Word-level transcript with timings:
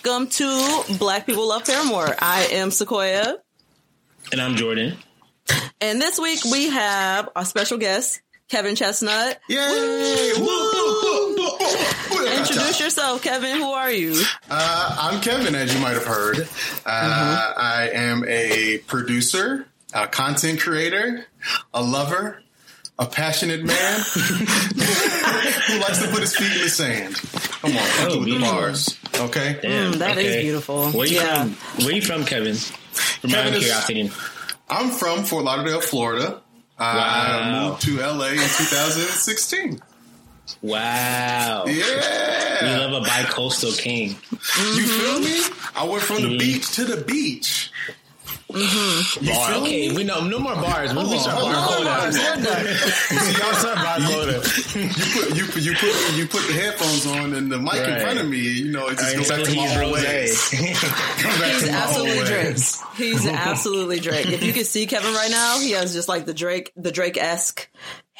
Okay, 0.00 0.08
welcome 0.08 0.28
to 0.28 0.82
Black 0.98 1.26
People 1.26 1.48
Love 1.48 1.66
Paramore. 1.66 2.14
I 2.18 2.48
am 2.52 2.70
Sequoia. 2.70 3.36
And 4.32 4.40
I'm 4.40 4.56
Jordan. 4.56 4.96
And 5.80 6.00
this 6.00 6.18
week 6.18 6.40
we 6.44 6.70
have 6.70 7.28
our 7.36 7.44
special 7.44 7.76
guest, 7.76 8.22
Kevin 8.48 8.76
Chestnut. 8.76 9.38
Yay! 9.48 10.32
Introduce 12.38 12.80
yourself, 12.80 13.22
Kevin. 13.22 13.56
Who 13.56 13.70
are 13.70 13.90
you? 13.90 14.22
Uh, 14.48 14.96
I'm 14.98 15.20
Kevin, 15.20 15.54
as 15.54 15.74
you 15.74 15.80
might 15.80 15.94
have 15.94 16.06
heard. 16.06 16.38
Uh, 16.38 16.42
mm-hmm. 16.44 17.60
I 17.60 17.90
am 17.92 18.24
a 18.26 18.78
producer, 18.86 19.66
a 19.92 20.06
content 20.06 20.60
creator, 20.60 21.26
a 21.74 21.82
lover, 21.82 22.42
a 22.98 23.06
passionate 23.06 23.64
man 23.64 24.00
who 25.66 25.80
likes 25.80 26.02
to 26.02 26.08
put 26.08 26.20
his 26.20 26.36
feet 26.36 26.54
in 26.54 26.62
the 26.62 26.68
sand. 26.68 27.14
Come 27.60 27.76
on, 27.76 27.82
oh, 28.10 28.18
with 28.20 28.28
the 28.28 28.38
bars. 28.40 28.98
Okay, 29.16 29.58
Damn, 29.60 29.92
mm, 29.92 29.98
that 29.98 30.16
okay. 30.16 30.26
is 30.26 30.42
beautiful. 30.42 30.90
Where 30.90 31.06
you 31.06 31.16
yeah. 31.16 31.44
from? 31.44 31.84
Where 31.84 31.94
you 31.94 32.02
from, 32.02 32.24
Kevin? 32.24 32.56
From 32.56 33.30
Kevin 33.30 33.54
is, 33.54 33.60
curiosity. 33.60 34.10
I'm 34.68 34.90
from 34.90 35.24
Fort 35.24 35.44
Lauderdale, 35.44 35.80
Florida. 35.80 36.40
Wow. 36.78 36.86
I 36.86 37.68
moved 37.68 37.82
to 37.82 37.98
LA 37.98 38.28
in 38.28 38.38
2016. 38.38 39.82
Wow. 40.62 41.64
Yeah. 41.66 42.62
We 42.62 42.68
love 42.68 43.02
a 43.02 43.06
bi-coastal 43.06 43.72
king. 43.72 44.10
Mm-hmm. 44.10 44.78
You 44.78 44.86
feel 44.86 45.20
me? 45.20 45.56
I 45.76 45.84
went 45.84 46.02
from 46.02 46.16
mm-hmm. 46.16 46.30
the 46.32 46.38
beach 46.38 46.70
to 46.76 46.84
the 46.84 47.02
beach. 47.04 47.70
Mm-hmm. 48.52 49.26
Bar. 49.26 49.54
Okay, 49.62 49.92
we 49.94 50.04
know 50.04 50.26
no 50.26 50.38
more 50.38 50.54
bars. 50.54 50.94
When 50.94 51.08
we 51.08 51.18
start 51.18 51.40
bar 51.40 51.66
quota, 51.66 51.84
y'all 51.84 53.54
start 53.54 53.76
bar 53.76 53.98
quota. 53.98 54.40
You 54.74 54.86
put 55.12 55.36
you 55.36 55.46
put 55.46 55.62
you 55.62 55.74
put 55.74 56.16
you 56.16 56.26
put 56.26 56.46
the 56.46 56.52
headphones 56.54 57.06
on 57.06 57.34
and 57.34 57.50
the 57.50 57.58
mic 57.58 57.74
right. 57.74 57.88
in 57.88 58.00
front 58.00 58.18
of 58.18 58.28
me. 58.28 58.38
You 58.38 58.72
know, 58.72 58.88
it 58.88 58.98
just 58.98 59.16
goes 59.16 59.28
back 59.30 59.44
to 59.44 59.54
my 59.54 59.84
old 59.84 59.92
ways. 59.92 60.50
He's 60.50 60.82
absolutely 61.68 62.24
Drake. 62.24 62.56
He's 62.96 63.26
absolutely 63.26 64.00
Drake. 64.00 64.26
If 64.26 64.42
you 64.42 64.52
could 64.52 64.66
see 64.66 64.86
Kevin 64.86 65.14
right 65.14 65.30
now, 65.30 65.58
he 65.60 65.72
has 65.72 65.92
just 65.92 66.08
like 66.08 66.26
the 66.26 66.34
Drake 66.34 66.72
the 66.76 66.92
Drake 66.92 67.16
esque 67.16 67.68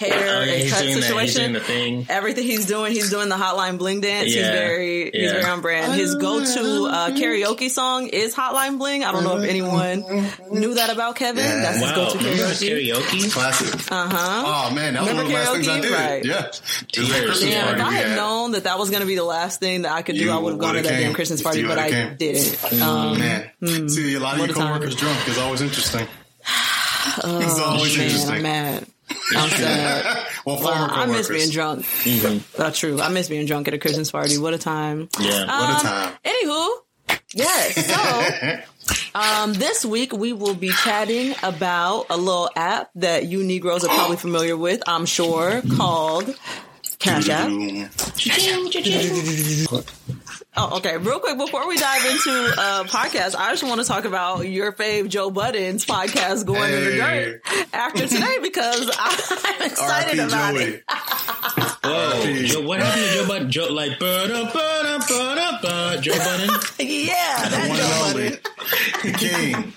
hair 0.00 0.38
oh, 0.38 0.42
and 0.42 0.70
cut 0.70 0.78
situation. 0.78 1.52
That, 1.52 2.06
Everything 2.08 2.44
he's 2.44 2.66
doing, 2.66 2.92
he's 2.92 3.10
doing 3.10 3.28
the 3.28 3.36
Hotline 3.36 3.76
Bling 3.76 4.00
dance. 4.00 4.34
Yeah, 4.34 4.42
he's 4.42 4.50
very, 4.50 5.04
yeah. 5.04 5.20
he's 5.20 5.32
very 5.32 5.44
on 5.44 5.60
brand. 5.60 5.92
His 5.92 6.14
go-to 6.14 6.86
uh, 6.86 7.10
karaoke 7.10 7.68
song 7.68 8.06
is 8.06 8.34
Hotline 8.34 8.78
Bling. 8.78 9.04
I 9.04 9.12
don't 9.12 9.24
know 9.24 9.38
if 9.38 9.48
anyone 9.48 10.04
knew 10.50 10.74
that 10.74 10.90
about 10.90 11.16
Kevin. 11.16 11.44
Yeah. 11.44 11.60
That's 11.60 11.80
wow. 11.82 11.86
his 11.86 11.96
go-to 11.96 12.18
karaoke. 12.18 12.92
karaoke. 12.92 13.32
Classic. 13.32 13.92
Uh 13.92 14.08
huh. 14.08 14.44
Oh 14.70 14.74
man, 14.74 14.94
that 14.94 15.02
was 15.02 15.10
Remember 15.10 15.32
one 15.32 15.42
of 15.42 15.46
the 15.46 15.52
last 15.52 15.52
things 15.52 15.68
I 15.68 15.80
did. 15.80 15.92
Right. 15.92 16.24
Yeah. 16.24 16.50
Yeah. 17.42 17.74
If 17.74 17.80
I 17.80 17.92
had 17.92 18.16
known 18.16 18.52
that 18.52 18.64
that 18.64 18.78
was 18.78 18.90
going 18.90 19.00
to 19.00 19.06
be 19.06 19.16
the 19.16 19.24
last 19.24 19.60
thing 19.60 19.82
that 19.82 19.92
I 19.92 20.02
could 20.02 20.16
do, 20.16 20.24
you 20.24 20.30
I 20.30 20.38
would 20.38 20.52
have 20.52 20.60
gone 20.60 20.74
to 20.74 20.82
that 20.82 20.88
came. 20.88 21.00
damn 21.00 21.14
Christmas 21.14 21.42
party, 21.42 21.62
but 21.62 21.78
I 21.78 21.90
came. 21.90 22.16
didn't. 22.16 22.42
Mm, 22.42 22.82
um, 22.82 23.18
man, 23.18 23.50
hmm. 23.60 23.88
see 23.88 24.14
a 24.14 24.20
lot 24.20 24.40
of 24.40 24.46
your 24.46 24.56
coworkers 24.56 24.96
drunk 24.96 25.28
is 25.28 25.38
always 25.38 25.60
interesting. 25.60 26.06
oh, 27.22 27.40
it's 27.42 27.60
always 27.60 27.96
man, 27.96 28.06
interesting. 28.06 28.34
I'm 28.36 28.42
mad. 28.42 28.86
I'm 29.36 29.50
sad. 29.50 30.26
well, 30.44 30.66
I 30.66 31.06
miss 31.06 31.28
being 31.28 31.50
drunk. 31.50 31.84
Mm-hmm. 31.84 32.56
That's 32.56 32.78
true. 32.78 33.00
I 33.00 33.08
miss 33.08 33.28
being 33.28 33.46
drunk 33.46 33.68
at 33.68 33.74
a 33.74 33.78
Christmas 33.78 34.10
party. 34.10 34.38
What 34.38 34.54
a 34.54 34.58
time. 34.58 35.08
Yeah. 35.18 35.42
Um, 35.42 35.46
what 35.48 35.80
a 35.80 35.86
time. 35.86 36.14
Anywho, 36.24 36.68
yes. 37.34 37.86
So, 37.86 38.60
um, 39.14 39.52
this 39.52 39.84
week 39.84 40.12
we 40.12 40.32
will 40.32 40.54
be 40.54 40.70
chatting 40.70 41.34
about 41.42 42.06
a 42.10 42.16
little 42.16 42.50
app 42.56 42.90
that 42.96 43.26
you 43.26 43.42
Negroes 43.44 43.84
are 43.84 43.88
probably 43.88 44.16
familiar 44.16 44.56
with, 44.56 44.82
I'm 44.86 45.06
sure, 45.06 45.62
called 45.76 46.34
Cash 47.00 47.28
App. 47.31 47.49
Oh, 50.56 50.77
okay. 50.77 50.99
Real 50.99 51.19
quick, 51.19 51.38
before 51.38 51.66
we 51.66 51.78
dive 51.78 52.05
into 52.05 52.31
uh 52.31 52.84
podcast, 52.84 53.34
I 53.37 53.50
just 53.50 53.62
want 53.62 53.81
to 53.81 53.87
talk 53.87 54.05
about 54.05 54.47
your 54.47 54.72
fave 54.72 55.09
Joe 55.09 55.31
Budden's 55.31 55.87
podcast 55.87 56.44
going 56.44 56.61
hey. 56.61 56.77
in 56.77 56.84
the 56.84 56.97
dirt 56.97 57.43
after 57.72 58.06
today 58.06 58.38
because 58.43 58.91
I'm 58.99 59.62
excited 59.62 60.19
RP 60.19 60.27
about 60.27 60.55
Joey. 60.55 60.65
it. 60.65 60.84
Whoa, 61.83 62.43
Joe, 62.44 62.69
what 62.69 62.81
happened 62.81 63.03
to 63.03 63.15
Joe 63.15 63.27
Budden? 63.27 63.50
Joe, 63.50 63.72
like, 63.72 63.99
ba-da, 63.99 64.53
ba-da, 64.53 64.99
ba-da, 64.99 65.62
ba, 65.62 66.00
Joe 66.03 66.19
Budden? 66.19 66.50
yeah, 66.78 67.49
that 67.49 67.69
Joe 67.77 68.12
Budden. 68.12 68.38
The 69.03 69.19
king. 69.19 69.72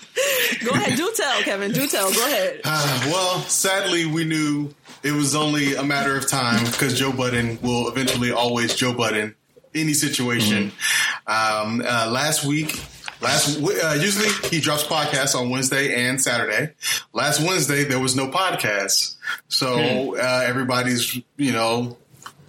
Go 0.64 0.72
ahead, 0.72 0.96
do 0.98 1.10
tell, 1.16 1.42
Kevin. 1.42 1.72
Do 1.72 1.86
tell. 1.86 2.12
Go 2.12 2.26
ahead. 2.26 2.60
Uh, 2.64 3.00
well, 3.06 3.40
sadly, 3.42 4.04
we 4.04 4.24
knew 4.24 4.74
it 5.04 5.12
was 5.12 5.36
only 5.36 5.74
a 5.74 5.84
matter 5.84 6.16
of 6.16 6.26
time 6.26 6.64
because 6.64 6.98
Joe 6.98 7.12
Budden 7.12 7.58
will 7.62 7.88
eventually 7.88 8.32
always 8.32 8.74
Joe 8.74 8.94
Budden 8.94 9.34
any 9.74 9.92
situation. 9.92 10.70
Mm-hmm. 10.70 11.68
Um, 11.70 11.82
uh, 11.86 12.10
last 12.10 12.44
week, 12.44 12.82
last 13.20 13.60
uh, 13.60 13.96
usually 14.00 14.28
he 14.48 14.60
drops 14.60 14.84
podcasts 14.84 15.38
on 15.38 15.50
Wednesday 15.50 16.08
and 16.08 16.20
Saturday. 16.20 16.72
Last 17.12 17.40
Wednesday 17.40 17.84
there 17.84 18.00
was 18.00 18.16
no 18.16 18.28
podcast, 18.28 19.16
so 19.48 19.76
mm. 19.76 20.18
uh, 20.18 20.44
everybody's 20.44 21.20
you 21.36 21.52
know 21.52 21.96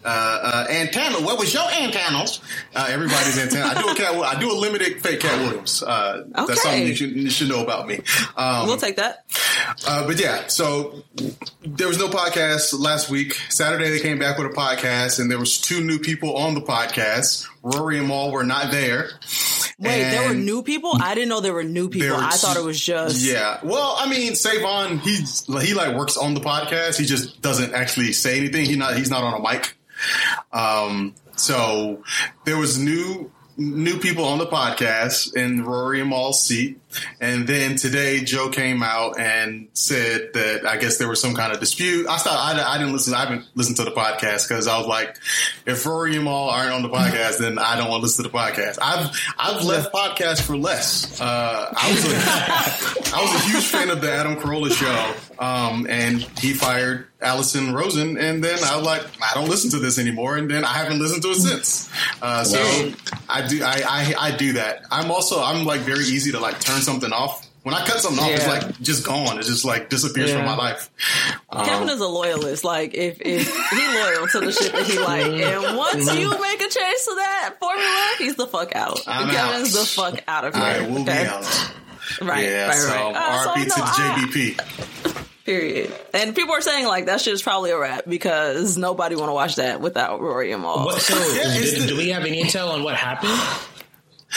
uh, 0.06 0.40
uh, 0.44 0.68
antenna. 0.70 1.18
What 1.18 1.40
was 1.40 1.54
your 1.54 1.64
antennas? 1.64 2.40
Uh, 2.76 2.88
everybody's 2.90 3.38
antenna. 3.40 3.66
I 3.66 3.82
do 3.82 3.90
a 3.90 3.96
cat. 3.96 4.16
I 4.16 4.40
do 4.40 4.52
a 4.52 4.58
limited 4.58 5.02
fake 5.02 5.22
Katt 5.22 5.40
Williams. 5.40 5.82
Uh, 5.82 6.24
okay. 6.24 6.46
That's 6.48 6.62
something 6.62 6.88
you 6.88 6.96
should, 6.96 7.12
you 7.16 7.30
should 7.30 7.50
know 7.50 7.64
about 7.64 7.88
me. 7.88 8.00
Um, 8.38 8.68
we'll 8.68 8.78
take 8.78 8.98
that. 8.98 9.26
Uh, 9.88 10.06
but 10.06 10.20
yeah, 10.20 10.48
so 10.48 11.04
there 11.64 11.88
was 11.88 11.98
no 11.98 12.08
podcast 12.08 12.78
last 12.80 13.10
week. 13.10 13.34
Saturday 13.50 13.90
they 13.90 14.00
came 14.00 14.20
back 14.20 14.38
with 14.38 14.48
a 14.48 14.56
podcast, 14.56 15.20
and 15.20 15.30
there 15.30 15.40
was 15.40 15.60
two 15.60 15.82
new 15.82 16.00
people 16.00 16.38
on 16.38 16.54
the 16.54 16.62
podcast. 16.62 17.48
Rory 17.64 17.98
and 17.98 18.08
Mal 18.08 18.32
were 18.32 18.44
not 18.44 18.72
there. 18.72 19.10
Wait, 19.80 20.04
and 20.04 20.14
there 20.14 20.28
were 20.30 20.36
new 20.36 20.62
people. 20.62 20.92
I 20.94 21.16
didn't 21.16 21.30
know 21.30 21.42
there 21.42 21.54
were 21.54 21.64
new 21.64 21.90
people. 21.90 22.16
I 22.16 22.32
thought 22.32 22.58
it 22.58 22.64
was 22.64 22.80
just 22.80 23.26
yeah. 23.26 23.60
Well, 23.64 23.96
I 23.98 24.08
mean, 24.08 24.36
Savon, 24.36 25.00
he's 25.00 25.46
he 25.64 25.74
like 25.74 25.96
works 25.96 26.16
on 26.16 26.36
the 26.36 26.42
podcast. 26.42 27.00
He 27.00 27.06
just 27.06 27.42
doesn't 27.42 27.74
actually 27.74 28.14
say 28.14 28.38
anything. 28.38 28.66
He 28.66 28.76
not 28.76 28.96
he's 28.96 29.10
not 29.10 29.24
on 29.24 29.34
a 29.34 29.42
mic. 29.42 29.76
Um, 30.52 31.16
so 31.36 32.04
there 32.46 32.58
was 32.58 32.78
new 32.78 33.32
new 33.58 34.00
people 34.00 34.26
on 34.26 34.38
the 34.38 34.46
podcast 34.46 35.34
in 35.36 35.64
Rory 35.64 36.02
and 36.02 36.10
Mal's 36.10 36.44
seat. 36.44 36.80
And 37.20 37.48
then 37.48 37.76
today, 37.76 38.24
Joe 38.24 38.50
came 38.50 38.84
out 38.84 39.20
and 39.20 39.68
said 39.74 40.34
that 40.34 40.66
I 40.66 40.78
guess 40.78 40.98
there 40.98 41.08
was 41.08 41.22
some 41.22 41.36
kind 41.36 41.54
of 41.54 41.60
dispute. 41.60 42.08
I 42.08 42.18
thought 42.18 42.38
I, 42.38 42.76
I 42.76 42.78
didn't 42.78 42.94
listen. 42.94 43.14
I 43.14 43.20
haven't 43.20 43.46
listened 43.56 43.78
to 43.78 43.84
the 43.84 43.92
podcast 43.92 44.48
because 44.48 44.68
I 44.68 44.78
was 44.78 44.88
like, 44.88 45.18
if 45.66 45.86
Rory 45.86 46.16
and 46.16 46.26
Mal 46.26 46.50
aren't 46.50 46.72
on 46.72 46.82
the 46.82 46.90
podcast, 46.90 47.40
then 47.40 47.60
I 47.60 47.78
don't 47.78 47.90
want 47.90 48.02
to 48.02 48.04
listen 48.04 48.24
to 48.24 48.30
the 48.30 48.38
podcast. 48.38 48.80
I've 48.82 49.10
I've 49.38 49.64
left 49.64 49.94
podcasts 49.94 50.42
for 50.42 50.58
less. 50.58 51.20
Uh, 51.20 51.74
I 51.76 51.92
was 51.92 52.06
a, 52.06 53.16
I 53.16 53.22
was 53.22 53.36
a 53.36 53.48
huge 53.48 53.66
fan 53.66 53.90
of 53.90 54.02
the 54.02 54.12
Adam 54.12 54.36
Carolla 54.36 54.72
show, 54.72 55.44
um, 55.44 55.88
and 55.90 56.22
he 56.40 56.54
fired 56.54 57.08
Alison 57.22 57.74
Rosen, 57.74 58.18
and 58.18 58.44
then 58.44 58.60
I 58.64 58.76
was 58.76 58.86
like, 58.86 59.02
I 59.22 59.34
don't 59.34 59.50
listen 59.50 59.72
to 59.72 59.80
this 59.80 59.98
anymore, 59.98 60.38
and 60.38 60.50
then 60.50 60.64
I 60.64 60.74
haven't 60.74 61.00
listened 61.00 61.24
to 61.24 61.30
it 61.30 61.36
since. 61.36 61.90
Uh, 62.22 62.44
so 62.44 62.92
I 63.28 63.48
do 63.48 63.64
I, 63.64 63.82
I 63.88 64.16
I 64.20 64.38
do 64.38 64.54
that. 64.54 64.86
I'm 64.92 65.12
also 65.12 65.42
I'm 65.42 65.66
like 65.66 65.82
very 65.82 66.04
easy 66.04 66.32
to 66.34 66.40
like 66.40 66.60
turn 66.60 66.82
something 66.86 67.12
off. 67.12 67.48
When 67.64 67.74
I 67.74 67.84
cut 67.84 68.00
something 68.00 68.24
off, 68.24 68.30
yeah. 68.30 68.36
it's 68.36 68.48
like 68.48 68.80
just 68.80 69.06
gone. 69.06 69.40
It 69.40 69.44
just 69.44 69.66
like 69.66 69.90
disappears 69.90 70.30
yeah. 70.30 70.38
from 70.38 70.46
my 70.46 70.56
life. 70.56 70.90
Um, 71.50 71.66
Kevin 71.66 71.90
is 71.90 72.00
a 72.00 72.08
loyalist. 72.08 72.64
Like 72.64 72.94
if, 72.94 73.20
if 73.22 73.48
he 73.72 73.88
loyal 73.88 74.28
to 74.28 74.40
the 74.40 74.52
shit 74.52 74.72
that 74.72 74.86
he 74.86 75.00
like, 75.00 75.26
and 75.26 75.76
once 75.76 76.14
you 76.14 76.30
make 76.30 76.62
a 76.62 76.70
change 76.70 77.00
to 77.06 77.16
that 77.16 77.56
formula, 77.60 78.12
he's 78.20 78.36
the 78.36 78.46
fuck 78.46 78.76
out. 78.76 79.00
I'm 79.08 79.30
Kevin's 79.30 79.76
out. 79.76 79.80
the 79.80 79.86
fuck 79.88 80.24
out 80.28 80.46
of 80.46 80.54
here. 80.54 80.64
All 80.64 80.70
right, 80.70 80.90
we'll 80.90 81.02
okay? 81.02 81.24
be 81.24 81.28
out. 81.28 81.74
Right, 82.22 82.44
yeah, 82.46 82.68
right, 82.68 82.78
so 82.78 82.90
right. 82.90 83.16
Uh, 83.16 83.54
RP 83.56 83.70
so, 83.70 83.76
to 83.76 83.82
no, 83.82 83.86
JBP. 83.88 85.26
Period. 85.46 85.94
And 86.14 86.36
people 86.36 86.56
are 86.56 86.62
saying 86.62 86.88
like 86.88 87.06
that 87.06 87.22
shit's 87.22 87.42
probably 87.42 87.70
a 87.70 87.78
wrap 87.78 88.06
because 88.08 88.78
nobody 88.78 89.16
want 89.16 89.30
to 89.30 89.34
watch 89.34 89.58
that 89.58 89.80
without 89.80 90.20
Rory 90.20 90.52
and 90.52 90.62
Mal. 90.62 90.86
What, 90.86 91.02
so 91.02 91.16
yeah, 91.36 91.54
did, 91.54 91.88
do 91.88 91.98
we 91.98 92.10
have 92.10 92.26
any 92.26 92.44
intel 92.44 92.70
on 92.70 92.84
what 92.84 92.96
happened? 92.96 93.40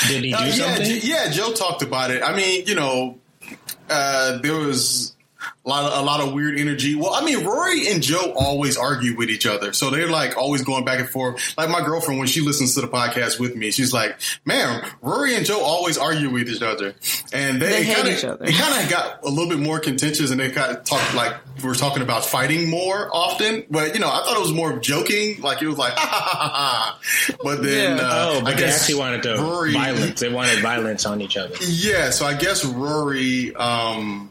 Did 0.06 0.24
he 0.24 0.30
do 0.30 0.36
uh, 0.36 0.50
something? 0.52 0.86
Yeah, 0.86 1.24
yeah, 1.24 1.30
Joe 1.30 1.52
talked 1.52 1.82
about 1.82 2.10
it. 2.10 2.22
I 2.22 2.36
mean, 2.36 2.66
you 2.66 2.74
know, 2.74 3.18
uh, 3.90 4.38
there 4.38 4.54
was 4.54 5.14
a 5.64 5.68
lot 5.68 5.92
of 5.92 5.98
a 5.98 6.02
lot 6.04 6.20
of 6.20 6.32
weird 6.32 6.58
energy. 6.58 6.94
Well, 6.94 7.12
I 7.12 7.24
mean, 7.24 7.44
Rory 7.44 7.88
and 7.88 8.02
Joe 8.02 8.32
always 8.36 8.76
argue 8.76 9.16
with 9.16 9.30
each 9.30 9.46
other, 9.46 9.72
so 9.72 9.90
they're 9.90 10.08
like 10.08 10.36
always 10.36 10.62
going 10.62 10.84
back 10.84 11.00
and 11.00 11.08
forth. 11.08 11.56
Like 11.58 11.68
my 11.68 11.84
girlfriend, 11.84 12.18
when 12.18 12.28
she 12.28 12.40
listens 12.40 12.74
to 12.74 12.80
the 12.80 12.88
podcast 12.88 13.38
with 13.38 13.54
me, 13.56 13.70
she's 13.70 13.92
like, 13.92 14.18
"Man, 14.44 14.84
Rory 15.02 15.34
and 15.34 15.44
Joe 15.44 15.60
always 15.60 15.98
argue 15.98 16.30
with 16.30 16.48
each 16.48 16.62
other," 16.62 16.94
and 17.32 17.60
they, 17.60 17.84
they 17.84 17.94
kind 17.94 18.08
of 18.08 18.38
they 18.38 18.52
kind 18.52 18.84
of 18.84 18.90
got 18.90 19.24
a 19.24 19.28
little 19.28 19.48
bit 19.48 19.58
more 19.58 19.78
contentious, 19.78 20.30
and 20.30 20.40
they 20.40 20.50
kind 20.50 20.76
of 20.76 20.84
talked 20.84 21.14
like 21.14 21.34
we're 21.62 21.74
talking 21.74 22.02
about 22.02 22.24
fighting 22.24 22.70
more 22.70 23.14
often. 23.14 23.64
But 23.70 23.94
you 23.94 24.00
know, 24.00 24.08
I 24.08 24.22
thought 24.24 24.36
it 24.36 24.42
was 24.42 24.52
more 24.52 24.78
joking, 24.78 25.40
like 25.40 25.60
it 25.62 25.66
was 25.66 25.78
like 25.78 25.92
ha 25.96 26.06
ha 26.06 26.38
ha 26.38 26.48
ha. 26.48 27.36
But 27.42 27.62
then, 27.62 27.98
yeah. 27.98 28.02
uh, 28.02 28.30
oh, 28.30 28.40
but 28.40 28.48
I 28.48 28.54
they 28.54 28.60
guess 28.60 28.80
actually 28.82 29.00
wanted 29.00 29.22
to 29.24 29.36
Rory, 29.36 29.72
violence. 29.72 30.20
They 30.20 30.28
wanted 30.32 30.60
violence 30.60 31.06
on 31.06 31.20
each 31.20 31.36
other. 31.36 31.54
Yeah, 31.68 32.10
so 32.10 32.26
I 32.26 32.34
guess 32.34 32.64
Rory. 32.64 33.54
Um, 33.54 34.30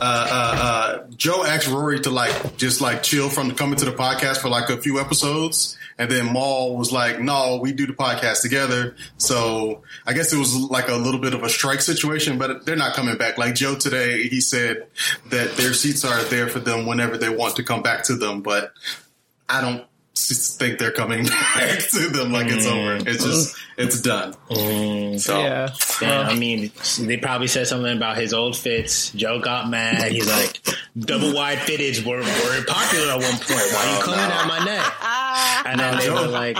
uh, 0.00 0.28
uh, 0.30 0.56
uh, 0.60 1.06
Joe 1.16 1.44
asked 1.44 1.68
Rory 1.68 2.00
to 2.00 2.10
like 2.10 2.56
just 2.56 2.80
like 2.80 3.02
chill 3.02 3.28
from 3.28 3.54
coming 3.54 3.76
to 3.76 3.84
the 3.84 3.92
podcast 3.92 4.38
for 4.38 4.48
like 4.48 4.68
a 4.68 4.76
few 4.76 5.00
episodes, 5.00 5.78
and 5.98 6.10
then 6.10 6.32
Mal 6.32 6.76
was 6.76 6.92
like, 6.92 7.20
"No, 7.20 7.58
we 7.62 7.72
do 7.72 7.86
the 7.86 7.92
podcast 7.92 8.42
together." 8.42 8.96
So 9.18 9.82
I 10.06 10.12
guess 10.12 10.32
it 10.32 10.38
was 10.38 10.54
like 10.54 10.88
a 10.88 10.96
little 10.96 11.20
bit 11.20 11.34
of 11.34 11.42
a 11.42 11.48
strike 11.48 11.80
situation, 11.80 12.38
but 12.38 12.66
they're 12.66 12.76
not 12.76 12.94
coming 12.94 13.16
back. 13.16 13.38
Like 13.38 13.54
Joe 13.54 13.76
today, 13.76 14.28
he 14.28 14.40
said 14.40 14.86
that 15.30 15.56
their 15.56 15.72
seats 15.72 16.04
are 16.04 16.22
there 16.24 16.48
for 16.48 16.60
them 16.60 16.86
whenever 16.86 17.16
they 17.16 17.28
want 17.28 17.56
to 17.56 17.62
come 17.62 17.82
back 17.82 18.04
to 18.04 18.16
them, 18.16 18.42
but 18.42 18.72
I 19.48 19.60
don't 19.60 19.84
think 20.14 20.78
they're 20.78 20.92
coming 20.92 21.26
back 21.56 21.78
to 21.90 22.08
them 22.08 22.32
like 22.32 22.46
it's 22.48 22.66
over. 22.66 22.96
It's 23.08 23.24
just 23.24 23.56
it's 23.76 24.00
done. 24.00 24.34
Mm. 24.48 25.18
So 25.20 25.38
Yeah. 25.38 25.74
Yeah, 26.00 26.20
I 26.20 26.36
mean, 26.36 26.70
they 27.00 27.16
probably 27.16 27.46
said 27.48 27.66
something 27.66 27.96
about 27.96 28.16
his 28.16 28.32
old 28.32 28.56
fits. 28.56 29.10
Joe 29.10 29.40
got 29.40 29.68
mad. 29.68 30.12
He's 30.12 30.30
like, 30.30 30.60
double 30.98 31.34
wide 31.34 31.58
fitteds 31.58 32.04
were, 32.04 32.18
were 32.18 32.64
popular 32.66 33.12
at 33.12 33.20
one 33.20 33.32
point. 33.32 33.48
Why 33.48 33.86
are 33.86 33.96
you 33.96 34.04
coming 34.04 34.20
at 34.20 34.46
my 34.46 34.64
neck? 34.64 34.92
And 35.66 35.80
then 35.80 35.98
they 35.98 36.10
were 36.10 36.26
like, 36.26 36.56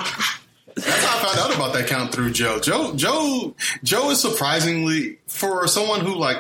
That's 0.74 1.04
how 1.04 1.18
I 1.18 1.22
found 1.22 1.38
out 1.38 1.54
about 1.54 1.72
that 1.74 1.86
count 1.88 2.12
through 2.12 2.30
Joe. 2.32 2.58
Joe, 2.58 2.94
Joe, 2.96 3.54
Joe 3.82 4.10
is 4.10 4.20
surprisingly 4.20 5.18
for 5.26 5.66
someone 5.68 6.00
who 6.00 6.14
like 6.14 6.38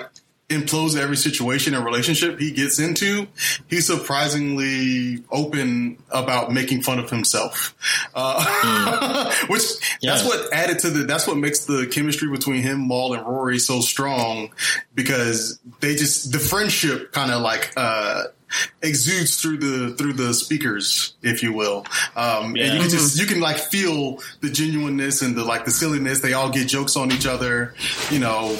implodes 0.48 0.96
every 0.96 1.16
situation 1.16 1.74
and 1.74 1.84
relationship 1.84 2.38
he 2.38 2.52
gets 2.52 2.78
into. 2.78 3.26
He's 3.68 3.86
surprisingly 3.86 5.24
open 5.30 5.98
about 6.10 6.52
making 6.52 6.82
fun 6.82 6.98
of 6.98 7.10
himself, 7.10 7.74
uh, 8.14 9.32
which 9.48 9.62
that's 10.02 10.24
what 10.24 10.52
added 10.52 10.78
to 10.80 10.90
the. 10.90 11.04
That's 11.04 11.26
what 11.26 11.36
makes 11.36 11.64
the 11.64 11.86
chemistry 11.86 12.30
between 12.30 12.62
him, 12.62 12.86
Mal, 12.88 13.14
and 13.14 13.26
Rory 13.26 13.58
so 13.58 13.80
strong 13.80 14.50
because 14.94 15.58
they 15.80 15.94
just 15.94 16.32
the 16.32 16.38
friendship 16.38 17.12
kind 17.12 17.30
of 17.30 17.42
like. 17.42 17.72
uh 17.76 18.24
exudes 18.82 19.40
through 19.40 19.56
the 19.56 19.94
through 19.96 20.12
the 20.12 20.32
speakers, 20.32 21.14
if 21.22 21.42
you 21.42 21.52
will. 21.52 21.84
Um, 22.14 22.54
Yeah. 22.54 22.66
And 22.66 22.74
you 22.74 22.80
can 22.82 22.90
just 22.90 23.18
you 23.18 23.26
can 23.26 23.40
like 23.40 23.56
feel 23.58 24.20
the 24.42 24.50
genuineness 24.50 25.22
and 25.22 25.34
the 25.34 25.42
like 25.42 25.64
the 25.64 25.72
silliness. 25.72 26.20
They 26.20 26.34
all 26.34 26.50
get 26.50 26.68
jokes 26.68 26.96
on 26.96 27.10
each 27.10 27.26
other. 27.26 27.74
You 28.10 28.20
know, 28.20 28.56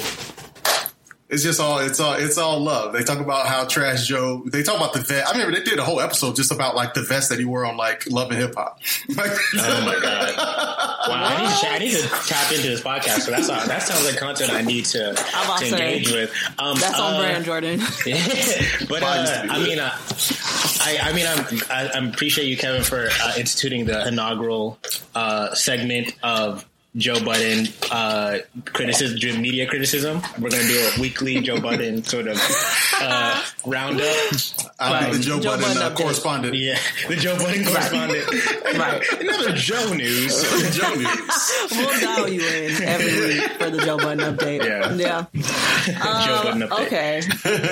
it's 1.35 1.43
just 1.43 1.59
all 1.59 1.79
it's 1.79 1.99
all 1.99 2.13
it's 2.13 2.37
all 2.37 2.59
love. 2.61 2.93
They 2.93 3.03
talk 3.03 3.19
about 3.19 3.45
how 3.45 3.65
trash 3.65 4.07
Joe. 4.07 4.41
They 4.45 4.63
talk 4.63 4.77
about 4.77 4.93
the 4.93 5.01
vest. 5.01 5.27
I 5.27 5.31
remember 5.33 5.57
they 5.57 5.63
did 5.63 5.77
a 5.77 5.83
whole 5.83 5.99
episode 5.99 6.37
just 6.37 6.49
about 6.49 6.75
like 6.75 6.93
the 6.93 7.01
vest 7.01 7.29
that 7.29 7.39
he 7.39 7.45
wore 7.45 7.65
on 7.65 7.75
like 7.75 8.09
Love 8.09 8.31
and 8.31 8.39
Hip 8.39 8.55
Hop. 8.55 8.79
Like, 9.15 9.31
oh 9.55 9.85
my 9.85 9.99
God. 10.01 10.81
Wow, 11.05 11.23
I 11.23 11.39
need, 11.43 11.59
to, 11.59 11.67
I 11.69 11.77
need 11.77 11.91
to 11.91 12.27
tap 12.27 12.51
into 12.51 12.67
this 12.67 12.81
podcast. 12.81 13.19
So 13.21 13.31
that's 13.31 13.47
that 13.47 13.83
sounds 13.83 14.05
like 14.05 14.17
content 14.17 14.51
I 14.51 14.63
need 14.63 14.85
to, 14.85 15.13
to 15.13 15.55
to 15.59 15.65
engage 15.67 16.11
with. 16.11 16.33
Um, 16.57 16.79
That's 16.79 16.99
on 16.99 17.13
uh, 17.13 17.19
brand, 17.19 17.45
Jordan. 17.45 17.79
but 18.89 19.03
uh, 19.03 19.21
used 19.21 19.33
to 19.35 19.41
be 19.43 19.49
I 19.49 19.63
mean, 19.63 19.79
uh, 19.79 19.91
I, 20.81 20.97
I 21.03 21.13
mean, 21.13 21.27
I'm, 21.27 21.61
I, 21.69 21.91
I 21.93 22.07
appreciate 22.07 22.47
you, 22.47 22.57
Kevin, 22.57 22.81
for 22.81 23.07
uh, 23.21 23.33
instituting 23.37 23.85
the 23.85 24.07
inaugural 24.07 24.79
uh, 25.13 25.53
segment 25.53 26.15
of 26.23 26.65
Joe 26.97 27.23
Budden 27.23 27.67
uh, 27.91 28.37
criticism, 28.65 29.41
media 29.41 29.67
criticism. 29.67 30.21
We're 30.39 30.49
going 30.49 30.61
to 30.61 30.67
do 30.67 30.91
a 30.95 31.01
weekly 31.01 31.41
Joe 31.41 31.59
Budden 31.59 32.03
sort 32.03 32.27
of 32.27 32.39
uh, 33.01 33.43
roundup. 33.65 34.15
I'll 34.79 35.11
be 35.11 35.17
the 35.17 35.23
Joe, 35.23 35.39
Joe 35.39 35.57
Budden 35.57 35.61
Budden 35.61 35.81
uh, 35.81 35.95
correspondent. 35.95 36.55
Yeah, 36.55 36.79
the 37.07 37.15
Joe 37.17 37.37
Budden 37.37 37.65
correspondent. 37.65 38.31
Right. 38.77 39.03
Another 39.19 39.51
Joe 39.53 39.93
news. 39.93 40.41
Joe 40.75 40.95
news. 40.95 41.67
We'll 41.71 41.99
dial 41.99 42.29
you 42.29 42.47
in 42.47 42.83
every 42.83 43.27
week 43.27 43.49
for 43.51 43.69
the 43.69 43.79
Joe 43.79 43.97
Budden 43.97 44.35
update. 44.35 44.63
Yeah. 44.63 44.93
Yeah. 44.93 45.25
Joe 46.25 46.43
Budden 46.43 46.61
update. 46.61 46.85
Okay. 46.85 47.21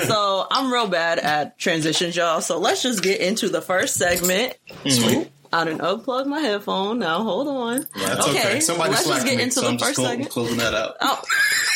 So 0.06 0.46
I'm 0.50 0.70
real 0.72 0.88
bad 0.88 1.18
at 1.18 1.58
transitions, 1.58 2.14
y'all. 2.14 2.42
So 2.42 2.58
let's 2.58 2.82
just 2.82 3.02
get 3.02 3.20
into 3.20 3.48
the 3.48 3.62
first 3.62 3.94
segment. 3.94 4.54
Swoop. 4.86 5.30
I 5.54 5.64
didn't 5.64 5.82
unplug 5.82 6.26
my 6.26 6.40
headphone. 6.40 6.98
Now 6.98 7.22
hold 7.22 7.46
on. 7.46 7.86
That's 7.94 8.26
okay. 8.28 8.58
Somebody 8.58 8.90
let's 8.90 9.06
just 9.06 9.24
get 9.24 9.36
me, 9.36 9.44
into 9.44 9.54
so 9.54 9.60
the 9.60 9.68
I'm 9.68 9.78
first 9.78 9.96
segment. 9.96 10.30
closing 10.30 10.58
that 10.58 10.74
out. 10.74 10.96
Oh, 11.00 11.22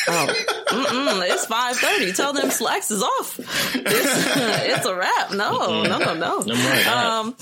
oh, 0.08 1.22
it's 1.24 1.46
five 1.46 1.76
thirty. 1.76 2.12
Tell 2.12 2.32
them 2.32 2.50
slacks 2.50 2.90
is 2.90 3.02
off. 3.02 3.38
It's, 3.38 3.76
it's 3.76 4.84
a 4.84 4.96
wrap. 4.96 5.30
No, 5.30 5.84
no, 5.84 5.98
no, 5.98 6.14
no. 6.14 6.38
Um, 6.40 7.34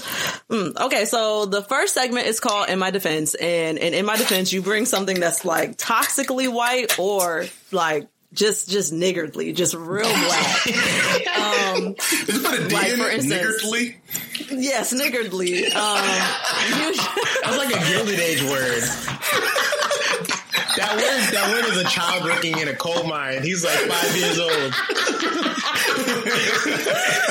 mm, 0.50 0.76
okay, 0.86 1.06
so 1.06 1.46
the 1.46 1.62
first 1.62 1.94
segment 1.94 2.26
is 2.26 2.38
called 2.38 2.68
"In 2.68 2.78
My 2.78 2.90
Defense," 2.90 3.34
and, 3.34 3.78
and 3.78 3.94
in 3.94 4.04
my 4.04 4.18
defense, 4.18 4.52
you 4.52 4.60
bring 4.60 4.84
something 4.84 5.18
that's 5.18 5.46
like 5.46 5.78
toxically 5.78 6.52
white 6.52 6.98
or 6.98 7.46
like 7.72 8.08
just 8.32 8.68
just 8.68 8.92
niggardly, 8.92 9.52
just 9.52 9.74
real 9.74 10.04
black. 10.08 10.66
um, 11.38 11.94
Did 11.94 12.34
you 12.34 12.40
put 12.42 12.60
a 12.60 12.68
D 12.68 12.74
Like, 12.74 12.92
in 12.92 12.98
for 12.98 13.08
instance- 13.10 13.62
Niggardly? 13.64 13.96
yes, 14.50 14.92
niggardly. 14.92 15.64
Um, 15.72 16.04
you, 16.78 16.94
That's 17.42 17.56
like 17.58 17.74
a 17.74 17.90
Gilded 17.90 18.18
Age 18.20 18.42
word. 18.44 18.82
That 20.76 20.96
word, 20.96 21.32
that 21.32 21.52
word 21.52 21.64
is 21.70 21.76
a 21.78 21.84
child 21.84 22.24
working 22.24 22.58
in 22.58 22.68
a 22.68 22.74
coal 22.74 23.04
mine. 23.04 23.42
He's 23.42 23.64
like 23.64 23.78
five 23.78 24.16
years 24.16 24.38
old. 24.38 24.72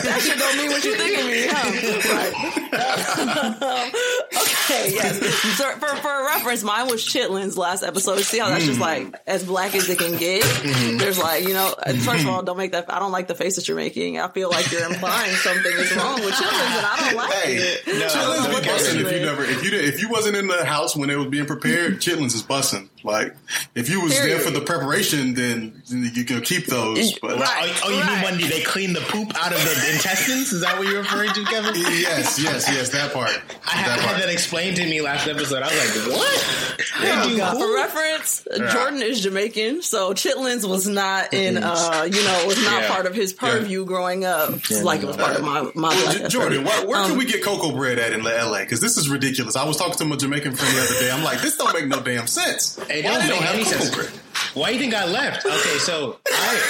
that 0.06 0.22
shit 0.22 0.38
don't 0.40 0.58
mean 0.58 0.72
what 0.72 0.84
you 0.84 0.96
think 0.96 1.18
it 1.18 1.26
mean, 1.26 1.50
huh? 1.52 1.72
Right. 2.16 2.34
okay, 4.36 4.94
yes. 4.94 5.20
So 5.58 5.70
for, 5.72 5.96
for 5.98 6.26
reference, 6.26 6.64
mine 6.64 6.88
was 6.88 7.04
chitlins 7.06 7.58
last 7.58 7.84
episode. 7.84 8.20
See 8.20 8.40
how 8.40 8.50
that's 8.50 8.66
just 8.66 8.80
mm-hmm. 8.80 9.12
like 9.12 9.22
as 9.28 9.44
black 9.44 9.76
as 9.76 9.90
it 9.90 9.98
can 9.98 10.18
get. 10.18 10.44
Mm-hmm. 10.44 10.98
There's 10.98 11.20
like, 11.20 11.44
you 11.44 11.54
know, 11.54 11.76
uh, 11.78 11.94
first 11.94 12.08
of 12.08 12.16
mm-hmm. 12.16 12.30
all, 12.30 12.44
don't 12.44 12.58
make 12.58 12.72
that. 12.72 12.92
I 12.92 13.00
don't 13.00 13.12
like 13.12 13.28
the 13.28 13.36
face 13.36 13.58
that 13.58 13.68
you're 13.68 13.78
making. 13.78 14.20
I 14.20 14.30
feel 14.30 14.50
like 14.50 14.72
you're 14.72 14.86
implying 14.86 15.36
something 15.36 15.72
is 15.72 15.96
wrong 15.96 16.22
with 16.22 16.34
chitlins, 16.34 16.78
and 16.78 16.86
I 16.86 16.98
don't 17.02 17.16
like 17.16 17.34
Hey, 17.34 17.56
it. 17.56 17.88
No, 17.88 18.08
chitlins 18.08 18.48
no, 18.48 18.60
be 18.60 18.66
no, 18.66 18.74
busting 18.74 19.02
if 19.02 19.12
you 19.12 19.20
never 19.20 19.44
if 19.44 19.64
you 19.64 19.72
did, 19.72 19.86
if 19.86 20.02
you 20.02 20.10
wasn't 20.10 20.36
in 20.36 20.48
the 20.48 20.66
house 20.66 20.96
when 20.96 21.10
it 21.10 21.18
was 21.18 21.28
being 21.28 21.46
prepared. 21.46 22.02
chitlins 22.02 22.36
is 22.36 22.44
busting. 22.44 22.90
Like 23.06 23.36
if 23.76 23.90
you 23.90 24.02
was 24.02 24.14
there 24.20 24.40
for 24.40 24.50
the 24.52 24.62
preparation, 24.62 25.34
then 25.36 25.82
you 25.88 26.26
can 26.26 26.42
keep 26.42 26.66
those. 26.66 27.18
But 27.20 27.40
Right. 27.40 27.72
Oh, 27.76 27.82
oh, 27.86 27.90
you 27.90 27.96
mean 27.98 28.06
Right. 28.08 28.24
when 28.26 28.50
they 28.50 28.62
clean 28.62 28.94
the 28.94 29.02
poop 29.02 29.32
out 29.36 29.52
of 29.54 29.60
the 29.60 29.92
intestines? 29.94 30.52
Is 30.52 30.62
that 30.62 30.78
what 30.78 30.88
you're 30.88 31.00
referring 31.00 31.32
to, 31.34 31.44
Kevin? 31.46 31.74
yes, 31.76 32.40
yes, 32.40 32.68
yes, 32.72 32.90
that 32.90 33.14
part. 33.14 33.30
I 33.30 33.72
had, 33.72 33.88
that 33.88 34.00
I 34.00 34.02
had 34.02 34.08
part. 34.10 34.18
that 34.22 34.30
explained 34.30 34.78
to 34.78 34.84
me 34.86 35.02
last 35.02 35.28
episode. 35.28 35.62
I 35.64 35.68
was 35.68 36.08
like, 36.08 36.18
what? 36.18 36.78
They 37.02 37.30
do 37.30 37.38
God. 37.38 37.54
For 37.54 37.60
who? 37.60 37.76
reference, 37.76 38.48
Jordan 38.72 39.02
is 39.02 39.22
Jamaican, 39.22 39.82
so 39.82 40.14
chitlins 40.14 40.68
was 40.68 40.88
not 40.88 41.34
in, 41.34 41.58
uh, 41.58 42.08
you 42.12 42.24
know, 42.24 42.44
was 42.48 42.64
not 42.64 42.82
Yeah. 42.84 42.88
part 42.90 43.06
of 43.06 43.14
his 43.16 43.34
purview 43.34 43.86
growing 43.86 44.26
up. 44.26 44.54
like 44.84 45.02
it 45.02 45.06
was 45.08 45.18
part 45.18 45.36
of 45.36 45.44
my 45.44 45.62
my 45.76 45.90
Well, 45.90 46.16
black 46.18 46.30
Jordan, 46.30 46.64
where, 46.64 46.86
where 46.88 47.00
Um, 47.00 47.10
can 47.12 47.18
we 47.18 47.26
get 47.26 47.44
cocoa 47.44 47.72
bread 47.72 48.00
at 48.00 48.14
in 48.14 48.24
LA? 48.24 48.60
Because 48.60 48.80
this 48.82 48.98
is 48.98 49.10
ridiculous. 49.10 49.56
I 49.56 49.64
was 49.66 49.78
talking 49.78 49.96
to 49.96 50.06
my 50.06 50.16
Jamaican 50.16 50.56
friend 50.56 50.76
the 50.76 50.82
other 50.82 51.00
day. 51.00 51.12
I'm 51.12 51.24
like, 51.24 51.42
this 51.42 51.56
don't 51.58 51.74
make 51.74 51.88
no 51.88 52.00
damn 52.02 52.28
sense. 52.28 52.80
It 53.00 53.06
Why 53.06 53.28
don't 53.28 53.42
make 53.42 53.42
any 53.54 53.64
sense. 53.64 53.94
bread? 53.94 54.10
Why 54.54 54.68
do 54.70 54.74
you 54.76 54.80
think 54.80 54.94
I 54.94 55.06
left? 55.06 55.46
Okay, 55.46 55.78
so 55.80 56.18
I 56.28 56.62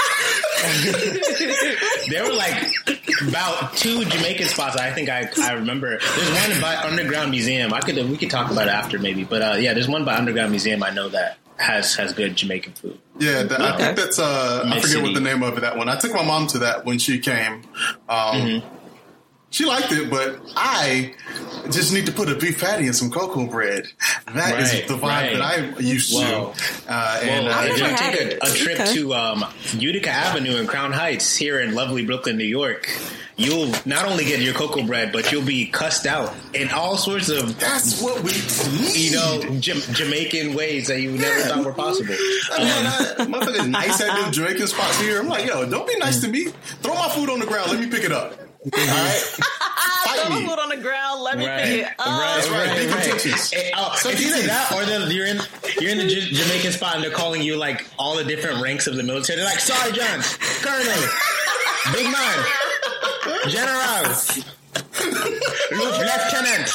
there 2.09 2.23
were 2.25 2.33
like 2.33 2.73
about 3.27 3.75
two 3.77 4.03
Jamaican 4.05 4.47
spots. 4.47 4.75
I 4.75 4.91
think 4.91 5.09
I 5.09 5.29
I 5.41 5.53
remember. 5.53 5.99
There's 5.99 6.49
one 6.51 6.61
by 6.61 6.75
Underground 6.77 7.31
Museum. 7.31 7.73
I 7.73 7.79
could 7.81 7.95
we 8.09 8.17
could 8.17 8.29
talk 8.31 8.51
about 8.51 8.67
it 8.67 8.73
after 8.73 8.97
maybe, 8.99 9.23
but 9.23 9.41
uh, 9.41 9.55
yeah, 9.59 9.73
there's 9.73 9.87
one 9.87 10.05
by 10.05 10.15
Underground 10.15 10.51
Museum. 10.51 10.81
I 10.83 10.89
know 10.91 11.09
that 11.09 11.37
has 11.57 11.95
has 11.95 12.13
good 12.13 12.35
Jamaican 12.35 12.73
food. 12.73 12.99
Yeah, 13.19 13.43
that, 13.43 13.61
I 13.61 13.77
think 13.77 13.97
that's 13.97 14.19
uh, 14.19 14.63
I 14.65 14.69
Mid 14.75 14.81
forget 14.83 15.03
what 15.03 15.13
the 15.13 15.19
name 15.21 15.43
of 15.43 15.57
it. 15.57 15.61
That 15.61 15.77
one. 15.77 15.87
I 15.89 15.95
took 15.97 16.13
my 16.13 16.23
mom 16.25 16.47
to 16.47 16.59
that 16.59 16.85
when 16.85 16.97
she 16.99 17.19
came. 17.19 17.63
Um, 18.09 18.35
Mm-hmm. 18.35 18.75
She 19.55 19.63
liked 19.63 19.89
it, 19.93 20.09
but 20.09 20.37
I 20.57 21.13
just 21.71 21.93
need 21.93 22.07
to 22.07 22.11
put 22.11 22.27
a 22.29 22.35
beef 22.35 22.59
patty 22.59 22.87
and 22.87 22.95
some 22.95 23.09
cocoa 23.09 23.45
bread. 23.47 23.87
That 24.33 24.59
is 24.59 24.73
Right, 24.73 24.85
the 24.89 24.95
vibe 24.95 25.01
right. 25.01 25.33
that 25.37 25.41
I'm 25.41 25.81
used 25.81 26.13
Whoa. 26.13 26.51
to. 26.53 26.91
Uh, 26.93 27.19
and 27.23 27.45
Well, 27.45 27.59
uh, 27.59 27.63
if 27.63 27.77
never 27.79 27.91
you 27.91 27.97
take 27.97 28.21
a, 28.43 28.45
a 28.45 28.49
trip 28.53 28.79
Okay. 28.81 28.93
to 28.95 29.13
um, 29.13 29.45
Utica 29.77 30.09
Avenue 30.09 30.57
in 30.57 30.67
Crown 30.67 30.91
Heights 30.91 31.37
here 31.37 31.61
in 31.61 31.73
lovely 31.73 32.03
Brooklyn, 32.05 32.35
New 32.37 32.43
York, 32.43 32.89
you'll 33.37 33.71
not 33.85 34.03
only 34.05 34.25
get 34.25 34.41
your 34.41 34.53
cocoa 34.53 34.83
bread, 34.83 35.13
but 35.13 35.31
you'll 35.31 35.45
be 35.45 35.67
cussed 35.67 36.05
out 36.05 36.35
in 36.53 36.69
all 36.71 36.97
sorts 36.97 37.29
of 37.29 37.57
that's 37.57 38.01
what 38.01 38.21
we 38.23 38.33
need. 38.33 38.95
you 38.95 39.11
know 39.15 39.41
Jam- 39.61 39.79
Jamaican 39.93 40.53
ways 40.53 40.87
that 40.87 40.99
you 40.99 41.11
never 41.11 41.39
Yeah. 41.39 41.45
thought 41.47 41.63
were 41.65 41.71
possible. 41.73 42.13
I 42.51 42.59
mean, 42.59 42.69
I, 42.69 43.39
motherfuckers 43.39 43.69
nice 43.69 44.01
at 44.01 44.07
them 44.21 44.33
Jamaican 44.33 44.67
spots 44.67 44.99
here. 44.99 45.21
I'm 45.21 45.29
like, 45.29 45.45
yo, 45.47 45.65
don't 45.69 45.87
be 45.87 45.95
nice 45.97 46.19
to 46.23 46.27
me. 46.27 46.47
Throw 46.81 46.93
my 46.95 47.07
food 47.07 47.29
on 47.29 47.39
the 47.39 47.45
ground. 47.45 47.71
Let 47.71 47.79
me 47.79 47.87
pick 47.87 48.03
it 48.03 48.11
up. 48.11 48.41
All 48.73 48.79
right, 48.79 49.21
fight 50.05 50.29
me. 50.29 50.45
on 50.47 50.69
the 50.69 50.77
ground. 50.77 51.21
Let 51.21 51.37
me 51.37 51.45
Right. 51.45 51.63
pick 51.63 51.81
it 51.85 51.93
up. 51.99 52.05
That's 52.07 52.49
right. 52.49 52.69
Beef 52.77 52.85
and 52.85 52.95
right. 52.95 53.05
titties. 53.21 53.53
Eh, 53.55 53.71
oh, 53.75 53.93
Suck 53.97 54.13
it's 54.13 54.21
your 54.21 54.35
either 54.37 54.47
that 54.47 54.71
or 54.71 54.85
then 54.85 55.11
you're 55.11 55.27
in 55.27 55.39
you're 55.79 55.91
in 55.91 55.97
the 55.99 56.07
J- 56.07 56.21
Jamaican 56.33 56.71
spot 56.71 56.95
and 56.95 57.03
they're 57.03 57.11
calling 57.11 57.41
you 57.43 57.57
like 57.57 57.85
all 57.99 58.15
the 58.15 58.23
different 58.23 58.61
ranks 58.63 58.87
of 58.87 58.95
the 58.95 59.03
military. 59.03 59.37
They're 59.37 59.45
like 59.45 59.59
Sergeant, 59.59 60.23
Colonel, 60.63 61.03
Big 61.93 62.05
Man, 62.05 62.45
General, 63.49 64.15
Lieutenant. 65.71 66.71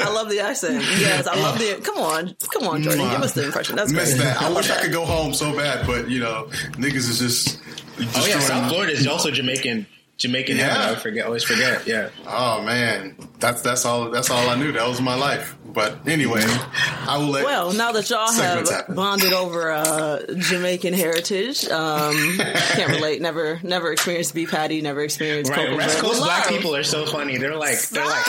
I 0.00 0.10
love 0.14 0.28
the 0.30 0.40
accent. 0.40 0.82
Yes, 0.98 1.26
I 1.26 1.34
love 1.40 1.58
the. 1.58 1.80
Come 1.84 1.98
on, 1.98 2.34
come 2.52 2.66
on, 2.68 2.82
Jordan, 2.82 3.08
give 3.10 3.22
us 3.22 3.32
the 3.32 3.44
impression. 3.44 3.76
That's 3.76 3.92
Miss 3.92 4.14
great. 4.14 4.24
that. 4.24 4.42
I 4.42 4.50
wish 4.52 4.70
I 4.70 4.80
could 4.82 4.92
go 4.92 5.04
home 5.04 5.32
so 5.34 5.54
bad, 5.56 5.86
but 5.86 6.08
you 6.10 6.20
know, 6.20 6.48
niggas 6.72 7.08
is 7.08 7.18
just. 7.18 7.58
Oh 8.00 8.26
yeah, 8.26 8.40
South 8.40 8.70
Florida 8.70 8.92
is 8.92 9.06
also 9.06 9.30
Jamaican 9.30 9.86
Jamaican 10.18 10.56
Yeah. 10.56 10.66
yeah. 10.66 10.90
I 10.92 10.94
forget, 10.96 11.26
always 11.26 11.44
forget. 11.44 11.86
Yeah. 11.86 12.10
Oh 12.26 12.62
man, 12.62 13.16
that's 13.38 13.62
that's 13.62 13.84
all 13.84 14.10
that's 14.10 14.30
all 14.30 14.48
I 14.50 14.56
knew. 14.56 14.72
That 14.72 14.86
was 14.88 15.00
my 15.00 15.14
life. 15.14 15.54
But 15.64 16.08
anyway, 16.08 16.42
I 16.44 17.18
will 17.18 17.26
let. 17.28 17.44
Well, 17.44 17.72
now 17.72 17.92
that 17.92 18.08
y'all 18.10 18.32
have 18.32 18.68
happen. 18.68 18.94
bonded 18.96 19.32
over 19.32 19.70
uh, 19.70 20.22
Jamaican 20.38 20.94
heritage, 20.94 21.68
um, 21.68 22.14
can't 22.38 22.90
relate. 22.90 23.20
Never, 23.20 23.60
never 23.62 23.92
experienced 23.92 24.34
beef 24.34 24.50
patty. 24.50 24.80
Never 24.80 25.02
experienced 25.02 25.50
Right, 25.52 25.66
cocoa 25.66 25.76
West. 25.76 25.98
Coast 25.98 26.20
black 26.22 26.48
people 26.48 26.74
are 26.74 26.82
so 26.82 27.04
funny. 27.06 27.36
They're 27.36 27.54
like, 27.54 27.78
they're 27.90 28.04
like, 28.06 28.24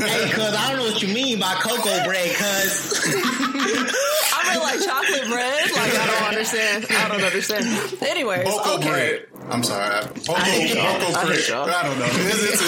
hey, 0.00 0.30
cuz 0.30 0.54
I 0.54 0.68
don't 0.70 0.78
know 0.78 0.84
what 0.92 1.02
you 1.02 1.12
mean 1.14 1.38
by 1.38 1.52
cocoa 1.54 2.04
bread, 2.04 2.34
cuz. 2.34 3.04
Mean, 4.58 4.68
like 4.68 4.84
chocolate 4.84 5.28
bread. 5.28 5.70
Like 5.72 5.94
I 5.94 6.06
don't 6.06 6.28
understand. 6.28 6.86
I 6.90 7.08
don't 7.08 7.22
understand. 7.22 8.02
Anyways, 8.02 8.44
Boko 8.44 8.76
okay. 8.76 8.88
bread. 8.88 9.26
I'm 9.50 9.62
sorry. 9.62 9.94
Y'all. 10.24 10.36
I 10.36 11.24
bread. 11.24 11.50
I 11.50 11.82
don't 11.82 11.98
know. 11.98 12.06
It's, 12.08 12.42
it's, 12.44 12.62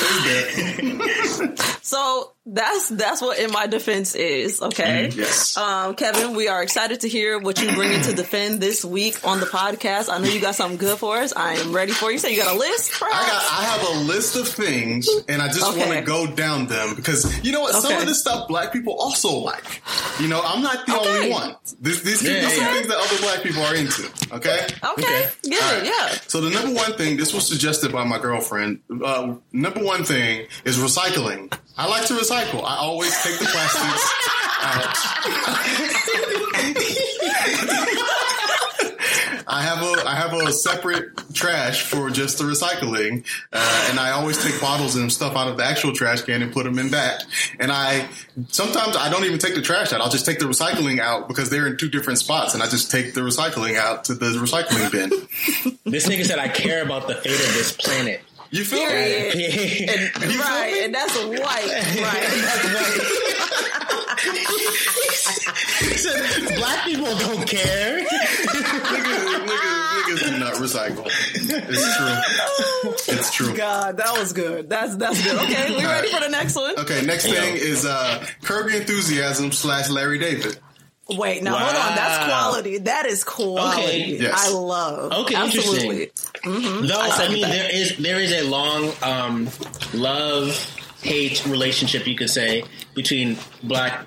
it's 1.15 1.39
good. 1.39 1.59
So 1.83 2.33
that's 2.47 2.89
that's 2.89 3.21
what 3.21 3.39
in 3.39 3.51
my 3.53 3.67
defense 3.67 4.15
is. 4.15 4.63
Okay. 4.63 5.11
Yes. 5.15 5.57
Um, 5.59 5.95
Kevin, 5.95 6.35
we 6.35 6.49
are 6.49 6.63
excited 6.63 7.01
to 7.01 7.09
hear 7.09 7.39
what 7.39 7.61
you 7.61 7.71
bring 7.75 7.93
in 7.93 8.01
to 8.03 8.15
defend 8.15 8.61
this 8.61 8.83
week 8.85 9.27
on 9.27 9.41
the 9.41 9.47
podcast. 9.47 10.11
I 10.11 10.19
know 10.19 10.25
you 10.29 10.41
got 10.41 10.55
something 10.55 10.79
good 10.79 10.97
for 10.99 11.19
us. 11.19 11.35
I 11.37 11.55
am 11.55 11.73
ready 11.75 11.93
for 11.93 12.11
you. 12.11 12.19
So 12.19 12.29
you 12.29 12.39
got 12.43 12.55
a 12.55 12.59
list? 12.59 12.95
I 13.03 13.11
got. 13.11 13.13
I 13.13 13.65
have 13.65 13.97
a 13.97 14.01
list 14.07 14.37
of 14.37 14.49
things, 14.49 15.07
and 15.29 15.43
I 15.43 15.49
just 15.49 15.67
Okay. 15.71 15.87
want 15.87 15.99
to 15.99 16.05
go 16.05 16.27
down 16.27 16.67
them 16.67 16.95
because 16.97 17.45
you 17.45 17.53
know 17.53 17.61
what? 17.61 17.75
Some 17.75 17.93
of 18.01 18.07
this 18.07 18.21
stuff 18.21 18.49
black 18.49 18.73
people 18.73 18.95
also 18.99 19.33
like. 19.39 19.83
You 20.19 20.29
know, 20.29 20.41
I'm 20.43 20.63
not 20.63 20.87
the 20.87 20.97
Okay. 20.99 21.09
only 21.19 21.31
one. 21.31 21.57
This, 21.79 22.01
these 22.01 22.23
Yeah, 22.23 22.41
these 22.41 22.59
are 22.59 22.63
yeah. 22.63 22.73
things 22.75 22.89
that 22.89 22.97
other 22.97 23.19
black 23.21 23.43
people 23.43 23.63
are 23.65 23.75
into. 23.75 24.07
Okay. 24.35 24.67
Okay. 24.83 24.89
Okay. 25.03 25.29
Good. 25.43 25.63
All 25.63 25.75
right. 25.75 25.85
Yeah. 25.85 26.09
So 26.27 26.41
the 26.41 26.51
number 26.51 26.75
one 26.75 26.95
thing, 26.95 27.17
this 27.19 27.35
was 27.35 27.47
suggested 27.47 27.93
by 27.93 28.05
my 28.05 28.19
girlfriend. 28.19 28.81
Uh, 29.05 29.35
number 29.53 29.85
one 29.85 30.05
thing 30.05 30.47
is 30.65 30.79
recycling. 30.79 31.53
I 31.77 31.87
like 31.87 32.07
to 32.07 32.15
recycle. 32.15 32.30
I 32.33 32.77
always 32.77 33.13
take 33.23 33.39
the 33.39 33.47
plastics 33.47 34.11
out. 34.63 34.97
I 39.47 39.63
have 39.63 39.83
a 39.83 40.09
I 40.09 40.15
have 40.15 40.33
a 40.33 40.53
separate 40.53 41.35
trash 41.35 41.83
for 41.83 42.09
just 42.11 42.39
the 42.39 42.45
recycling, 42.45 43.25
uh, 43.53 43.87
and 43.91 43.99
I 43.99 44.13
always 44.13 44.43
take 44.43 44.61
bottles 44.61 44.95
and 44.95 45.13
stuff 45.13 45.35
out 45.35 45.49
of 45.49 45.57
the 45.57 45.65
actual 45.65 45.93
trash 45.93 46.23
can 46.23 46.41
and 46.43 46.53
put 46.53 46.65
them 46.65 46.79
in 46.79 46.91
that. 46.91 47.25
And 47.59 47.73
I 47.73 48.09
sometimes 48.49 48.97
I 48.97 49.11
don't 49.11 49.25
even 49.25 49.39
take 49.39 49.57
the 49.57 49.63
trash 49.63 49.93
out. 49.93 50.01
I'll 50.01 50.11
just 50.11 50.25
take 50.25 50.39
the 50.39 50.45
recycling 50.45 51.01
out 51.01 51.27
because 51.27 51.51
they're 51.51 51.67
in 51.67 51.77
two 51.77 51.89
different 51.89 52.21
spots, 52.21 52.55
and 52.55 52.63
I 52.63 52.69
just 52.69 52.93
take 52.93 53.15
the 53.15 53.23
recycling 53.23 53.77
out 53.77 54.05
to 54.05 54.15
the 54.15 54.27
recycling 54.27 54.93
bin. 54.93 55.11
This 55.85 56.07
nigga 56.07 56.25
said, 56.25 56.39
I 56.39 56.49
care 56.49 56.85
about 56.85 57.09
the 57.09 57.17
fate 57.17 57.33
of 57.33 57.55
this 57.55 57.73
planet. 57.73 58.23
You 58.51 58.65
feel 58.65 58.81
me? 58.85 58.89
Period. 58.91 59.89
That's 59.89 60.25
You 60.25 60.31
feel 60.31 60.41
Right. 60.41 60.73
me? 60.73 60.85
And 60.85 60.95
that's 60.95 61.17
a 61.17 61.29
white. 61.29 61.71
Right. 62.03 62.31
Black 66.57 66.85
people 66.85 67.07
don't 67.19 67.47
care. 67.47 68.01
niggas, 68.01 69.47
niggas, 69.47 70.03
niggas 70.03 70.21
do 70.31 70.39
not 70.39 70.55
recycle. 70.55 71.07
It's 71.35 71.97
true. 71.97 73.15
It's 73.17 73.31
true. 73.35 73.55
God, 73.57 73.97
that 73.99 74.19
was 74.19 74.33
good. 74.33 74.69
That's 74.69 74.97
that's 74.97 75.23
good. 75.23 75.37
Okay, 75.43 75.71
we 75.77 75.85
ready 75.85 76.09
for 76.11 76.21
the 76.21 76.29
next 76.29 76.57
one? 76.57 76.79
Okay, 76.79 77.03
next 77.07 77.25
thing 77.25 77.57
is 77.57 77.85
uh, 77.87 78.25
Curb 78.43 78.69
Enthusiasm 78.71 79.53
slash 79.53 79.89
Larry 79.89 80.19
David. 80.19 80.59
Wait, 81.17 81.43
now 81.43 81.57
hold 81.57 81.75
on. 81.77 81.95
That's 81.97 82.25
quality. 82.27 82.79
That 82.79 83.07
is 83.07 83.25
quality. 83.25 83.83
Okay. 83.83 84.07
Yes. 84.19 84.35
I 84.49 84.53
love. 84.59 85.13
Okay, 85.25 85.35
absolutely. 85.35 86.11
Though 86.45 87.01
I, 87.01 87.11
said 87.11 87.31
mean, 87.33 87.43
that. 87.43 87.51
there 87.53 87.75
is 87.75 87.97
there 87.99 88.21
is 88.21 88.33
a 88.33 88.49
long 88.49 88.93
um, 89.03 89.49
love 89.95 90.55
hate 91.03 91.45
relationship 91.47 92.07
you 92.07 92.15
could 92.17 92.29
say 92.31 92.63
between 92.95 93.37
black 93.63 94.05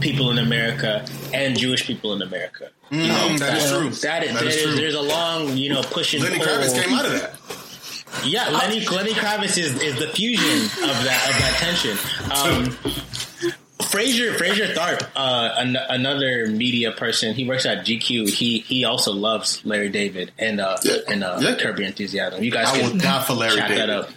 people 0.00 0.30
in 0.30 0.38
America 0.38 1.04
and 1.32 1.56
Jewish 1.58 1.86
people 1.86 2.12
in 2.14 2.22
America. 2.22 2.70
You 2.90 3.06
know, 3.08 3.14
Mm, 3.30 3.38
that 3.38 3.56
is 3.56 3.70
true. 3.70 3.88
That 3.90 3.92
is, 3.92 4.00
That 4.02 4.22
is 4.24 4.34
there 4.34 4.48
is- 4.48 4.62
true. 4.64 4.74
There's 4.74 4.94
a 4.94 5.00
long, 5.00 5.56
you 5.56 5.72
know, 5.72 5.82
push 5.82 6.12
and 6.14 6.22
Lenny 6.22 6.36
pull. 6.38 6.46
Kravitz 6.46 6.82
came 6.82 6.92
out 6.94 7.06
of 7.06 7.12
that. 7.12 8.26
Yeah, 8.26 8.48
Lenny 8.50 8.84
Lenny 8.86 9.12
Kravitz 9.14 9.56
is, 9.56 9.80
is 9.80 9.98
the 9.98 10.08
fusion 10.08 10.64
of 10.66 11.04
that 11.04 11.28
of 11.30 11.38
that 11.38 11.56
tension. 11.58 11.96
Um, 12.32 13.56
Frazier 13.82 14.34
Frazier 14.34 14.68
Tharpe, 14.74 15.02
uh, 15.16 15.54
an, 15.58 15.76
another 15.76 16.46
media 16.46 16.92
person, 16.92 17.34
he 17.34 17.46
works 17.46 17.66
at 17.66 17.84
GQ. 17.84 18.28
He 18.30 18.58
he 18.60 18.84
also 18.84 19.12
loves 19.12 19.64
Larry 19.64 19.90
David 19.90 20.32
and 20.38 20.60
uh, 20.60 20.78
Yeah. 20.82 20.96
and 21.08 21.24
uh, 21.24 21.38
Yeah. 21.40 21.56
Curb 21.56 21.78
Your 21.78 21.88
Enthusiasm. 21.88 22.42
You 22.42 22.50
guys 22.50 22.68
I 22.68 22.80
can 22.80 22.92
will 22.92 22.98
die 22.98 23.22
for 23.22 23.34
Larry 23.34 23.56
chat 23.56 23.68
David. 23.68 23.88
that 23.88 23.90
up. 23.90 24.10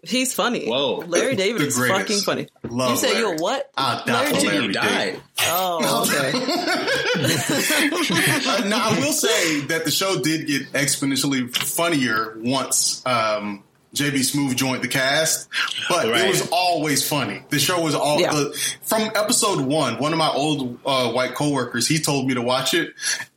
He's 0.00 0.32
funny. 0.32 0.68
Whoa. 0.68 0.98
Larry 1.08 1.34
David 1.34 1.60
The 1.60 1.66
is 1.66 1.76
greatest. 1.76 2.00
fucking 2.00 2.20
funny. 2.20 2.46
Love 2.62 2.92
you 2.92 2.96
said 2.96 3.18
you 3.18 3.32
a 3.32 3.36
what? 3.36 3.68
I'll 3.76 4.04
die 4.04 4.12
Larry 4.12 4.34
for 4.34 4.46
Larry 4.46 4.56
you 4.66 4.72
David. 4.72 4.74
died. 4.74 5.20
Oh, 5.40 6.08
okay. 6.08 6.32
Now 8.68 8.90
I 8.90 8.98
will 9.00 9.12
say 9.12 9.60
that 9.66 9.84
the 9.84 9.90
show 9.90 10.20
did 10.20 10.46
get 10.46 10.72
exponentially 10.72 11.54
funnier 11.54 12.34
once 12.38 13.04
um, 13.06 13.64
JB 13.94 14.16
Smoove 14.16 14.54
joined 14.54 14.82
the 14.82 14.88
cast, 14.88 15.48
but 15.88 16.06
it 16.08 16.28
was 16.28 16.48
always 16.52 17.08
funny. 17.08 17.42
The 17.48 17.58
show 17.58 17.80
was 17.82 17.94
all 17.94 18.20
Yeah. 18.20 18.32
the, 18.34 18.76
from 18.82 19.02
episode 19.14 19.60
one. 19.60 19.98
One 19.98 20.12
of 20.12 20.18
my 20.18 20.28
old 20.28 20.78
uh, 20.84 21.10
white 21.12 21.34
coworkers 21.34 21.86
he 21.88 21.98
told 21.98 22.26
me 22.26 22.34
to 22.34 22.42
watch 22.42 22.74
it 22.74 22.92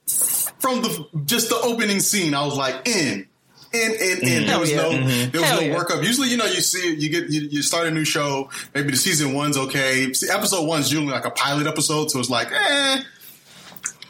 from 0.06 0.82
the 0.82 1.08
just 1.26 1.50
the 1.50 1.56
opening 1.64 2.00
scene. 2.02 2.34
I 2.34 2.46
was 2.46 2.58
like 2.58 2.88
in. 2.88 3.28
In, 3.74 3.92
in, 3.94 4.28
in. 4.28 4.48
There 4.48 4.60
was 4.60 4.70
yeah. 4.70 4.78
no, 4.82 4.90
there 4.92 5.40
was 5.40 5.50
Hell 5.50 5.62
no 5.62 5.68
yeah. 5.68 5.76
workup. 5.76 6.04
Usually, 6.06 6.28
you 6.28 6.36
know, 6.36 6.44
you 6.46 6.60
see, 6.60 6.94
you 6.94 7.10
get, 7.10 7.30
you, 7.30 7.42
you 7.50 7.62
start 7.62 7.88
a 7.88 7.92
new 7.92 8.04
show. 8.04 8.50
Maybe 8.76 8.92
the 8.92 8.98
season 8.98 9.34
one's 9.34 9.58
okay. 9.58 10.12
See, 10.12 10.30
episode 10.30 10.68
one's 10.68 10.92
usually 10.92 11.10
like 11.14 11.24
a 11.24 11.32
pilot 11.32 11.68
episode, 11.68 12.12
so 12.12 12.20
it's 12.20 12.30
like, 12.30 12.50
eh, 12.52 13.02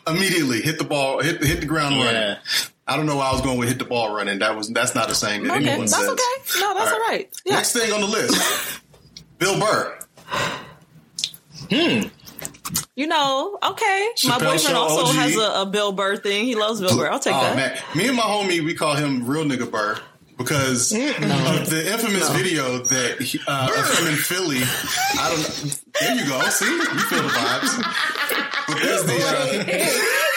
immediately 0.08 0.62
hit 0.62 0.80
the 0.80 0.84
ball, 0.84 1.22
hit 1.22 1.44
hit 1.44 1.60
the 1.60 1.68
ground 1.68 1.96
Yeah. 1.96 2.06
running. 2.06 2.38
I 2.92 2.98
don't 2.98 3.06
know 3.06 3.16
why 3.16 3.30
I 3.30 3.32
was 3.32 3.42
going 3.42 3.58
with 3.58 3.70
hit 3.70 3.80
the 3.80 3.86
ball 3.86 4.14
running. 4.14 4.40
That 4.40 4.56
was 4.58 4.68
that's 4.70 4.94
not 4.96 5.10
a 5.10 5.16
saying 5.16 5.44
that 5.44 5.52
Okay, 5.58 5.70
anyone 5.70 5.80
that's 5.88 5.96
says. 5.96 6.10
okay. 6.10 6.60
No, 6.60 6.74
that's 6.74 6.92
all 6.92 7.00
right. 7.00 7.30
Yeah. 7.46 7.56
Next 7.56 7.72
thing 7.74 7.92
on 7.94 8.02
the 8.02 8.08
list, 8.08 8.82
Bill 9.38 9.58
Burr. 9.60 9.98
Hmm. 11.70 12.08
You 12.96 13.08
know, 13.08 13.58
okay. 13.64 14.10
My 14.28 14.38
boyfriend 14.38 14.60
Show 14.62 14.76
also 14.76 15.06
OG. 15.08 15.16
has 15.16 15.38
a, 15.38 15.62
a 15.62 15.66
Bill 15.66 15.94
Burr 15.94 16.18
thing. 16.18 16.44
He 16.46 16.56
loves 16.56 16.82
Bill 16.82 16.98
Burr. 16.98 17.10
I'll 17.10 17.20
take 17.20 17.34
oh 17.34 17.42
that. 17.42 17.56
man, 17.56 17.78
me 17.96 18.08
and 18.10 18.18
my 18.18 18.24
homie 18.24 18.64
we 18.64 18.74
call 18.76 18.96
him 18.96 19.26
real 19.26 19.46
nigga 19.46 19.72
Burr 19.72 19.98
because 20.38 20.92
of 20.92 21.00
the 21.70 21.90
infamous 21.94 22.30
video 22.32 22.80
that 22.80 23.22
he, 23.22 23.40
uh, 23.48 23.70
of 23.78 24.00
him 24.00 24.08
in 24.10 24.16
Philly. 24.16 24.60
I 24.62 25.30
don't. 25.30 25.84
There 26.00 26.16
you 26.16 26.26
go. 26.28 26.42
See, 26.50 26.66
you 26.66 26.84
feel 26.84 27.22
the 27.24 27.30
vibes. 27.30 28.68
But 28.68 28.78
there's 28.82 29.04
the. 29.04 29.14
Uh, 29.16 29.64
That's 29.64 30.31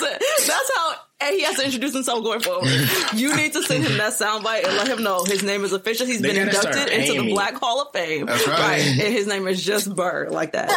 how 0.00 0.06
he 0.06 0.12
has 0.14 0.46
to. 0.46 0.46
That's 0.52 0.70
how 0.76 0.94
and 1.18 1.34
he 1.34 1.42
has 1.44 1.56
to 1.56 1.64
introduce 1.64 1.94
himself 1.94 2.22
going 2.22 2.40
forward. 2.40 2.68
You 3.14 3.34
need 3.34 3.52
to 3.54 3.62
send 3.62 3.84
him 3.84 3.96
that 3.96 4.12
soundbite 4.12 4.66
and 4.66 4.76
let 4.76 4.86
him 4.86 5.02
know 5.02 5.24
his 5.24 5.42
name 5.42 5.64
is 5.64 5.72
official. 5.72 6.06
He's 6.06 6.20
They 6.20 6.32
been 6.34 6.48
inducted 6.48 6.88
into 6.88 6.88
paying 7.06 7.16
the 7.16 7.22
me. 7.24 7.32
Black 7.32 7.54
Hall 7.54 7.80
of 7.80 7.92
Fame. 7.92 8.26
That's 8.26 8.46
right. 8.46 8.80
And 8.82 9.00
his 9.14 9.26
name 9.26 9.48
is 9.48 9.64
just 9.64 9.94
Burr, 9.94 10.28
like 10.28 10.52
that. 10.52 10.68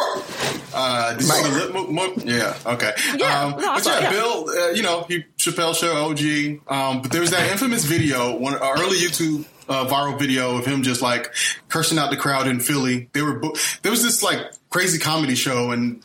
Uh, 0.73 1.13
this 1.15 1.29
is 1.29 1.43
the 1.43 1.49
lip 1.59 1.73
mo- 1.73 1.87
mo- 1.91 2.13
yeah, 2.23 2.55
okay. 2.65 2.93
Yeah, 3.17 3.43
um, 3.43 3.51
no, 3.51 3.57
but 3.57 3.67
I 3.67 3.81
saw- 3.81 3.89
yeah, 3.95 4.01
yeah. 4.01 4.09
Bill, 4.11 4.49
uh, 4.49 4.69
you 4.69 4.83
know, 4.83 5.03
he 5.09 5.25
Chappelle 5.37 5.75
Show 5.75 5.91
OG. 6.09 6.61
Um, 6.73 7.01
but 7.01 7.11
there 7.11 7.21
was 7.21 7.31
that 7.31 7.51
infamous 7.51 7.83
video, 7.85 8.37
one 8.37 8.53
uh, 8.55 8.59
early 8.77 8.97
YouTube 8.97 9.45
uh, 9.67 9.85
viral 9.87 10.17
video 10.17 10.57
of 10.57 10.65
him 10.65 10.83
just 10.83 11.01
like 11.01 11.33
cursing 11.67 11.97
out 11.97 12.11
the 12.11 12.17
crowd 12.17 12.47
in 12.47 12.59
Philly. 12.59 13.09
They 13.13 13.21
were 13.23 13.39
bo- 13.39 13.55
there 13.81 13.91
was 13.91 14.03
this 14.03 14.23
like 14.23 14.39
crazy 14.69 14.99
comedy 14.99 15.35
show 15.35 15.71
and. 15.71 16.01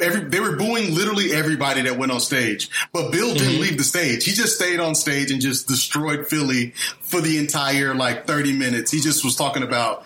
Every, 0.00 0.20
they 0.22 0.40
were 0.40 0.56
booing 0.56 0.94
literally 0.94 1.32
everybody 1.32 1.82
that 1.82 1.98
went 1.98 2.12
on 2.12 2.20
stage, 2.20 2.70
but 2.92 3.10
Bill 3.12 3.26
Mm-hmm. 3.28 3.36
didn't 3.38 3.60
leave 3.60 3.78
the 3.78 3.84
stage. 3.84 4.24
He 4.24 4.32
just 4.32 4.56
stayed 4.56 4.80
on 4.80 4.94
stage 4.94 5.30
and 5.30 5.40
just 5.40 5.66
destroyed 5.68 6.26
Philly 6.28 6.70
for 7.00 7.20
the 7.20 7.38
entire 7.38 7.94
like 7.94 8.26
30 8.26 8.52
minutes. 8.52 8.90
He 8.90 9.00
just 9.00 9.24
was 9.24 9.36
talking 9.36 9.62
about 9.62 10.04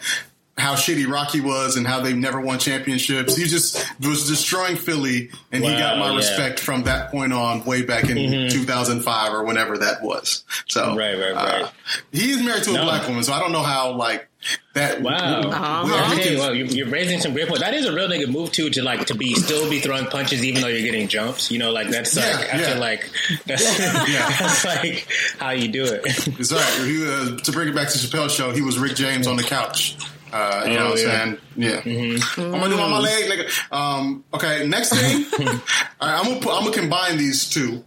how 0.59 0.75
shitty 0.75 1.11
Rocky 1.11 1.41
was 1.41 1.77
and 1.77 1.87
how 1.87 2.01
they've 2.01 2.17
never 2.17 2.39
won 2.41 2.59
championships. 2.59 3.35
He 3.37 3.45
just 3.45 3.83
was 4.01 4.29
destroying 4.29 4.77
Philly, 4.77 5.31
and 5.53 5.65
he 5.65 5.71
got 5.71 5.99
my 5.99 6.11
yeah. 6.11 6.17
respect 6.17 6.61
from 6.61 6.83
that 6.85 7.11
point 7.11 7.33
on, 7.33 7.65
way 7.65 7.83
back 7.83 8.11
in 8.11 8.51
2005 8.51 9.33
or 9.33 9.45
whenever 9.45 9.79
that 9.79 10.03
was. 10.03 10.45
So, 10.69 10.81
Mm-hmm. 10.91 10.99
Right, 10.99 11.15
right, 11.19 11.33
uh, 11.33 11.63
right. 11.63 11.73
he 12.13 12.31
is 12.33 12.43
married 12.43 12.63
to 12.65 12.71
a 12.71 12.75
No. 12.75 12.85
black 12.85 13.07
woman, 13.09 13.23
so 13.23 13.33
I 13.33 13.41
don't 13.41 13.53
know 13.53 13.63
how 13.63 13.93
like 13.93 14.29
that. 14.75 15.01
Wow. 15.03 15.15
Uh-huh. 15.43 16.13
Okay, 16.15 16.31
can- 16.31 16.39
well, 16.39 16.55
you're, 16.55 16.67
you're 16.67 16.89
raising 16.89 17.21
some 17.21 17.33
great 17.33 17.49
points. 17.49 17.63
That 17.63 17.73
is 17.75 17.87
a 17.87 17.93
real 17.95 18.09
nigga 18.09 18.29
move 18.31 18.53
too, 18.53 18.69
to 18.71 18.83
like 18.83 19.07
to 19.07 19.15
be 19.15 19.35
still 19.35 19.69
be 19.71 19.81
throwing 19.81 20.07
punches 20.07 20.45
even 20.45 20.61
though 20.63 20.69
you're 20.69 20.83
getting 20.83 21.09
jumps. 21.09 21.51
You 21.51 21.59
know, 21.59 21.71
like 21.73 21.89
that's 21.89 22.17
like 22.17 22.25
Yeah, 22.25 22.49
I 22.53 22.59
yeah. 22.61 22.71
feel 22.71 22.81
like 22.81 23.11
that's, 23.47 23.79
Yeah. 24.11 24.29
that's 24.39 24.65
like 24.65 25.07
how 25.39 25.51
you 25.51 25.69
do 25.69 25.85
it. 25.85 26.03
It's 26.05 26.53
right. 26.53 26.87
He, 26.87 27.07
uh, 27.07 27.37
to 27.39 27.53
bring 27.53 27.69
it 27.69 27.75
back 27.75 27.89
to 27.89 27.99
Chappelle's 27.99 28.33
show, 28.35 28.51
he 28.53 28.61
was 28.63 28.79
Rick 28.79 28.95
James 28.97 29.27
on 29.27 29.37
the 29.37 29.43
couch. 29.43 29.97
Uh, 30.33 30.65
you 30.67 30.75
know 30.75 30.87
Oh, 30.87 30.91
what 30.91 31.01
I'm 31.01 31.07
saying? 31.07 31.39
Yeah. 31.57 31.81
Mm-hmm. 31.81 32.41
I'm 32.41 32.51
gonna 32.53 32.69
do 32.69 32.75
it 32.75 32.81
on 32.81 32.91
my 32.91 32.99
leg, 33.01 33.31
nigga. 33.31 33.73
Um, 33.73 34.25
okay, 34.35 34.67
next 34.67 34.91
thing. 34.95 35.25
All 35.49 36.09
right, 36.09 36.19
I'm 36.19 36.25
gonna 36.25 36.41
put, 36.41 36.53
I'm 36.55 36.65
gonna 36.65 36.73
combine 36.77 37.17
these 37.19 37.49
two. 37.49 37.85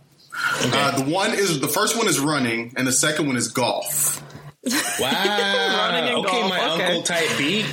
Okay. 0.66 0.72
Uh, 0.82 0.92
the 1.04 1.06
one 1.12 1.32
is 1.34 1.60
the 1.62 1.68
first 1.68 1.96
one 1.98 2.08
is 2.08 2.20
running, 2.20 2.74
and 2.76 2.86
the 2.88 2.92
second 2.92 3.28
one 3.28 3.38
is 3.38 3.48
golf. 3.50 4.22
Wow. 5.00 5.10
okay, 6.26 6.42
golf. 6.42 6.50
my 6.50 6.74
okay. 6.74 6.84
uncle 6.86 7.04
type 7.04 7.30
beat. 7.38 7.66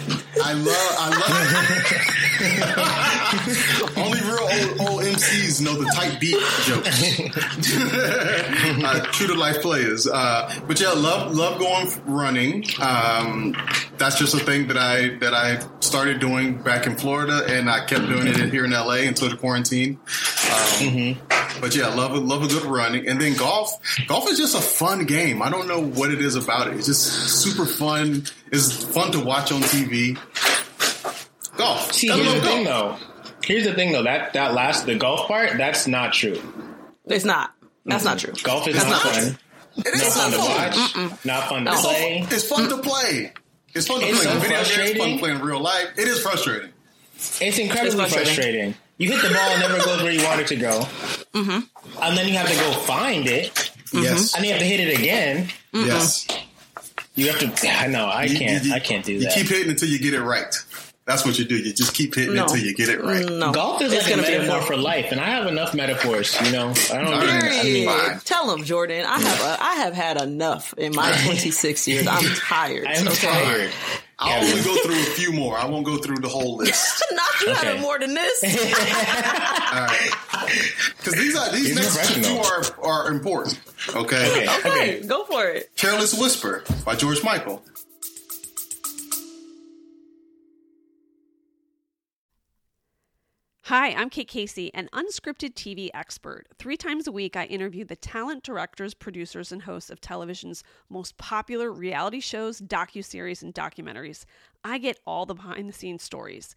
I 0.42 0.52
love. 0.52 0.96
I 0.98 1.08
love. 1.10 2.16
Only 4.50 4.64
real 4.64 4.80
old, 4.80 4.90
old 4.90 5.02
MCs 5.02 5.60
know 5.62 5.74
the 5.74 5.90
type 5.94 6.20
beat 6.20 6.36
jokes. 6.64 7.20
uh, 8.84 9.00
true 9.12 9.26
to 9.28 9.34
life 9.34 9.60
players. 9.62 10.06
Uh, 10.06 10.60
but 10.66 10.80
yeah, 10.80 10.90
love 10.90 11.34
love 11.34 11.58
going 11.58 11.88
running. 12.06 12.64
Um, 12.80 13.56
that's 13.98 14.18
just 14.18 14.34
a 14.34 14.38
thing 14.38 14.68
that 14.68 14.76
I 14.76 15.16
that 15.18 15.34
I 15.34 15.60
started 15.80 16.20
doing 16.20 16.62
back 16.62 16.86
in 16.86 16.96
Florida, 16.96 17.44
and 17.48 17.70
I 17.70 17.84
kept 17.84 18.08
doing 18.08 18.26
it 18.26 18.50
here 18.50 18.64
in 18.64 18.70
LA 18.70 19.06
until 19.06 19.28
the 19.28 19.36
quarantine. 19.36 19.98
Um, 20.00 20.56
mm-hmm. 20.80 21.60
But 21.60 21.76
yeah, 21.76 21.88
love 21.88 22.12
love 22.12 22.42
a 22.42 22.48
good 22.48 22.64
running, 22.64 23.06
and 23.06 23.20
then 23.20 23.36
golf. 23.36 23.72
Golf 24.06 24.28
is 24.30 24.38
just 24.38 24.54
a 24.54 24.60
fun 24.60 25.04
game. 25.04 25.42
I 25.42 25.50
don't 25.50 25.68
know 25.68 25.80
what 25.80 26.10
it 26.10 26.20
is 26.20 26.36
about 26.36 26.68
it. 26.68 26.74
It's 26.74 26.86
just 26.86 27.02
super 27.02 27.66
fun. 27.66 28.24
It's 28.50 28.82
fun 28.84 29.12
to 29.12 29.20
watch 29.20 29.52
on 29.52 29.60
TV. 29.62 30.18
Golf. 31.56 31.92
See, 31.92 32.08
here's 32.08 32.26
the 32.26 32.32
golf. 32.32 32.44
thing 32.44 32.64
though. 32.64 32.96
Here's 33.44 33.64
the 33.64 33.74
thing 33.74 33.92
though. 33.92 34.02
That 34.02 34.32
that 34.34 34.54
last 34.54 34.86
the 34.86 34.96
golf 34.96 35.26
part. 35.26 35.56
That's 35.56 35.86
not 35.86 36.12
true. 36.12 36.40
It's 37.06 37.24
not. 37.24 37.52
That's 37.84 38.04
mm-hmm. 38.04 38.10
not 38.12 38.18
true. 38.18 38.32
Golf 38.42 38.68
is 38.68 38.76
that's 38.76 38.88
not, 38.88 39.04
not 39.04 39.14
fun. 39.14 39.38
It 39.76 39.94
is 39.94 40.02
not 40.02 40.12
fun 40.12 40.32
to 40.32 40.38
watch. 40.38 40.74
Mm-mm. 40.74 41.24
Not 41.24 41.48
fun 41.48 41.64
to 41.64 41.70
no. 41.70 41.80
play. 41.80 42.26
It's 42.30 42.48
fun 42.48 42.68
to 42.68 42.78
play. 42.78 43.32
It's 43.74 43.86
fun 43.86 44.00
to 44.00 44.06
it's 44.06 44.22
play. 44.22 44.32
So 44.32 44.38
Video 44.40 44.58
games 44.58 44.98
fun 44.98 45.10
to 45.12 45.18
play 45.18 45.30
in 45.30 45.40
real 45.40 45.60
life. 45.60 45.92
It 45.96 46.08
is 46.08 46.20
frustrating. 46.22 46.70
It's 47.14 47.58
incredibly 47.58 48.04
it's 48.04 48.12
frustrating. 48.14 48.24
frustrating. 48.24 48.74
You 48.98 49.10
hit 49.12 49.22
the 49.22 49.34
ball 49.34 49.50
and 49.50 49.60
never 49.60 49.82
goes 49.82 50.02
where 50.02 50.12
you 50.12 50.22
want 50.24 50.40
it 50.40 50.46
to 50.48 50.56
go. 50.56 50.80
Mm-hmm. 51.32 52.02
And 52.02 52.18
then 52.18 52.28
you 52.28 52.34
have 52.34 52.48
to 52.48 52.54
go 52.54 52.72
find 52.72 53.26
it. 53.26 53.54
Mm-hmm. 53.54 54.02
Yes. 54.02 54.34
And 54.34 54.44
you 54.44 54.50
have 54.52 54.60
to 54.60 54.66
hit 54.66 54.80
it 54.80 54.98
again. 54.98 55.46
Mm-hmm. 55.72 55.86
Yes. 55.86 56.26
You 57.14 57.28
have 57.28 57.38
to. 57.38 57.88
No, 57.90 58.06
I 58.06 58.28
can't. 58.28 58.64
You, 58.64 58.70
you, 58.70 58.76
I 58.76 58.80
can't 58.80 59.04
do 59.04 59.18
that. 59.20 59.36
You 59.36 59.42
keep 59.42 59.50
hitting 59.50 59.70
until 59.70 59.88
you 59.88 59.98
get 59.98 60.14
it 60.14 60.22
right. 60.22 60.54
That's 61.10 61.26
what 61.26 61.36
you 61.40 61.44
do. 61.44 61.56
You 61.56 61.72
just 61.72 61.92
keep 61.92 62.14
hitting 62.14 62.36
no. 62.36 62.44
until 62.44 62.58
you 62.58 62.72
get 62.72 62.88
it 62.88 63.02
right. 63.02 63.26
No. 63.28 63.50
Golf 63.50 63.82
is 63.82 63.92
it's 63.92 64.04
like 64.04 64.14
a 64.14 64.22
metaphor 64.22 64.62
for 64.62 64.76
life, 64.76 65.10
and 65.10 65.20
I 65.20 65.30
have 65.30 65.48
enough 65.48 65.74
metaphors. 65.74 66.40
You 66.40 66.52
know, 66.52 66.72
I 66.92 67.02
don't. 67.02 67.42
Really, 67.42 67.88
I 67.88 68.08
mean, 68.10 68.20
Tell 68.20 68.46
them, 68.46 68.62
Jordan. 68.62 69.04
I 69.04 69.18
have. 69.18 69.40
A, 69.40 69.62
I 69.62 69.74
have 69.74 69.92
had 69.92 70.22
enough 70.22 70.72
in 70.78 70.94
my 70.94 71.10
26 71.24 71.88
years. 71.88 72.06
I'm 72.06 72.22
tired. 72.36 72.86
I'm 72.86 73.08
okay? 73.08 73.26
tired. 73.26 73.72
I'll 74.20 74.44
only 74.44 74.62
go 74.62 74.76
through 74.84 75.00
a 75.00 75.14
few 75.16 75.32
more. 75.32 75.58
I 75.58 75.64
won't 75.64 75.84
go 75.84 75.96
through 75.96 76.18
the 76.18 76.28
whole 76.28 76.56
list. 76.58 77.04
Not 77.10 77.40
you 77.40 77.50
okay. 77.50 77.66
having 77.66 77.82
more 77.82 77.98
than 77.98 78.14
this. 78.14 78.44
All 78.44 78.50
right. 79.80 80.10
Because 80.96 81.14
these 81.14 81.36
are 81.36 81.50
these 81.50 81.74
next 81.74 82.22
two 82.22 82.36
are 82.36 82.84
are 82.84 83.10
important. 83.10 83.58
Okay? 83.96 84.44
okay. 84.44 84.58
Okay. 84.60 85.06
Go 85.08 85.24
for 85.24 85.48
it. 85.48 85.74
Careless 85.74 86.16
Whisper 86.16 86.62
by 86.84 86.94
George 86.94 87.24
Michael. 87.24 87.64
Hi, 93.70 93.90
I'm 93.92 94.10
Kate 94.10 94.26
Casey, 94.26 94.74
an 94.74 94.88
unscripted 94.92 95.54
TV 95.54 95.90
expert. 95.94 96.48
Three 96.58 96.76
times 96.76 97.06
a 97.06 97.12
week, 97.12 97.36
I 97.36 97.44
interview 97.44 97.84
the 97.84 97.94
talent, 97.94 98.42
directors, 98.42 98.94
producers, 98.94 99.52
and 99.52 99.62
hosts 99.62 99.90
of 99.90 100.00
television's 100.00 100.64
most 100.88 101.16
popular 101.18 101.70
reality 101.70 102.18
shows, 102.18 102.60
docuseries, 102.60 103.44
and 103.44 103.54
documentaries. 103.54 104.24
I 104.64 104.78
get 104.78 104.98
all 105.06 105.24
the 105.24 105.34
behind 105.34 105.68
the 105.68 105.72
scenes 105.72 106.02
stories. 106.02 106.56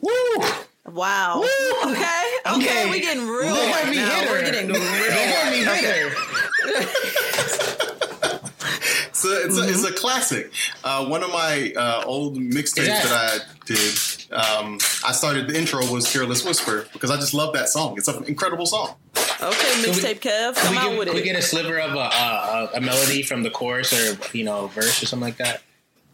Woo! 0.00 0.44
Wow. 0.86 1.40
Woo! 1.40 1.90
Okay. 1.92 2.24
Okay. 2.46 2.56
okay. 2.56 2.90
We 2.90 3.00
getting 3.00 3.26
real 3.26 3.54
right 3.54 3.94
now. 3.94 4.30
We're 4.30 4.50
getting 4.50 4.68
real. 4.68 4.82
okay. 5.68 6.10
it's 9.08 9.24
a, 9.24 9.44
it's, 9.44 9.58
mm-hmm. 9.58 9.68
a, 9.68 9.70
it's 9.70 9.84
a 9.84 9.92
classic. 9.92 10.52
Uh, 10.84 11.06
one 11.06 11.22
of 11.22 11.30
my 11.30 11.72
uh, 11.76 12.02
old 12.06 12.36
mixtapes 12.36 12.86
that? 12.86 13.04
that? 13.04 13.40
I 13.40 13.64
did, 13.66 14.32
um, 14.32 14.78
I 15.04 15.12
started 15.12 15.48
the 15.48 15.58
intro 15.58 15.80
was 15.90 16.10
"Careless 16.10 16.44
Whisper" 16.44 16.86
because 16.92 17.10
I 17.10 17.16
just 17.16 17.34
love 17.34 17.52
that 17.54 17.68
song. 17.68 17.96
It's 17.98 18.08
an 18.08 18.24
incredible 18.24 18.66
song. 18.66 18.94
Okay, 19.40 19.82
mixtape 19.82 20.20
Kev, 20.20 20.56
come 20.56 20.78
out 20.78 20.98
with 20.98 21.08
it. 21.08 21.14
we 21.14 21.22
get 21.22 21.36
a 21.36 21.42
sliver 21.42 21.78
of 21.78 21.94
a, 21.94 21.98
a, 21.98 22.70
a 22.74 22.80
melody 22.80 23.22
from 23.22 23.42
the 23.42 23.50
chorus 23.50 23.92
or 23.92 24.18
you 24.36 24.44
know 24.44 24.68
verse 24.68 25.02
or 25.02 25.06
something 25.06 25.28
like 25.28 25.36
that? 25.36 25.62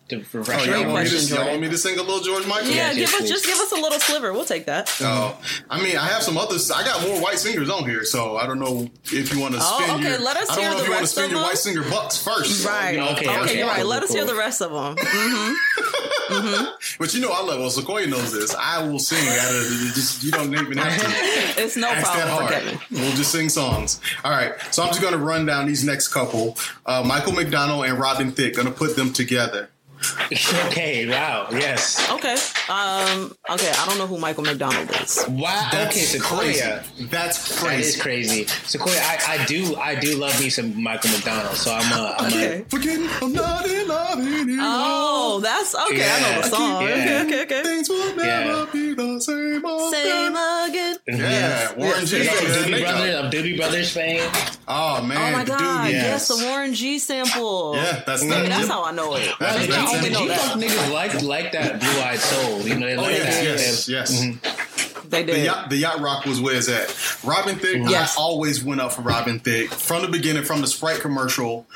To 0.08 0.18
refresh. 0.18 0.68
Oh, 0.68 0.70
y'all, 0.70 0.92
want 0.92 1.04
me 1.04 1.18
to, 1.18 1.34
y'all 1.34 1.46
want 1.46 1.60
me 1.62 1.68
to 1.70 1.78
sing 1.78 1.98
a 1.98 2.02
little 2.02 2.20
George 2.20 2.46
Michael? 2.46 2.68
Yeah, 2.68 2.90
yeah 2.90 2.94
give 2.94 3.14
us 3.14 3.28
just 3.28 3.46
give 3.46 3.58
us 3.58 3.72
a 3.72 3.76
little 3.76 3.98
sliver. 3.98 4.32
We'll 4.32 4.44
take 4.44 4.66
that. 4.66 4.90
Oh, 5.00 5.40
I 5.70 5.82
mean, 5.82 5.96
I 5.96 6.06
have 6.06 6.22
some 6.22 6.36
others. 6.36 6.70
I 6.70 6.84
got 6.84 7.06
more 7.06 7.20
white 7.22 7.38
singers 7.38 7.70
on 7.70 7.84
here, 7.84 8.04
so 8.04 8.36
I 8.36 8.46
don't 8.46 8.58
know 8.58 8.90
if 9.04 9.32
you 9.32 9.40
want 9.40 9.54
to 9.54 9.60
oh, 9.62 9.78
spin. 9.78 9.90
Oh, 9.90 9.94
okay. 9.96 10.10
Your, 10.10 10.18
Let 10.18 10.36
us 10.36 10.50
I 10.50 10.54
don't 10.54 10.62
hear 10.62 10.70
know 10.70 10.76
the 10.76 10.82
if 10.82 10.88
you 10.88 10.94
want 10.94 11.06
to 11.06 11.10
spin 11.10 11.30
your 11.30 11.42
white 11.42 11.58
singer 11.58 11.82
bucks 11.88 12.22
first. 12.22 12.66
Right. 12.66 12.96
So, 12.96 13.02
okay. 13.02 13.28
Okay. 13.28 13.40
okay. 13.40 13.58
You're 13.58 13.66
right. 13.66 13.86
Let 13.86 14.02
us 14.02 14.12
hear 14.12 14.24
the 14.24 14.34
rest 14.34 14.60
of 14.60 14.70
them. 14.70 14.96
Mm-hmm. 14.96 16.34
mm-hmm. 16.34 16.64
But 16.98 17.12
you 17.12 17.20
know, 17.20 17.30
I 17.32 17.42
love. 17.42 17.60
Well, 17.60 17.70
Sequoia 17.70 18.06
knows 18.06 18.32
this. 18.32 18.54
I 18.54 18.86
will 18.86 18.98
sing. 18.98 19.26
Out 19.26 19.54
of 19.54 19.94
just 19.94 20.22
you 20.22 20.30
don't 20.30 20.52
even 20.54 20.78
have 20.78 21.00
to. 21.00 21.06
it's 21.62 21.76
no 21.76 21.92
problem 21.92 22.46
for 22.46 22.52
Kevin. 22.52 22.78
We'll 22.90 23.16
just 23.16 23.32
sing 23.32 23.48
songs. 23.48 24.00
All 24.22 24.30
right. 24.30 24.52
So 24.70 24.82
I'm 24.82 24.88
just 24.88 25.00
going 25.00 25.12
to 25.12 25.18
run 25.18 25.46
down 25.46 25.66
these 25.66 25.84
next 25.84 26.08
couple. 26.08 26.56
Uh, 26.86 27.02
Michael 27.04 27.32
McDonald 27.32 27.86
and 27.86 27.98
Robin 27.98 28.32
Thicke. 28.32 28.54
Going 28.54 28.68
to 28.68 28.72
put 28.72 28.96
them 28.96 29.12
together. 29.12 29.70
okay, 30.66 31.08
wow, 31.08 31.48
yes. 31.50 32.10
Okay. 32.10 32.36
Um, 32.68 33.34
okay, 33.50 33.70
I 33.70 33.86
don't 33.86 33.98
know 33.98 34.06
who 34.06 34.18
Michael 34.18 34.44
McDonald 34.44 34.90
is. 35.02 35.24
Wow. 35.28 35.68
That's 35.72 35.96
okay, 35.96 36.04
Sequoia. 36.04 36.82
Crazy. 36.84 37.06
That's 37.06 37.58
crazy. 37.60 37.66
That 37.66 37.80
is 37.80 38.02
crazy. 38.02 38.46
Sequoia, 38.46 38.98
I, 38.98 39.18
I 39.40 39.44
do 39.46 39.76
I 39.76 39.94
do 39.94 40.16
love 40.16 40.38
me 40.40 40.50
some 40.50 40.82
Michael 40.82 41.10
McDonald, 41.10 41.56
so 41.56 41.72
I'm 41.72 41.92
a, 41.92 42.14
I'm 42.18 42.26
okay. 42.26 42.60
a 42.60 42.64
Forgetting 42.64 43.08
I'm 43.22 43.32
not 43.32 43.66
in 43.68 43.88
love 43.88 44.18
anymore. 44.18 44.56
Oh, 44.60 45.40
that's 45.42 45.74
okay. 45.74 45.98
Yeah. 45.98 46.14
I 46.14 46.20
know 46.20 46.42
the 46.42 46.48
song. 46.48 46.82
Yeah. 46.82 46.88
Okay, 46.88 47.22
okay, 47.26 47.42
okay. 47.42 47.62
Things 47.62 47.88
will 47.88 48.16
never 48.16 48.24
yeah. 48.24 48.66
be 48.72 48.94
the 48.94 49.20
same 49.20 49.64
again. 49.64 49.90
Same 49.90 50.36
again. 50.36 50.96
Yeah, 51.06 51.16
yes. 51.16 51.76
Warren 51.76 52.06
G. 52.06 52.24
Yes. 52.24 52.66
Doobie 52.66 52.80
Brothers 52.80 53.14
of 53.14 53.32
Doobie 53.32 53.56
Brothers 53.56 53.92
fame. 53.92 54.30
Oh 54.66 55.02
man. 55.02 55.34
Oh 55.34 55.38
my 55.38 55.44
god. 55.44 55.90
Yes. 55.90 56.28
yes, 56.28 56.28
the 56.28 56.46
Warren 56.46 56.74
G 56.74 56.98
sample. 56.98 57.76
Yeah, 57.76 58.02
that's 58.06 58.26
that. 58.26 58.48
That's 58.48 58.68
how 58.68 58.84
I 58.84 58.92
know 58.92 59.14
it. 59.14 59.34
That's, 59.38 59.66
that's, 60.02 60.08
that's, 60.08 60.54
that's, 60.54 60.64
niggas 60.64 60.92
like 60.92 61.22
like 61.22 61.52
that 61.52 61.80
blue 61.80 62.00
eyed 62.00 62.18
soul. 62.18 62.60
You 62.62 62.76
know, 62.76 62.86
they 62.86 62.96
oh, 62.96 63.02
like 63.02 63.12
yes, 63.12 63.36
that. 63.36 63.44
Yes, 63.44 63.88
yes. 63.88 64.24
Mm-hmm. 64.24 65.08
They 65.08 65.24
did. 65.24 65.36
The 65.36 65.44
yacht, 65.44 65.70
the 65.70 65.76
yacht, 65.76 66.00
rock 66.00 66.24
was 66.24 66.40
where 66.40 66.56
it's 66.56 66.68
at. 66.68 67.24
Robin 67.24 67.56
Thicke, 67.56 67.78
mm-hmm. 67.78 67.88
yes. 67.88 68.16
I 68.18 68.20
always 68.20 68.64
went 68.64 68.80
up 68.80 68.92
for 68.92 69.02
Robin 69.02 69.38
Thicke 69.38 69.70
from 69.70 70.02
the 70.02 70.08
beginning, 70.08 70.44
from 70.44 70.60
the 70.60 70.66
Sprite 70.66 71.00
commercial 71.00 71.66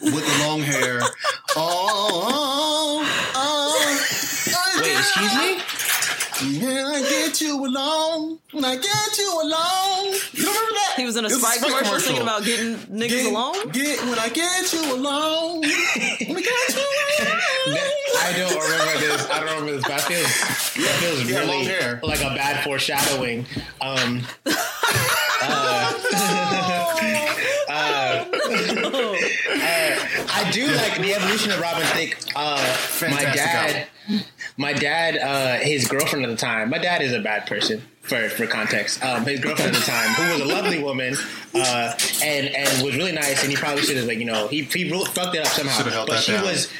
with 0.00 0.14
the 0.14 0.46
long 0.46 0.60
hair. 0.60 1.00
oh, 1.56 3.04
oh, 3.06 3.32
oh, 3.34 4.80
Wait, 4.80 4.92
excuse 4.92 5.34
me? 5.34 5.67
When 6.40 6.62
I 6.62 7.00
get 7.00 7.40
you 7.40 7.66
alone, 7.66 8.38
when 8.52 8.64
I 8.64 8.76
get 8.76 9.18
you 9.18 9.40
alone. 9.42 10.14
You 10.32 10.44
don't 10.44 10.54
remember 10.54 10.72
that? 10.72 10.94
He 10.96 11.04
was 11.04 11.16
in 11.16 11.24
a 11.24 11.30
Sprite 11.30 11.58
commercial, 11.58 11.78
commercial 11.78 11.98
singing 11.98 12.22
about 12.22 12.44
getting 12.44 12.76
niggas 12.76 13.08
get, 13.08 13.32
alone? 13.32 13.68
Get, 13.70 14.00
when 14.04 14.18
I 14.20 14.28
get 14.28 14.72
you 14.72 14.94
alone, 14.94 15.62
when 15.62 16.36
I 16.36 16.42
get 16.42 16.76
you 16.76 16.84
alone. 17.66 17.98
I 18.22 18.34
don't 18.36 18.54
remember 18.54 19.00
this. 19.00 19.30
I 19.30 19.40
don't 19.40 19.48
remember 19.48 19.72
this, 19.72 19.82
but 19.82 19.92
I 19.92 19.98
feel, 19.98 20.18
yeah, 20.80 20.88
it 20.88 20.94
feels 21.00 21.28
yeah, 21.28 21.38
really 21.40 21.64
hair. 21.64 22.00
like 22.04 22.20
a 22.20 22.32
bad 22.36 22.62
foreshadowing. 22.62 23.44
Um, 23.80 24.22
uh, 24.46 24.54
uh, 27.68 27.68
uh, 27.68 28.24
I 30.30 30.50
do 30.52 30.68
like 30.68 31.00
the 31.00 31.14
evolution 31.14 31.50
of 31.50 31.60
Robin 31.60 31.82
Thicke. 31.88 32.16
Uh, 32.36 32.76
my 33.02 33.24
dad. 33.24 33.88
My 34.56 34.72
dad, 34.72 35.16
uh, 35.16 35.62
his 35.62 35.86
girlfriend 35.88 36.24
at 36.24 36.30
the 36.30 36.36
time, 36.36 36.70
my 36.70 36.78
dad 36.78 37.02
is 37.02 37.12
a 37.12 37.20
bad 37.20 37.46
person 37.46 37.82
for 38.00 38.28
for 38.28 38.46
context. 38.46 39.02
Um, 39.04 39.24
his 39.24 39.40
girlfriend 39.40 39.74
at 39.74 39.80
the 39.80 39.90
time, 39.90 40.08
who 40.14 40.32
was 40.32 40.40
a 40.40 40.54
lovely 40.54 40.82
woman, 40.82 41.14
uh, 41.54 41.92
and 42.22 42.48
and 42.48 42.84
was 42.84 42.96
really 42.96 43.12
nice, 43.12 43.42
and 43.42 43.50
he 43.50 43.56
probably 43.56 43.82
should 43.82 43.96
have 43.96 44.06
like 44.06 44.18
you 44.18 44.24
know 44.24 44.48
he 44.48 44.62
he 44.62 44.88
fucked 44.90 45.34
it 45.34 45.40
up 45.40 45.48
somehow. 45.48 46.06
But 46.06 46.20
she 46.20 46.32
down. 46.32 46.44
was 46.44 46.72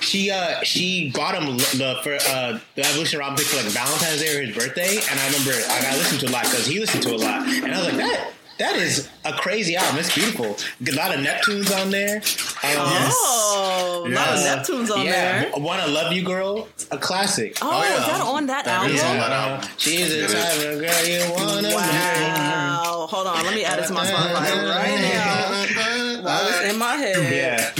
she 0.00 0.30
uh 0.30 0.62
she 0.62 1.10
bought 1.10 1.34
him 1.34 1.56
the 1.56 1.98
for 2.02 2.14
uh 2.30 2.58
the 2.74 2.84
evolution 2.84 3.20
of 3.20 3.26
Robin 3.26 3.44
for 3.44 3.56
like 3.56 3.66
Valentine's 3.66 4.20
Day 4.20 4.36
or 4.36 4.42
his 4.42 4.54
birthday, 4.54 4.96
and 4.96 5.20
I 5.20 5.26
remember 5.26 5.52
I, 5.52 5.92
I 5.92 5.96
listened 5.96 6.20
to 6.20 6.28
a 6.28 6.32
lot 6.32 6.44
because 6.44 6.66
he 6.66 6.78
listened 6.78 7.02
to 7.04 7.14
a 7.14 7.18
lot, 7.18 7.46
and 7.48 7.74
I 7.74 7.78
was 7.78 7.86
like 7.88 7.96
that 7.96 8.32
That 8.58 8.74
is 8.76 9.08
a 9.24 9.32
crazy 9.34 9.76
album. 9.76 9.98
It's 9.98 10.14
beautiful. 10.14 10.56
A 10.86 10.92
lot 10.96 11.14
of 11.14 11.20
Neptunes 11.20 11.70
on 11.78 11.90
there. 11.90 12.16
Um, 12.64 13.10
Oh, 13.12 14.04
a 14.06 14.08
lot 14.08 14.28
of 14.28 14.38
Neptunes 14.40 14.90
on 14.90 15.04
yeah, 15.04 15.42
there. 15.42 15.50
"Wanna 15.56 15.86
Love 15.88 16.12
You, 16.14 16.22
Girl," 16.22 16.66
a 16.90 16.96
classic. 16.96 17.58
Oh, 17.60 17.68
Oh, 17.70 17.82
yeah. 17.82 18.00
is 18.00 18.06
that 18.06 18.20
on 18.22 18.46
that, 18.46 18.64
That 18.64 18.78
album? 18.80 18.96
is 18.96 19.02
on 19.02 19.16
that 19.18 19.32
album. 19.32 19.68
She's 19.76 20.08
the 20.08 20.26
type 20.26 20.56
of 20.56 20.80
girl 20.80 21.04
you 21.04 21.32
wanna 21.32 21.74
Wow. 21.74 23.06
Hold 23.10 23.26
on. 23.26 23.44
Let 23.44 23.54
me 23.54 23.64
add 23.64 23.78
it 23.78 23.86
to 23.88 23.92
my 23.92 24.06
Spotify 24.10 24.68
right 24.70 25.00
now. 25.00 26.22
While 26.22 26.48
it's 26.48 26.72
in 26.72 26.78
my 26.78 26.96
head. 26.96 27.32
Yeah, 27.32 27.72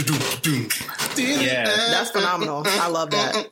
Yeah. 1.17 1.65
That's 1.91 2.11
phenomenal. 2.11 2.63
I 2.67 2.87
love 2.87 3.09
that. 3.11 3.49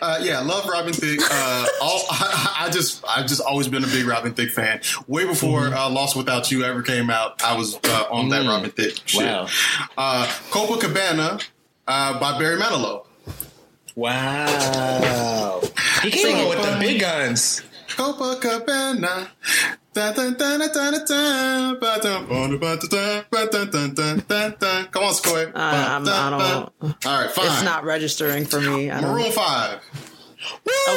Uh, 0.00 0.18
yeah, 0.22 0.40
love 0.40 0.66
Robin 0.66 0.92
Thicke. 0.92 1.20
Uh, 1.30 1.66
all, 1.82 2.02
I, 2.10 2.64
I 2.66 2.70
just, 2.70 3.04
I've 3.08 3.26
just 3.26 3.40
always 3.40 3.68
been 3.68 3.84
a 3.84 3.88
big 3.88 4.06
Robin 4.06 4.32
Thicke 4.34 4.50
fan. 4.50 4.80
Way 5.06 5.26
before 5.26 5.62
Mm-hmm. 5.62 5.74
uh, 5.76 5.90
Lost 5.90 6.16
Without 6.16 6.50
You 6.50 6.64
ever 6.64 6.82
came 6.82 7.10
out, 7.10 7.42
I 7.44 7.56
was 7.56 7.76
uh, 7.84 8.04
on 8.10 8.28
that 8.30 8.46
Robin 8.46 8.70
Thicke 8.70 9.00
shit. 9.06 9.22
Mm. 9.22 9.44
Wow. 9.46 9.46
Uh, 9.96 10.26
Copacabana 10.50 11.44
uh, 11.86 12.18
by 12.20 12.38
Barry 12.38 12.58
Manilow. 12.60 13.06
Wow. 13.96 15.60
He 16.02 16.10
came 16.10 16.36
out 16.36 16.48
with 16.50 16.62
the 16.62 16.76
big 16.80 17.00
guns. 17.00 17.62
Copacabana. 17.96 19.28
Da, 19.92 20.10
da, 20.12 20.30
da, 20.30 20.58
da, 20.58 20.66
da, 20.66 20.90
da, 20.90 21.04
da, 21.04 21.74
ba, 21.74 21.98
da, 22.02 22.20
da, 22.22 22.56
da, 22.58 23.22
da, 23.30 23.46
da, 23.46 23.64
da, 23.64 23.86
da, 23.86 24.16
da, 24.16 24.48
da. 24.48 24.84
Come 24.90 25.04
on, 25.04 25.12
Skoy. 25.14 25.52
Uh, 25.54 25.58
I'm- 25.58 26.08
I 26.08 26.30
don't- 26.30 26.72
All 27.06 27.20
right, 27.20 27.30
fine. 27.30 27.46
It's 27.46 27.62
not 27.62 27.84
registering 27.84 28.44
for 28.46 28.60
me. 28.60 28.90
I 28.90 29.00
don't- 29.00 29.12
Maroon 29.12 29.30
Five. 29.32 29.78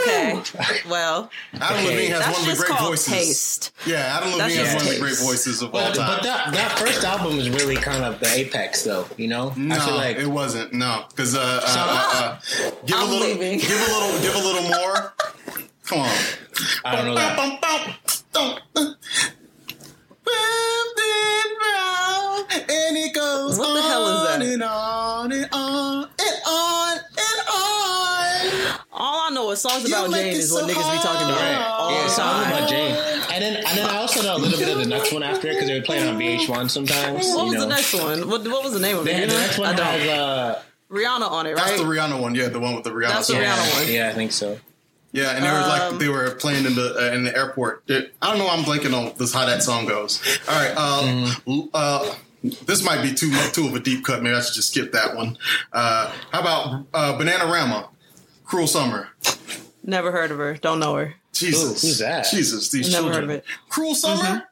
Okay. 0.01 0.41
Well, 0.89 1.29
Adam 1.53 1.77
Okay. 1.77 1.87
Levine 1.87 2.11
has 2.11 2.19
that's 2.19 2.39
one 2.39 2.49
of 2.49 2.57
the 2.57 2.65
great 2.65 2.79
voices. 2.81 3.13
taste. 3.13 3.71
Yeah, 3.85 4.17
Adam 4.17 4.37
That's 4.37 4.53
Levine 4.53 4.57
has 4.57 4.73
just 4.73 4.75
one 4.75 4.87
of 4.87 4.93
the 4.93 4.99
great 4.99 5.17
voices 5.19 5.61
of 5.61 5.73
all 5.73 5.91
time. 5.93 5.95
but 5.95 6.23
that 6.23 6.51
that 6.53 6.77
first 6.79 7.03
album 7.05 7.39
is 7.39 7.49
really 7.49 7.77
kind 7.77 8.03
of 8.03 8.19
the 8.19 8.27
apex, 8.27 8.81
though. 8.83 9.05
You 9.15 9.29
know, 9.29 9.53
No, 9.55 9.75
I 9.75 9.79
feel 9.79 9.95
like 9.95 10.17
it 10.17 10.27
wasn't. 10.27 10.73
No, 10.73 11.05
because 11.09 11.33
uh, 11.35 11.39
uh, 11.39 11.63
uh, 11.65 12.17
uh, 12.65 12.71
give 12.85 12.97
a 12.97 12.99
I'm 13.01 13.09
little, 13.09 13.25
leaving. 13.27 13.59
give 13.59 13.71
a 13.71 13.93
little, 13.93 14.19
give 14.21 14.35
a 14.35 14.39
little 14.39 14.63
more. 14.63 15.13
Come 15.87 15.99
on. 15.99 16.09
I 16.85 16.95
don't 16.95 17.05
know 17.05 17.15
that. 17.15 18.87
And 22.69 22.97
it 22.97 23.13
goes 23.13 23.57
What 23.57 23.73
the 23.75 23.81
hell 23.81 24.07
is 24.07 24.29
on 24.29 24.39
that? 24.39 24.47
and 24.47 24.63
on 24.63 25.31
and 25.31 25.49
on 25.51 26.03
and 26.03 26.41
on 26.47 26.97
and 26.97 27.39
on. 27.49 28.77
all 28.91 29.27
I 29.27 29.29
know 29.33 29.51
is 29.51 29.61
songs 29.61 29.85
about 29.87 30.09
make 30.09 30.21
Jane 30.21 30.33
it 30.33 30.37
is 30.37 30.51
what 30.51 30.61
so 30.61 30.67
niggas 30.67 30.91
be 30.91 30.97
talking 31.03 31.27
about 31.27 31.39
Right. 31.41 31.65
all 31.67 31.91
yeah, 31.91 32.03
the 32.03 32.09
songs 32.09 32.47
about 32.47 32.69
Jane. 32.69 32.95
And 33.31 33.43
then 33.43 33.55
and 33.57 33.77
then 33.77 33.89
I 33.89 33.97
also 33.97 34.21
know 34.23 34.35
a 34.35 34.39
little 34.39 34.57
bit 34.59 34.69
of 34.69 34.77
the 34.77 34.85
next 34.85 35.11
one 35.13 35.23
after 35.23 35.47
it 35.47 35.53
because 35.55 35.67
they 35.67 35.79
were 35.79 35.85
playing 35.85 36.07
on 36.07 36.17
VH1 36.19 36.69
sometimes. 36.69 37.13
What 37.13 37.23
you 37.25 37.43
was 37.45 37.53
know. 37.53 37.59
the 37.61 37.67
next 37.67 37.93
one? 37.93 38.29
What, 38.29 38.47
what 38.47 38.63
was 38.63 38.73
the 38.73 38.79
name 38.79 38.97
of 38.97 39.05
The, 39.05 39.11
it? 39.15 39.19
You 39.21 39.27
the 39.27 39.33
next 39.33 39.57
one 39.57 39.67
I 39.69 39.73
don't. 39.75 39.85
has 39.85 40.09
uh, 40.09 40.61
Rihanna 40.91 41.29
on 41.31 41.45
it, 41.47 41.51
right? 41.51 41.57
That's 41.67 41.77
the 41.81 41.85
Rihanna 41.87 42.19
one. 42.21 42.35
Yeah, 42.35 42.47
the 42.49 42.59
one 42.59 42.75
with 42.75 42.83
the 42.85 42.91
Rihanna. 42.91 43.07
That's 43.09 43.27
the. 43.27 43.33
Rihanna 43.35 43.43
yeah, 43.43 43.79
one. 43.83 43.91
yeah, 43.93 44.09
I 44.09 44.13
think 44.13 44.31
so. 44.31 44.59
Yeah, 45.13 45.31
and 45.35 45.43
they 45.43 45.49
were 45.49 45.55
Um, 45.57 45.69
like 45.69 45.99
they 45.99 46.09
were 46.09 46.31
playing 46.31 46.65
in 46.65 46.75
the 46.75 46.95
uh, 47.09 47.13
in 47.15 47.23
the 47.23 47.35
airport. 47.35 47.83
It- 47.87 48.13
I 48.21 48.29
don't 48.29 48.37
know. 48.39 48.45
why 48.45 48.53
I'm 48.55 48.63
blanking 48.63 48.93
on 48.93 49.13
this 49.17 49.33
how 49.33 49.45
that 49.45 49.63
song 49.63 49.85
goes. 49.85 50.19
All 50.47 50.55
right, 50.55 50.73
uh, 50.75 51.33
l- 51.47 51.69
uh, 51.73 52.13
this 52.65 52.83
might 52.83 53.01
be 53.01 53.13
too 53.13 53.29
much 53.31 53.53
too 53.53 53.67
of 53.67 53.73
a 53.75 53.79
deep 53.79 54.05
cut. 54.05 54.21
Maybe 54.21 54.35
I 54.35 54.41
should 54.41 54.53
just 54.53 54.69
skip 54.71 54.91
that 54.91 55.15
one. 55.15 55.37
Uh, 55.73 56.11
how 56.31 56.41
about 56.41 56.85
uh, 56.93 57.17
Bananarama, 57.17 57.87
"Cruel 58.45 58.67
Summer"? 58.67 59.07
Never 59.83 60.11
heard 60.11 60.31
of 60.31 60.37
her. 60.37 60.55
Don't 60.57 60.79
know 60.79 60.95
her. 60.95 61.15
Jesus, 61.33 61.81
Who- 61.81 61.87
who's 61.87 61.99
that? 61.99 62.27
Jesus, 62.29 62.69
these 62.69 62.91
Never 62.91 63.03
children. 63.05 63.13
heard 63.13 63.23
of 63.23 63.29
it. 63.29 63.45
"Cruel 63.69 63.95
Summer." 63.95 64.43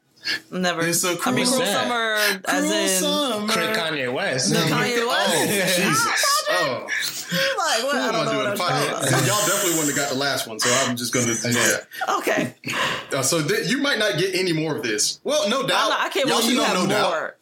Never. 0.49 0.81
It's 0.87 1.03
a 1.03 1.09
I 1.09 1.11
mean, 1.11 1.19
cruel- 1.19 1.33
Cruel 1.35 1.45
Who's 1.45 1.59
that? 1.59 1.83
Summer, 1.83 2.13
as 2.45 2.65
Cruel 2.65 2.73
in 2.73 3.47
Summer. 3.49 3.53
Kanye 3.75 4.11
West. 4.13 4.53
Kanye 4.53 5.07
West. 5.07 5.35
Oh 5.37 5.45
Jesus! 5.47 6.45
Oh, 6.49 6.87
like, 7.57 7.83
what? 7.83 7.95
I 7.95 8.07
am 8.07 8.13
don't 8.13 8.25
know 8.25 8.31
what 8.31 8.31
doing? 8.31 8.47
I'm 8.47 8.57
talking 8.57 8.89
about. 8.89 9.11
Y'all 9.25 9.47
definitely 9.47 9.79
wouldn't 9.79 9.87
have 9.87 9.95
got 9.95 10.09
the 10.09 10.19
last 10.19 10.47
one, 10.47 10.59
so 10.59 10.69
I'm 10.85 10.95
just 10.95 11.13
gonna 11.13 11.33
yeah. 11.51 12.17
Okay. 12.17 12.53
Uh, 13.13 13.21
so 13.21 13.45
th- 13.45 13.67
you 13.69 13.79
might 13.79 13.97
not 13.99 14.17
get 14.19 14.35
any 14.35 14.53
more 14.53 14.75
of 14.75 14.83
this. 14.83 15.19
Well, 15.23 15.49
no 15.49 15.65
doubt. 15.65 15.83
I'm 15.83 15.89
not, 15.89 15.99
I 16.01 16.09
can't 16.09 16.27
Y'all 16.27 16.37
believe 16.39 16.53
you 16.53 16.57
know 16.59 16.63
have 16.65 16.77
no 16.83 16.87
doubt. 16.87 17.09
more. 17.11 17.35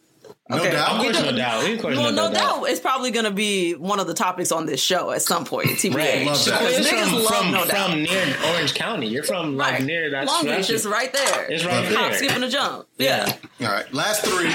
No 0.50 0.58
Okay. 0.58 0.72
doubt. 0.72 0.92
Of 0.98 1.02
course, 1.02 1.22
no 1.24 1.32
doubt. 1.32 1.70
Of 1.70 1.82
course, 1.82 1.98
Well, 1.98 2.12
no, 2.12 2.28
no 2.28 2.34
doubt. 2.34 2.60
doubt. 2.60 2.64
It's 2.66 2.80
probably 2.82 3.12
going 3.12 3.24
to 3.26 3.32
be 3.32 3.76
one 3.76 4.02
of 4.02 4.08
the 4.08 4.14
topics 4.14 4.52
on 4.52 4.66
this 4.66 4.82
show 4.82 5.12
at 5.12 5.22
some 5.22 5.46
point. 5.46 5.68
TBH. 5.70 5.96
Right. 5.96 6.26
Love 6.26 6.44
that. 6.46 6.60
Because 6.60 6.80
It's 6.80 6.90
niggas 6.90 7.06
from, 7.10 7.14
love 7.24 7.28
from, 7.28 7.52
no 7.52 7.66
doubt. 7.66 7.90
from 7.92 8.04
near 8.04 8.36
Orange 8.50 8.74
County. 8.74 9.08
You're 9.08 9.24
from 9.24 9.56
like 9.56 9.74
right. 9.76 9.84
near 9.84 10.10
that. 10.12 10.28
Long 10.28 10.42
Beach 10.44 10.50
that's- 10.52 10.70
is 10.70 10.86
right 10.86 11.12
there. 11.14 11.46
It's 11.50 11.64
right 11.64 11.76
Love 11.86 11.94
Hop, 11.94 12.10
there. 12.12 12.18
skip, 12.20 12.32
and 12.36 12.44
a 12.44 12.50
jump. 12.50 12.88
Yeah. 12.98 13.34
Yeah. 13.58 13.68
All 13.70 13.74
right, 13.74 13.94
last 13.94 14.26
three. 14.26 14.52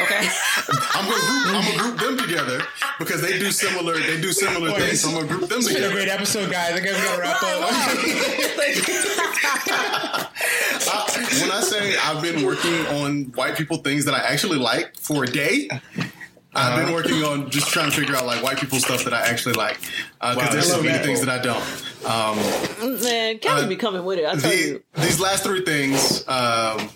Okay. 0.00 0.28
I'm 0.94 1.08
gonna 1.08 1.20
group. 1.20 1.54
I'm 1.54 1.76
gonna 1.76 1.96
group 1.98 2.18
them 2.18 2.28
together 2.28 2.62
because 2.98 3.20
they 3.20 3.38
do 3.38 3.50
similar. 3.50 3.98
They 3.98 4.20
do 4.20 4.32
similar 4.32 4.70
Boy, 4.70 4.78
things. 4.80 5.00
So 5.00 5.08
I'm 5.08 5.14
gonna 5.16 5.26
group 5.28 5.48
them 5.48 5.60
together. 5.62 5.70
It's 5.70 5.80
been 5.80 5.90
a 5.90 5.94
great 5.94 6.08
episode, 6.08 6.50
guys. 6.50 6.74
I 6.74 6.80
guess 6.80 6.94
we 7.00 7.06
gotta 7.06 7.20
wrap 7.20 7.42
up. 7.42 7.48
Uh, 9.80 10.24
when 11.40 11.50
I 11.50 11.60
say 11.60 11.96
I've 11.98 12.22
been 12.22 12.44
working 12.44 12.86
on 12.98 13.24
white 13.34 13.56
people 13.56 13.78
things 13.78 14.04
that 14.06 14.14
I 14.14 14.20
actually 14.20 14.58
like 14.58 14.96
for 14.96 15.24
a 15.24 15.26
day. 15.26 15.68
I've 15.70 16.72
Uh-huh. 16.72 16.84
been 16.86 16.94
working 16.94 17.22
on 17.24 17.50
just 17.50 17.68
trying 17.68 17.90
to 17.90 17.96
figure 17.96 18.16
out 18.16 18.24
like 18.26 18.42
white 18.42 18.56
people 18.58 18.78
stuff 18.78 19.04
that 19.04 19.12
I 19.12 19.20
actually 19.28 19.52
like 19.54 19.78
because 20.20 20.36
Wow, 20.36 20.48
there's 20.50 20.66
so 20.70 20.78
many 20.82 20.96
that. 20.96 21.04
things 21.04 21.20
that 21.24 21.28
I 21.28 21.38
don't. 21.42 21.62
Um, 22.06 23.00
Man, 23.02 23.38
Kelly 23.38 23.64
Uh, 23.64 23.68
be 23.68 23.76
coming 23.76 24.02
with 24.04 24.18
it. 24.18 24.24
I 24.26 24.34
tell 24.36 24.50
the, 24.50 24.56
you. 24.56 24.82
these 24.96 25.20
last 25.20 25.44
three 25.44 25.62
things: 25.64 26.24
um, 26.26 26.88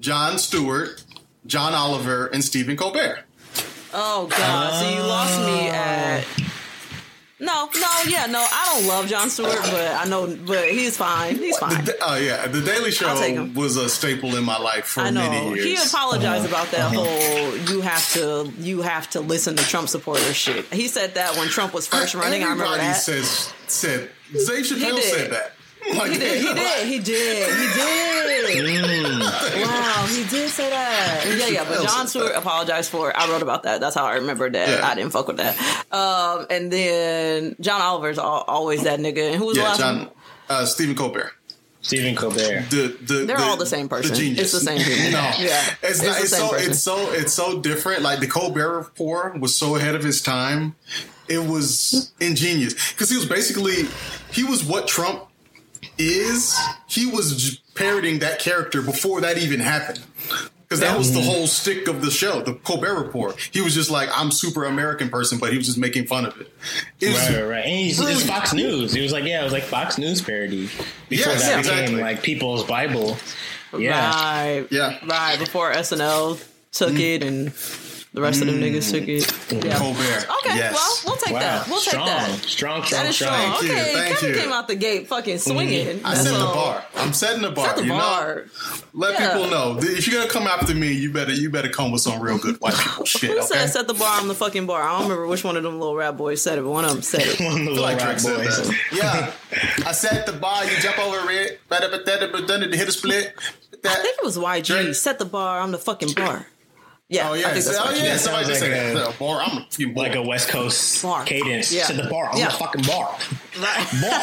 Jon 0.00 0.38
Stewart, 0.38 1.04
John 1.46 1.74
Oliver, 1.74 2.26
and 2.26 2.44
Stephen 2.44 2.76
Colbert. 2.76 3.20
Oh 3.92 4.26
God! 4.26 4.80
So 4.80 4.88
you 4.88 5.00
lost 5.00 5.38
me 5.40 5.68
oh. 5.68 5.74
at. 5.74 6.24
No, 7.42 7.68
no, 7.74 7.90
yeah, 8.06 8.26
no. 8.26 8.38
I 8.38 8.72
don't 8.72 8.86
love 8.86 9.08
Jon 9.08 9.28
Stewart, 9.28 9.58
but 9.62 9.96
I 9.96 10.04
know, 10.04 10.28
but 10.46 10.68
he's 10.68 10.96
fine. 10.96 11.34
He's 11.34 11.58
fine. 11.58 11.84
The, 11.84 11.96
oh 12.00 12.14
yeah, 12.14 12.46
the 12.46 12.60
Daily 12.60 12.92
Show 12.92 13.08
I'll 13.08 13.18
take 13.18 13.34
him. 13.34 13.54
was 13.54 13.76
a 13.76 13.88
staple 13.88 14.36
in 14.36 14.44
my 14.44 14.58
life 14.58 14.84
for 14.84 15.00
I 15.00 15.10
know. 15.10 15.28
many 15.28 15.56
years. 15.56 15.64
He 15.64 15.88
apologized 15.88 16.46
uh-huh. 16.46 16.62
about 16.62 16.70
that 16.70 16.96
uh-huh. 16.96 17.02
whole 17.02 17.56
you 17.74 17.80
have 17.80 18.12
to 18.12 18.52
you 18.60 18.82
have 18.82 19.10
to 19.10 19.20
listen 19.20 19.56
to 19.56 19.64
Trump 19.64 19.88
supporters 19.88 20.36
shit. 20.36 20.72
He 20.72 20.86
said 20.86 21.14
that 21.14 21.36
when 21.36 21.48
Trump 21.48 21.74
was 21.74 21.88
first 21.88 22.14
running. 22.14 22.42
I 22.42 22.50
remember 22.50 22.62
Everybody 22.64 22.92
that. 22.92 23.02
says 23.02 23.52
said 23.66 24.08
Dave 24.30 24.64
Chappelle 24.64 25.00
said 25.00 25.32
that. 25.32 25.52
Like, 25.96 26.12
He 26.12 26.18
did. 26.20 26.42
He 26.42 26.54
did. 26.54 26.86
He 26.86 26.98
did. 27.00 27.58
He 27.58 28.62
did. 28.62 29.01
Wow, 29.01 29.01
he 30.16 30.28
did 30.28 30.48
say 30.50 30.70
that. 30.70 31.24
Yeah, 31.38 31.46
yeah. 31.48 31.64
But 31.68 31.82
John 31.86 32.06
said 32.06 32.08
Stewart 32.08 32.32
apologized 32.36 32.90
for 32.90 33.10
it. 33.10 33.16
I 33.18 33.28
wrote 33.30 33.42
about 33.42 33.62
that. 33.64 33.80
That's 33.80 33.94
how 33.94 34.04
I 34.04 34.14
remember 34.16 34.48
that. 34.50 34.68
Yeah. 34.68 34.86
I 34.86 34.94
didn't 34.94 35.12
fuck 35.12 35.26
with 35.28 35.38
that. 35.38 35.56
Um, 35.92 36.46
and 36.50 36.70
then 36.72 37.56
John 37.60 37.80
Oliver's 37.80 38.18
al- 38.18 38.44
always 38.48 38.84
that 38.84 39.00
nigga. 39.00 39.28
And 39.32 39.36
who 39.36 39.46
was 39.46 39.56
the 39.56 39.62
last 39.64 39.80
John 39.80 39.98
one? 39.98 40.10
uh, 40.48 40.64
Stephen 40.66 40.94
Colbert. 40.94 41.32
Stephen 41.80 42.14
Colbert. 42.14 42.66
The, 42.70 42.96
the, 43.00 43.14
They're 43.26 43.38
all 43.40 43.56
the 43.56 43.66
same 43.66 43.88
person. 43.88 44.12
The 44.12 44.16
genius. 44.16 44.40
It's 44.40 44.52
the 44.52 44.60
same 44.60 44.78
people. 44.84 45.10
no, 45.10 45.30
Yeah. 45.38 45.64
it's, 45.82 46.00
It's 46.00 46.02
not. 46.02 46.14
the 46.16 46.20
It's 46.22 46.30
same 46.30 46.40
so. 46.40 46.50
person. 46.50 46.70
It's 46.70 46.80
so. 46.82 47.12
It's 47.12 47.32
so 47.32 47.60
different. 47.60 48.02
Like 48.02 48.20
the 48.20 48.28
Colbert 48.28 48.76
Report 48.78 49.40
was 49.40 49.56
so 49.56 49.74
ahead 49.76 49.94
of 49.96 50.04
his 50.04 50.22
time. 50.22 50.76
It 51.28 51.38
was 51.44 52.12
ingenious 52.20 52.92
because 52.92 53.08
he 53.10 53.16
was 53.16 53.26
basically 53.26 53.86
he 54.32 54.44
was 54.44 54.62
what 54.64 54.86
Trump 54.86 55.24
is. 55.98 56.56
He 56.88 57.06
was 57.06 57.36
j- 57.50 57.61
parroting 57.74 58.20
that 58.20 58.38
character 58.38 58.82
before 58.82 59.20
that 59.22 59.38
even 59.38 59.60
happened. 59.60 60.00
Because 60.72 60.80
that 60.80 60.96
was 60.96 61.12
the 61.12 61.20
mm. 61.20 61.26
whole 61.26 61.46
stick 61.46 61.86
of 61.86 62.00
the 62.00 62.10
show, 62.10 62.40
the 62.40 62.54
Colbert 62.54 62.94
Report. 62.94 63.38
He 63.52 63.60
was 63.60 63.74
just 63.74 63.90
like, 63.90 64.08
I'm 64.10 64.30
super 64.30 64.64
American 64.64 65.10
person, 65.10 65.38
but 65.38 65.50
he 65.50 65.58
was 65.58 65.66
just 65.66 65.76
making 65.76 66.06
fun 66.06 66.24
of 66.24 66.40
it. 66.40 66.50
It 66.98 67.14
Right, 67.14 67.36
right, 67.36 67.46
right. 67.46 67.64
And 67.66 67.74
he's, 67.74 67.98
it's 68.00 68.06
Brilliant. 68.06 68.30
Fox 68.30 68.54
News. 68.54 68.94
He 68.94 69.02
was 69.02 69.12
like, 69.12 69.24
yeah, 69.24 69.42
it 69.42 69.44
was 69.44 69.52
like 69.52 69.64
Fox 69.64 69.98
News 69.98 70.22
parody. 70.22 70.70
Before 71.10 71.32
Yes, 71.32 71.42
that 71.42 71.58
exactly. 71.58 71.86
became 71.88 72.00
like 72.00 72.22
People's 72.22 72.64
Bible. 72.64 73.18
Yeah. 73.76 74.14
Right. 74.14 74.66
Yeah. 74.70 74.98
Right. 75.04 75.38
Before 75.38 75.70
SNL 75.72 76.42
took 76.72 76.92
mm. 76.92 77.00
it 77.00 77.22
and 77.22 77.52
the 78.14 78.20
rest 78.20 78.40
of 78.42 78.46
them 78.46 78.56
niggas 78.60 78.90
took 78.90 79.04
mm. 79.04 79.52
it. 79.58 79.64
Yeah. 79.64 79.78
Colbert. 79.78 80.26
Okay, 80.38 80.56
Yes. 80.56 80.74
well, 80.74 81.12
we'll 81.12 81.16
take 81.16 81.32
Wow. 81.34 81.40
that. 81.40 81.68
We'll 81.68 81.78
strong. 81.80 82.06
take 82.06 82.16
that. 82.16 82.30
Strong, 82.48 82.84
strong, 82.84 83.02
That 83.02 83.08
is 83.08 83.16
strong. 83.16 83.32
strong. 83.32 83.52
Thank 83.52 83.62
you, 83.62 83.72
okay, 83.72 83.92
thank 83.94 84.18
Kevin 84.18 84.34
you. 84.34 84.40
came 84.42 84.52
out 84.52 84.68
the 84.68 84.74
gate 84.76 85.08
fucking 85.08 85.36
mm-hmm. 85.36 85.50
swinging. 85.50 86.00
I 86.04 86.14
set 86.14 86.32
the 86.32 86.44
bar. 86.44 86.84
I'm 86.96 87.12
setting 87.14 87.42
the 87.42 87.50
bar. 87.50 87.66
Set 87.68 87.76
the 87.76 87.82
you 87.84 87.88
know? 87.88 87.98
bar. 87.98 88.44
Let 88.92 89.12
Yeah. 89.18 89.32
people 89.32 89.48
know 89.48 89.78
if 89.80 90.06
you're 90.06 90.20
gonna 90.20 90.30
come 90.30 90.46
after 90.46 90.74
me, 90.74 90.92
you 90.92 91.10
better 91.10 91.32
you 91.32 91.48
better 91.48 91.70
come 91.70 91.90
with 91.90 92.02
some 92.02 92.20
real 92.20 92.36
good 92.38 92.60
white 92.60 92.74
people 92.74 93.04
shit. 93.06 93.30
Who 93.30 93.38
Okay? 93.38 93.46
said 93.46 93.66
set 93.68 93.86
the 93.88 93.94
bar 93.94 94.20
on 94.20 94.28
the 94.28 94.34
fucking 94.34 94.66
bar? 94.66 94.82
I 94.82 94.92
don't 94.92 95.04
remember 95.04 95.26
which 95.26 95.42
one 95.44 95.56
of 95.56 95.62
them 95.62 95.78
little 95.80 95.96
rap 95.96 96.16
boys 96.18 96.42
said 96.42 96.58
it, 96.58 96.62
but 96.62 96.70
one 96.70 96.84
of 96.84 96.92
them 96.92 97.02
said 97.02 97.22
it. 97.22 97.40
One 97.40 97.66
of 97.66 97.74
the 97.74 97.80
I 97.80 97.94
like 97.94 97.96
little 97.98 97.98
Drake 97.98 98.08
rap 98.08 98.20
said 98.20 98.36
boys. 98.36 98.68
that. 98.68 98.76
Yeah, 98.92 99.32
I 99.88 99.92
set 99.92 100.26
the 100.26 100.32
bar. 100.34 100.64
You 100.66 100.76
jump 100.80 100.98
over 100.98 101.30
it. 101.30 101.66
Better, 101.70 101.88
but 101.88 102.04
better, 102.04 102.28
but 102.28 102.46
done 102.46 102.62
it. 102.62 102.74
Hit 102.74 102.88
a 102.88 102.92
split. 102.92 103.34
I 103.84 103.94
think 103.96 104.18
it 104.18 104.24
was 104.24 104.36
YG. 104.38 104.64
Drake. 104.66 104.94
Set 104.94 105.18
the 105.18 105.24
bar 105.24 105.58
on 105.60 105.72
the 105.72 105.78
fucking 105.78 106.12
bar. 106.12 106.46
Yeah, 107.12 107.28
Oh 107.28 107.34
yeah, 107.34 107.48
I 107.48 107.52
think 107.52 107.64
that's 107.66 107.76
oh 107.78 107.92
YG. 107.92 108.02
yeah. 108.04 108.16
Somebody 108.16 108.46
just 108.48 108.62
like 108.62 108.70
said 108.70 108.96
a-. 108.96 109.12
Bar. 109.18 109.42
I'm 109.42 109.58
a 109.58 109.60
fucking 109.60 109.92
bar. 109.94 110.04
Like 110.04 110.14
a 110.16 110.22
West 110.22 110.48
Coast 110.48 111.02
Bar. 111.02 111.24
cadence 111.24 111.70
Yeah. 111.72 111.84
to 111.84 111.92
the 111.92 112.04
bar. 112.08 112.30
on 112.30 112.38
Yeah. 112.38 112.46
the 112.46 112.52
fucking 112.54 112.82
bar. 112.82 113.14
Bar. 113.60 114.22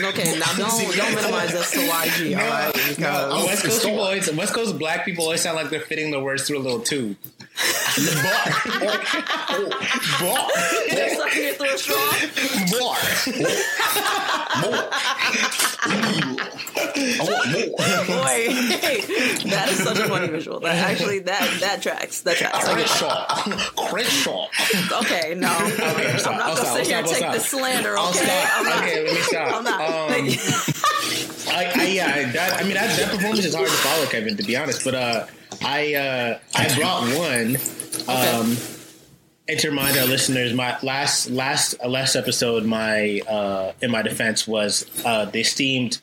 Okay, 0.10 0.38
now 0.38 0.46
don't 0.56 0.96
don't 0.96 1.14
minimize 1.14 1.54
us 1.54 1.72
to 1.72 1.78
YG. 1.78 2.36
All 2.40 2.48
right, 2.48 2.72
because 2.72 2.98
no, 2.98 3.44
West 3.46 3.64
Coast 3.64 3.84
people 3.84 4.00
always, 4.00 4.32
West 4.32 4.54
Coast 4.54 4.78
black 4.78 5.04
people 5.04 5.24
always 5.24 5.40
sound 5.40 5.56
like 5.56 5.68
they're 5.70 5.80
fitting 5.80 6.10
the 6.10 6.20
words 6.20 6.46
through 6.46 6.58
a 6.58 6.60
little 6.60 6.80
tube. 6.80 7.16
Bar. 8.22 8.44
Bar. 10.20 10.48
they're 10.90 11.14
sucking 11.16 11.44
it 11.44 11.56
through 11.56 11.74
a 11.74 11.78
straw. 11.78 12.12
Bar. 12.78 12.96
I 15.82 17.18
want 17.22 17.50
more. 17.52 17.76
Boy, 18.06 18.48
hey, 18.76 19.00
that 19.50 19.68
is 19.70 19.78
such 19.82 19.98
a 19.98 20.08
funny 20.08 20.28
visual. 20.28 20.60
That 20.60 20.76
actually 20.76 21.20
that 21.20 21.60
that 21.60 21.82
tracks. 21.82 22.20
That 22.22 22.36
tracks. 22.36 22.64
Crenshaw. 22.68 23.26
Crenshaw. 23.88 24.46
okay 25.02 25.34
no, 25.36 25.48
Okay, 25.56 26.10
I'm 26.12 26.28
I'm 26.28 26.36
not 26.38 26.56
gonna 26.56 26.68
sit 26.70 26.86
here 26.86 26.98
and 26.98 27.06
take 27.06 27.16
stop. 27.16 27.36
slander. 27.36 27.98
Okay. 27.98 28.44
I'm 28.52 28.64
not. 28.64 28.78
Okay, 28.82 29.04
let 29.04 29.14
me 29.14 29.20
stop. 29.20 29.54
I'm 29.54 29.64
not. 29.64 29.80
Um, 29.80 29.86
I, 31.52 31.72
I 31.74 31.86
yeah, 31.88 32.30
that, 32.32 32.60
I 32.60 32.62
mean 32.64 32.74
that, 32.74 32.96
that 32.98 33.10
performance 33.10 33.44
is 33.44 33.54
hard 33.54 33.66
to 33.68 33.72
follow, 33.74 34.06
Kevin. 34.06 34.36
To 34.36 34.42
be 34.42 34.56
honest, 34.56 34.84
but 34.84 34.94
uh, 34.94 35.26
I 35.62 35.94
uh, 35.94 36.38
I 36.54 36.74
brought 36.76 37.02
one. 37.16 37.56
Um, 38.08 38.56
and 39.48 39.58
to 39.58 39.68
remind 39.70 39.96
our 39.98 40.06
listeners, 40.06 40.52
my 40.54 40.78
last 40.82 41.30
last 41.30 41.74
uh, 41.82 41.88
last 41.88 42.16
episode, 42.16 42.64
my 42.64 43.20
uh, 43.28 43.72
in 43.82 43.90
my 43.90 44.02
defense 44.02 44.46
was 44.46 44.86
uh, 45.04 45.24
the 45.26 45.40
esteemed 45.40 46.00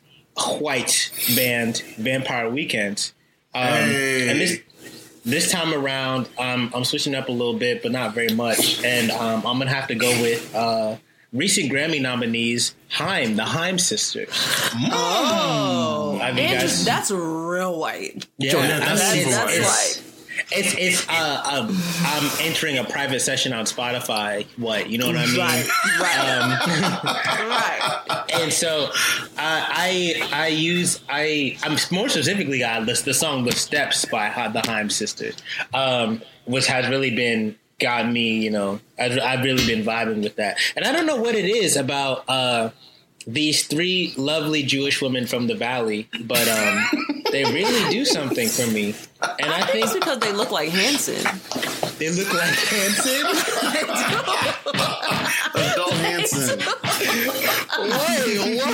white 0.59 1.11
band 1.35 1.81
Vampire 1.97 2.49
Weekend, 2.49 3.11
um, 3.55 3.63
Hey. 3.67 4.29
and 4.29 4.39
this 4.39 4.59
this 5.25 5.51
time 5.51 5.73
around, 5.73 6.29
um, 6.37 6.71
I'm 6.73 6.83
switching 6.85 7.15
up 7.15 7.27
a 7.29 7.31
little 7.31 7.57
bit, 7.57 7.81
but 7.83 7.91
not 7.91 8.13
very 8.13 8.33
much, 8.33 8.83
and 8.83 9.11
um, 9.11 9.45
I'm 9.45 9.57
gonna 9.57 9.69
have 9.73 9.87
to 9.87 9.95
go 9.95 10.09
with. 10.21 10.53
Uh, 10.53 10.97
Recent 11.37 11.71
Grammy 11.71 12.01
nominees, 12.01 12.75
Haim, 12.89 13.35
the 13.35 13.45
Haim 13.45 13.77
sisters. 13.79 14.29
Oh, 14.91 16.17
Have 16.21 16.37
you 16.37 16.43
Andrew, 16.43 16.59
guys- 16.67 16.85
that's 16.85 17.11
real 17.11 17.79
white. 17.79 18.25
Yeah, 18.37 18.53
Yo, 18.53 18.59
yeah, 18.59 18.79
that's 18.79 19.01
I 19.03 19.13
mean, 19.13 19.23
super 19.25 19.35
That's 19.35 19.59
white. 19.59 20.03
like 20.03 20.47
It's 20.51 20.75
it's 20.77 21.09
uh, 21.09 21.41
um, 21.51 21.77
I'm 22.05 22.29
entering 22.41 22.77
a 22.77 22.83
private 22.83 23.21
session 23.21 23.53
on 23.53 23.65
Spotify. 23.65 24.45
What 24.57 24.89
you 24.89 24.97
know 24.97 25.07
what 25.07 25.17
I 25.17 25.25
mean? 25.25 25.39
right, 25.39 25.67
right, 25.99 28.01
right. 28.09 28.31
And 28.41 28.53
so 28.53 28.85
uh, 28.85 28.89
I 29.37 30.21
I 30.31 30.47
use 30.47 31.01
I 31.09 31.57
I'm 31.63 31.77
more 31.91 32.07
specifically 32.09 32.63
I 32.63 32.79
list 32.79 33.05
the 33.05 33.13
song 33.13 33.43
"The 33.45 33.51
Steps" 33.51 34.05
by 34.05 34.29
the 34.53 34.61
Haim 34.61 34.89
sisters, 34.89 35.35
um, 35.73 36.21
which 36.45 36.67
has 36.67 36.87
really 36.87 37.15
been 37.15 37.55
got 37.79 38.11
me. 38.11 38.39
You 38.39 38.51
know, 38.51 38.79
I've, 38.97 39.19
I've 39.19 39.43
really 39.43 39.65
been 39.65 39.83
vibing 39.83 40.23
with 40.23 40.35
that, 40.37 40.57
and 40.75 40.85
I 40.85 40.91
don't 40.91 41.05
know 41.05 41.17
what 41.17 41.35
it 41.35 41.45
is 41.45 41.75
about. 41.75 42.23
Uh, 42.27 42.71
these 43.27 43.67
three 43.67 44.13
lovely 44.15 44.63
Jewish 44.63 45.01
women 45.01 45.27
from 45.27 45.47
the 45.47 45.55
valley, 45.55 46.07
but 46.21 46.47
um, 46.47 46.85
they 47.31 47.43
really 47.43 47.91
do 47.91 48.05
something 48.05 48.47
for 48.47 48.65
me, 48.67 48.95
and 49.21 49.51
I 49.51 49.61
I 49.61 49.65
think 49.65 49.83
it's 49.85 49.93
because 49.93 50.19
they 50.19 50.31
look 50.31 50.51
like 50.51 50.69
Hanson. 50.69 51.15
they 51.99 52.09
look 52.09 52.33
like 52.33 52.55
Hanson. 52.55 53.25
Adult 55.55 55.93
Hanson. 55.93 56.59
Wait, 57.77 58.57
what? 58.57 58.73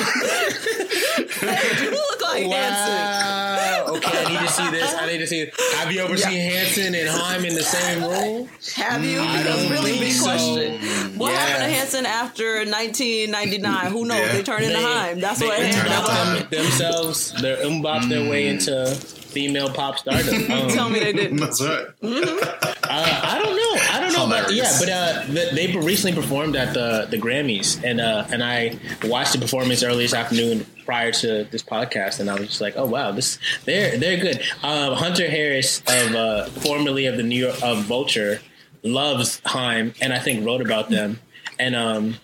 They 1.42 1.76
do 1.78 1.92
look 1.92 2.22
like 2.22 2.44
Hanson. 2.44 2.96
Wow. 2.96 3.60
Okay, 3.94 4.24
I 4.26 4.32
need 4.32 4.40
to 4.40 4.48
see 4.54 4.70
this. 4.72 4.94
I 4.96 5.06
need 5.06 5.18
to 5.20 5.28
see 5.28 5.42
it. 5.42 5.54
Have 5.76 5.92
you 5.92 6.02
ever 6.02 6.16
Yeah. 6.16 6.30
seen 6.30 6.52
Hanson 6.52 6.96
and 6.96 7.08
Haim 7.10 7.46
in 7.46 7.54
the 7.54 7.62
same 7.62 8.02
room? 8.10 8.50
Have 8.76 9.04
you? 9.06 9.20
I 9.20 9.38
Because 9.38 9.62
don't 9.64 9.72
really 9.72 10.00
big 10.00 10.12
so. 10.14 10.24
question. 10.26 11.18
What 11.20 11.32
Yeah. 11.32 11.38
happened 11.40 11.72
to 11.72 11.78
Hanson 11.80 12.06
after 12.08 12.66
1999? 12.66 13.92
Who 13.92 14.06
knows? 14.06 14.18
Yeah. 14.20 14.32
They 14.34 14.44
turned 14.44 14.64
into 14.66 14.80
Haim. 14.80 15.20
That's 15.20 15.40
they 15.40 15.46
what 15.48 15.58
turned 15.58 15.74
happened. 15.76 15.94
out 15.94 16.08
That's 16.08 16.10
what 16.10 16.26
them- 16.26 16.38
happened. 16.38 16.66
themselves. 16.66 17.34
They're 17.42 17.58
MMMBop 17.58 18.10
their 18.10 18.30
way 18.30 18.48
into 18.48 18.96
female 18.96 19.70
pop 19.70 20.00
stardom. 20.00 20.52
Um, 20.52 20.68
Tell 20.70 20.90
me 20.90 21.00
they 21.00 21.14
didn't. 21.14 21.38
That's 21.38 21.62
right. 21.62 21.86
Uh, 22.02 23.22
I 23.24 23.40
don't 23.44 23.56
know. 23.56 23.73
I 24.14 24.20
don't 24.20 24.30
but 24.30 24.54
yeah, 24.54 24.78
but 24.80 24.90
uh, 24.90 25.24
the, 25.28 25.50
they 25.54 25.76
recently 25.78 26.20
performed 26.20 26.56
at 26.56 26.74
the 26.74 27.08
the 27.10 27.18
Grammys, 27.18 27.84
and 27.84 28.00
uh, 28.00 28.26
and 28.32 28.44
I 28.44 28.78
watched 29.06 29.34
the 29.34 29.40
performance 29.40 29.84
early 29.84 30.04
this 30.06 30.14
afternoon 30.14 30.66
prior 30.86 31.12
to 31.12 31.46
this 31.46 31.64
podcast, 31.64 32.20
and 32.20 32.30
I 32.30 32.34
was 32.36 32.48
just 32.50 32.62
like, 32.62 32.76
oh 32.78 32.86
wow, 32.86 33.12
this 33.12 33.40
they're 33.66 33.98
they're 33.98 34.18
good. 34.18 34.42
Um, 34.64 34.94
Hunter 34.94 35.30
Harris 35.30 35.82
of 35.88 36.16
uh, 36.16 36.46
formerly 36.46 37.06
of 37.06 37.18
the 37.18 37.24
New 37.24 37.40
York 37.46 37.62
of 37.64 37.84
Vulture 37.84 38.42
loves 38.84 39.42
Haim, 39.46 39.94
and 40.02 40.14
I 40.14 40.20
think 40.20 40.46
wrote 40.46 40.62
about 40.62 40.90
them, 40.90 41.20
and 41.60 41.76
um. 41.76 42.16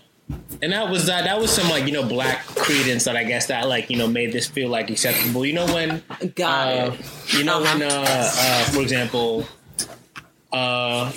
And 0.61 0.73
that 0.73 0.91
was 0.91 1.07
that. 1.07 1.23
That 1.23 1.39
was 1.39 1.49
some 1.51 1.67
like 1.69 1.87
you 1.87 1.91
know 1.91 2.07
black 2.07 2.45
credence 2.45 3.05
that 3.05 3.15
I 3.17 3.23
guess 3.23 3.47
that 3.47 3.67
like 3.67 3.89
you 3.89 3.97
know 3.97 4.07
made 4.07 4.31
this 4.31 4.45
feel 4.45 4.69
like 4.69 4.91
acceptable. 4.91 5.43
You 5.43 5.53
know 5.53 5.65
when 5.65 6.03
Got 6.35 6.67
uh, 6.67 6.91
it. 6.93 7.33
you 7.33 7.43
know 7.43 7.59
Uh-huh. 7.63 7.79
when, 7.79 7.89
uh, 7.91 8.05
uh, 8.05 8.63
for 8.65 8.81
example, 8.81 9.45
uh, 10.51 11.09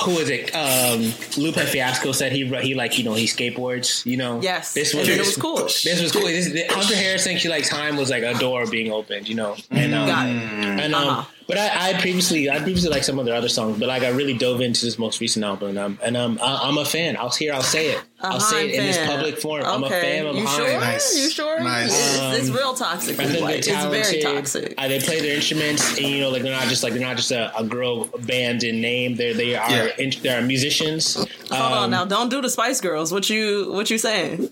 who 0.00 0.18
is 0.18 0.30
it? 0.30 0.54
Um, 0.54 1.12
Lupe 1.42 1.56
Fiasco 1.56 2.12
said 2.12 2.32
he 2.32 2.46
he 2.60 2.74
like 2.74 2.98
you 2.98 3.04
know 3.04 3.14
he 3.14 3.26
skateboards. 3.26 4.04
You 4.06 4.16
know, 4.16 4.40
Yes. 4.42 4.74
This 4.74 4.92
And 4.92 5.00
was 5.00 5.08
it 5.08 5.18
was 5.18 5.36
cool. 5.36 5.56
This 5.64 6.00
was 6.02 6.12
cool. 6.12 6.22
This, 6.26 6.50
this, 6.52 6.70
Hunter 6.72 6.94
Harris 6.96 7.24
saying 7.24 7.38
she 7.38 7.48
likes 7.48 7.68
Haim 7.68 7.96
was 7.96 8.10
like 8.10 8.22
a 8.22 8.34
door 8.38 8.66
being 8.66 8.92
opened. 8.92 9.28
You 9.28 9.34
know, 9.36 9.56
and 9.70 9.94
um, 9.94 10.06
Got 10.06 10.26
it. 10.28 10.32
and 10.32 10.94
um, 10.94 11.08
Uh-huh. 11.08 11.24
but 11.48 11.58
I, 11.58 11.90
I 11.90 12.00
previously 12.00 12.50
I 12.50 12.58
previously 12.58 12.90
liked 12.90 13.04
some 13.04 13.18
of 13.18 13.24
their 13.26 13.34
other 13.34 13.48
songs, 13.48 13.78
but 13.78 13.88
like 13.88 14.02
I 14.02 14.08
really 14.08 14.34
dove 14.34 14.60
into 14.60 14.84
this 14.84 14.98
most 14.98 15.20
recent 15.20 15.44
album, 15.44 15.70
and 15.70 15.78
um, 15.78 15.98
and 16.02 16.16
um, 16.16 16.38
I, 16.42 16.60
I'm 16.68 16.78
a 16.78 16.84
fan. 16.84 17.16
I'll 17.16 17.30
here 17.30 17.52
I'll 17.54 17.62
say 17.62 17.90
it. 17.90 17.98
A 18.22 18.28
I'll 18.28 18.40
say 18.40 18.60
Haim 18.60 18.70
it 18.70 18.74
in 18.80 18.86
this 18.86 19.06
public 19.06 19.38
forum. 19.38 19.66
I'm 19.66 19.84
a 19.84 19.90
fan 19.90 20.26
of 20.26 20.36
You 20.36 20.46
Haim. 20.46 20.56
sure? 20.56 20.80
Nice. 20.80 21.18
You 21.22 21.30
sure? 21.30 21.60
Nice. 21.60 21.92
It's, 21.92 22.48
it's 22.48 22.50
real 22.50 22.72
toxic. 22.74 23.18
I 23.20 23.26
think 23.26 23.46
they're 23.46 23.56
It's 23.58 23.68
very 24.10 24.22
toxic. 24.22 24.74
Uh, 24.78 24.88
they 24.88 25.00
play 25.00 25.20
their 25.20 25.36
instruments, 25.36 25.96
and 25.98 26.06
you 26.06 26.20
know, 26.20 26.30
like 26.30 26.42
they're 26.42 26.52
not 26.58 26.68
just 26.68 26.82
like 26.82 26.92
they're 26.94 27.02
not 27.02 27.16
just 27.16 27.30
a, 27.30 27.54
a 27.56 27.62
girl 27.64 28.06
band 28.20 28.64
in 28.64 28.80
name. 28.80 29.16
They're 29.16 29.34
they 29.34 29.54
are 29.54 29.70
Yeah. 29.70 29.85
In, 29.98 30.12
they 30.22 30.28
are 30.30 30.42
musicians. 30.42 31.14
Hold 31.14 31.28
on 31.52 31.84
um, 31.84 31.90
now. 31.90 32.04
Don't 32.04 32.28
do 32.28 32.40
the 32.40 32.50
Spice 32.50 32.80
Girls. 32.80 33.12
What 33.12 33.28
you 33.30 33.72
what 33.72 33.90
you 33.90 33.98
saying? 33.98 34.50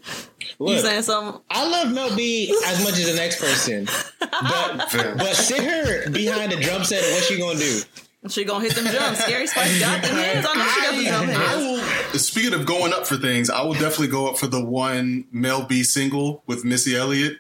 You 0.61 0.79
saying 0.79 1.03
something? 1.03 1.41
I 1.51 1.69
love 1.69 1.93
Mel 1.93 2.15
B 2.17 2.55
as 2.67 2.83
much 2.85 2.95
as 2.95 3.07
the 3.11 3.15
next 3.17 3.41
person, 3.41 3.87
but 4.21 4.77
but 5.19 5.35
sit 5.35 5.63
her 5.65 6.11
behind 6.11 6.53
the 6.53 6.57
drum 6.57 6.85
set. 6.85 7.03
and 7.05 7.15
What 7.15 7.25
she 7.25 7.39
gonna 7.39 7.59
do? 7.59 7.81
She 8.29 8.45
gonna 8.45 8.65
hit 8.65 8.75
them 8.75 8.85
drums. 8.87 9.19
Scary 9.19 9.47
Spice 9.47 9.81
got 9.81 10.01
the 10.03 10.09
hands. 10.09 10.47
I 10.49 10.55
know 10.55 10.67
she 10.67 10.81
got 10.81 10.97
the 10.97 11.05
drum 11.05 11.29
I 11.29 11.45
hands. 11.45 12.13
will. 12.13 12.19
Speaking 12.19 12.55
of 12.55 12.65
going 12.65 12.93
up 12.93 13.07
for 13.07 13.17
things, 13.17 13.51
I 13.51 13.63
will 13.63 13.75
definitely 13.75 14.09
go 14.09 14.29
up 14.31 14.39
for 14.39 14.47
the 14.47 14.65
one 14.65 15.27
Mel 15.31 15.65
B 15.65 15.83
single 15.83 16.43
with 16.47 16.65
Missy 16.65 16.97
Elliott. 16.97 17.37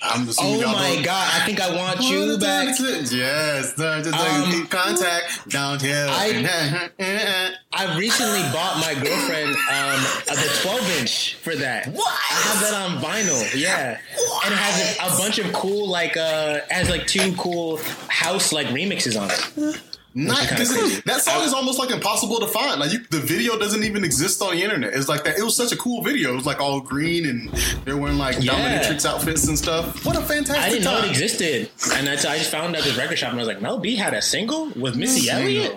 I'm 0.00 0.28
assuming 0.28 0.54
Oh 0.56 0.60
y'all 0.60 0.72
my 0.74 1.02
god! 1.02 1.28
I 1.34 1.44
think 1.44 1.60
I 1.60 1.74
want 1.74 2.00
you 2.02 2.38
back. 2.38 2.68
Yes, 2.78 3.76
no, 3.76 4.00
just 4.02 4.14
Um, 4.14 4.50
keep 4.52 4.70
contact 4.70 5.48
down 5.48 5.80
here. 5.80 6.06
I- 6.08 6.90
I 7.72 7.96
recently 7.98 8.40
bought 8.52 8.78
my 8.80 8.94
girlfriend 8.94 9.50
um, 9.50 10.00
a- 10.30 10.34
the 10.36 10.58
12 10.62 11.00
inch 11.00 11.34
for 11.36 11.54
that. 11.56 11.88
What? 11.88 12.06
I 12.08 12.34
have 12.34 12.60
that 12.60 12.74
on 12.74 12.98
vinyl, 13.02 13.60
yeah. 13.60 13.98
And 14.44 14.52
it 14.54 14.56
has 14.58 14.98
a, 14.98 15.14
a 15.14 15.18
bunch 15.18 15.38
of 15.38 15.52
cool, 15.52 15.88
like, 15.88 16.16
uh, 16.16 16.60
has 16.70 16.88
like 16.90 17.06
two 17.06 17.34
cool 17.36 17.78
house 18.08 18.52
like 18.52 18.68
remixes 18.68 19.20
on 19.20 19.30
it. 19.30 19.80
Not, 20.26 20.38
kinda 20.38 20.54
this 20.56 20.70
is- 20.70 20.76
crazy. 20.78 21.02
that 21.06 21.20
song 21.22 21.42
is 21.44 21.52
almost 21.52 21.78
like 21.78 21.90
impossible 21.90 22.40
to 22.40 22.46
find. 22.48 22.80
Like 22.80 22.92
you, 22.92 23.00
the 23.10 23.20
video 23.20 23.58
doesn't 23.58 23.84
even 23.84 24.04
exist 24.04 24.42
on 24.42 24.56
the 24.56 24.62
internet. 24.62 24.94
It's 24.94 25.08
like 25.08 25.24
that. 25.24 25.38
It 25.38 25.42
was 25.42 25.54
such 25.54 25.70
a 25.72 25.76
cool 25.76 26.02
video. 26.02 26.32
It 26.32 26.36
was 26.36 26.46
like 26.46 26.60
all 26.60 26.80
green 26.80 27.26
and 27.26 27.50
they're 27.84 27.96
wearing 27.96 28.18
like 28.18 28.36
Yeah. 28.40 28.52
dominatrix 28.54 29.04
outfits 29.06 29.46
and 29.48 29.56
stuff. 29.58 30.04
What 30.04 30.16
a 30.16 30.20
fantastic 30.20 30.64
I 30.64 30.68
didn't 30.70 30.84
know 30.84 30.98
it 30.98 31.08
existed. 31.10 31.70
And 31.94 32.06
that's, 32.06 32.24
I 32.24 32.38
just 32.38 32.50
found 32.50 32.74
out 32.74 32.82
this 32.82 32.96
record 32.96 33.18
shop 33.18 33.30
and 33.30 33.38
I 33.38 33.42
was 33.42 33.48
like, 33.48 33.62
Mel 33.62 33.78
B 33.78 33.96
had 33.96 34.14
a 34.14 34.22
single 34.22 34.70
with 34.76 34.96
Missy 34.96 35.20
Single. 35.26 35.42
Elliott? 35.44 35.76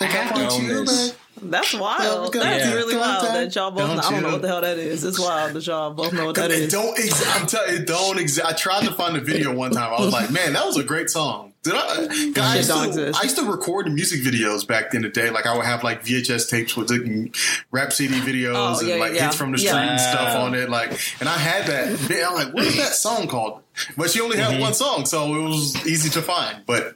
I 0.00 0.04
have 0.04 0.34
to 0.36 0.48
own 0.48 0.62
you 0.64 0.84
this. 0.84 1.14
That's 1.42 1.74
wild. 1.74 2.32
That's 2.32 2.64
Yeah. 2.66 2.74
really 2.74 2.96
wild 2.96 3.26
that 3.26 3.54
y'all 3.54 3.70
both. 3.72 3.88
Don't 3.88 3.98
I 3.98 4.10
don't 4.10 4.22
know 4.22 4.32
what 4.32 4.42
the 4.42 4.48
hell 4.48 4.60
that 4.60 4.78
is. 4.78 5.02
It's 5.04 5.18
wild 5.18 5.52
that 5.54 5.66
y'all 5.66 5.92
both 5.92 6.12
know 6.12 6.26
what 6.26 6.36
that 6.36 6.50
It 6.52 6.58
is. 6.60 6.72
don't. 6.72 6.96
Ex- 6.98 7.36
I'm 7.36 7.46
telling. 7.46 7.74
It 7.74 7.86
don't. 7.86 8.18
Ex- 8.20 8.38
I 8.38 8.52
tried 8.52 8.84
to 8.86 8.92
find 8.92 9.16
the 9.16 9.20
video 9.20 9.52
one 9.52 9.72
time. 9.72 9.92
I 9.92 10.00
was 10.00 10.12
like, 10.12 10.30
man, 10.30 10.52
that 10.52 10.64
was 10.64 10.76
a 10.76 10.84
great 10.84 11.10
song. 11.10 11.52
Did 11.64 11.74
I? 11.74 12.06
'cause 12.34 12.70
I, 12.70 12.84
used 12.86 12.94
to. 12.98 13.12
I 13.18 13.22
used 13.22 13.36
to 13.36 13.44
record 13.50 13.90
music 13.92 14.20
videos 14.22 14.66
back 14.66 14.94
in 14.94 15.02
the 15.02 15.08
day. 15.08 15.30
Like 15.30 15.46
I 15.46 15.56
would 15.56 15.64
have 15.64 15.82
like 15.82 16.04
VHS 16.04 16.48
tapes 16.48 16.76
with 16.76 16.88
the 16.88 17.30
Rap 17.72 17.92
City 17.92 18.14
videos 18.20 18.52
Oh, 18.54 18.80
yeah, 18.82 18.92
and 18.92 19.00
like 19.00 19.14
yeah, 19.14 19.24
hits 19.24 19.36
from 19.36 19.50
the 19.52 19.58
street 19.58 19.70
yeah. 19.72 19.90
and 19.92 20.00
stuff 20.00 20.36
on 20.36 20.54
it. 20.54 20.68
Like, 20.70 20.90
and 21.20 21.28
I 21.28 21.36
had 21.38 21.66
that. 21.66 22.26
I'm 22.28 22.34
like, 22.34 22.52
what 22.54 22.64
is 22.64 22.76
that 22.76 22.92
song 22.94 23.26
called? 23.28 23.62
But 23.96 24.10
she 24.10 24.20
only 24.20 24.36
had 24.36 24.50
Mm-hmm. 24.52 24.60
one 24.60 24.74
song, 24.74 25.06
so 25.06 25.34
it 25.34 25.40
was 25.48 25.86
easy 25.86 26.10
to 26.10 26.22
find, 26.22 26.64
but 26.66 26.94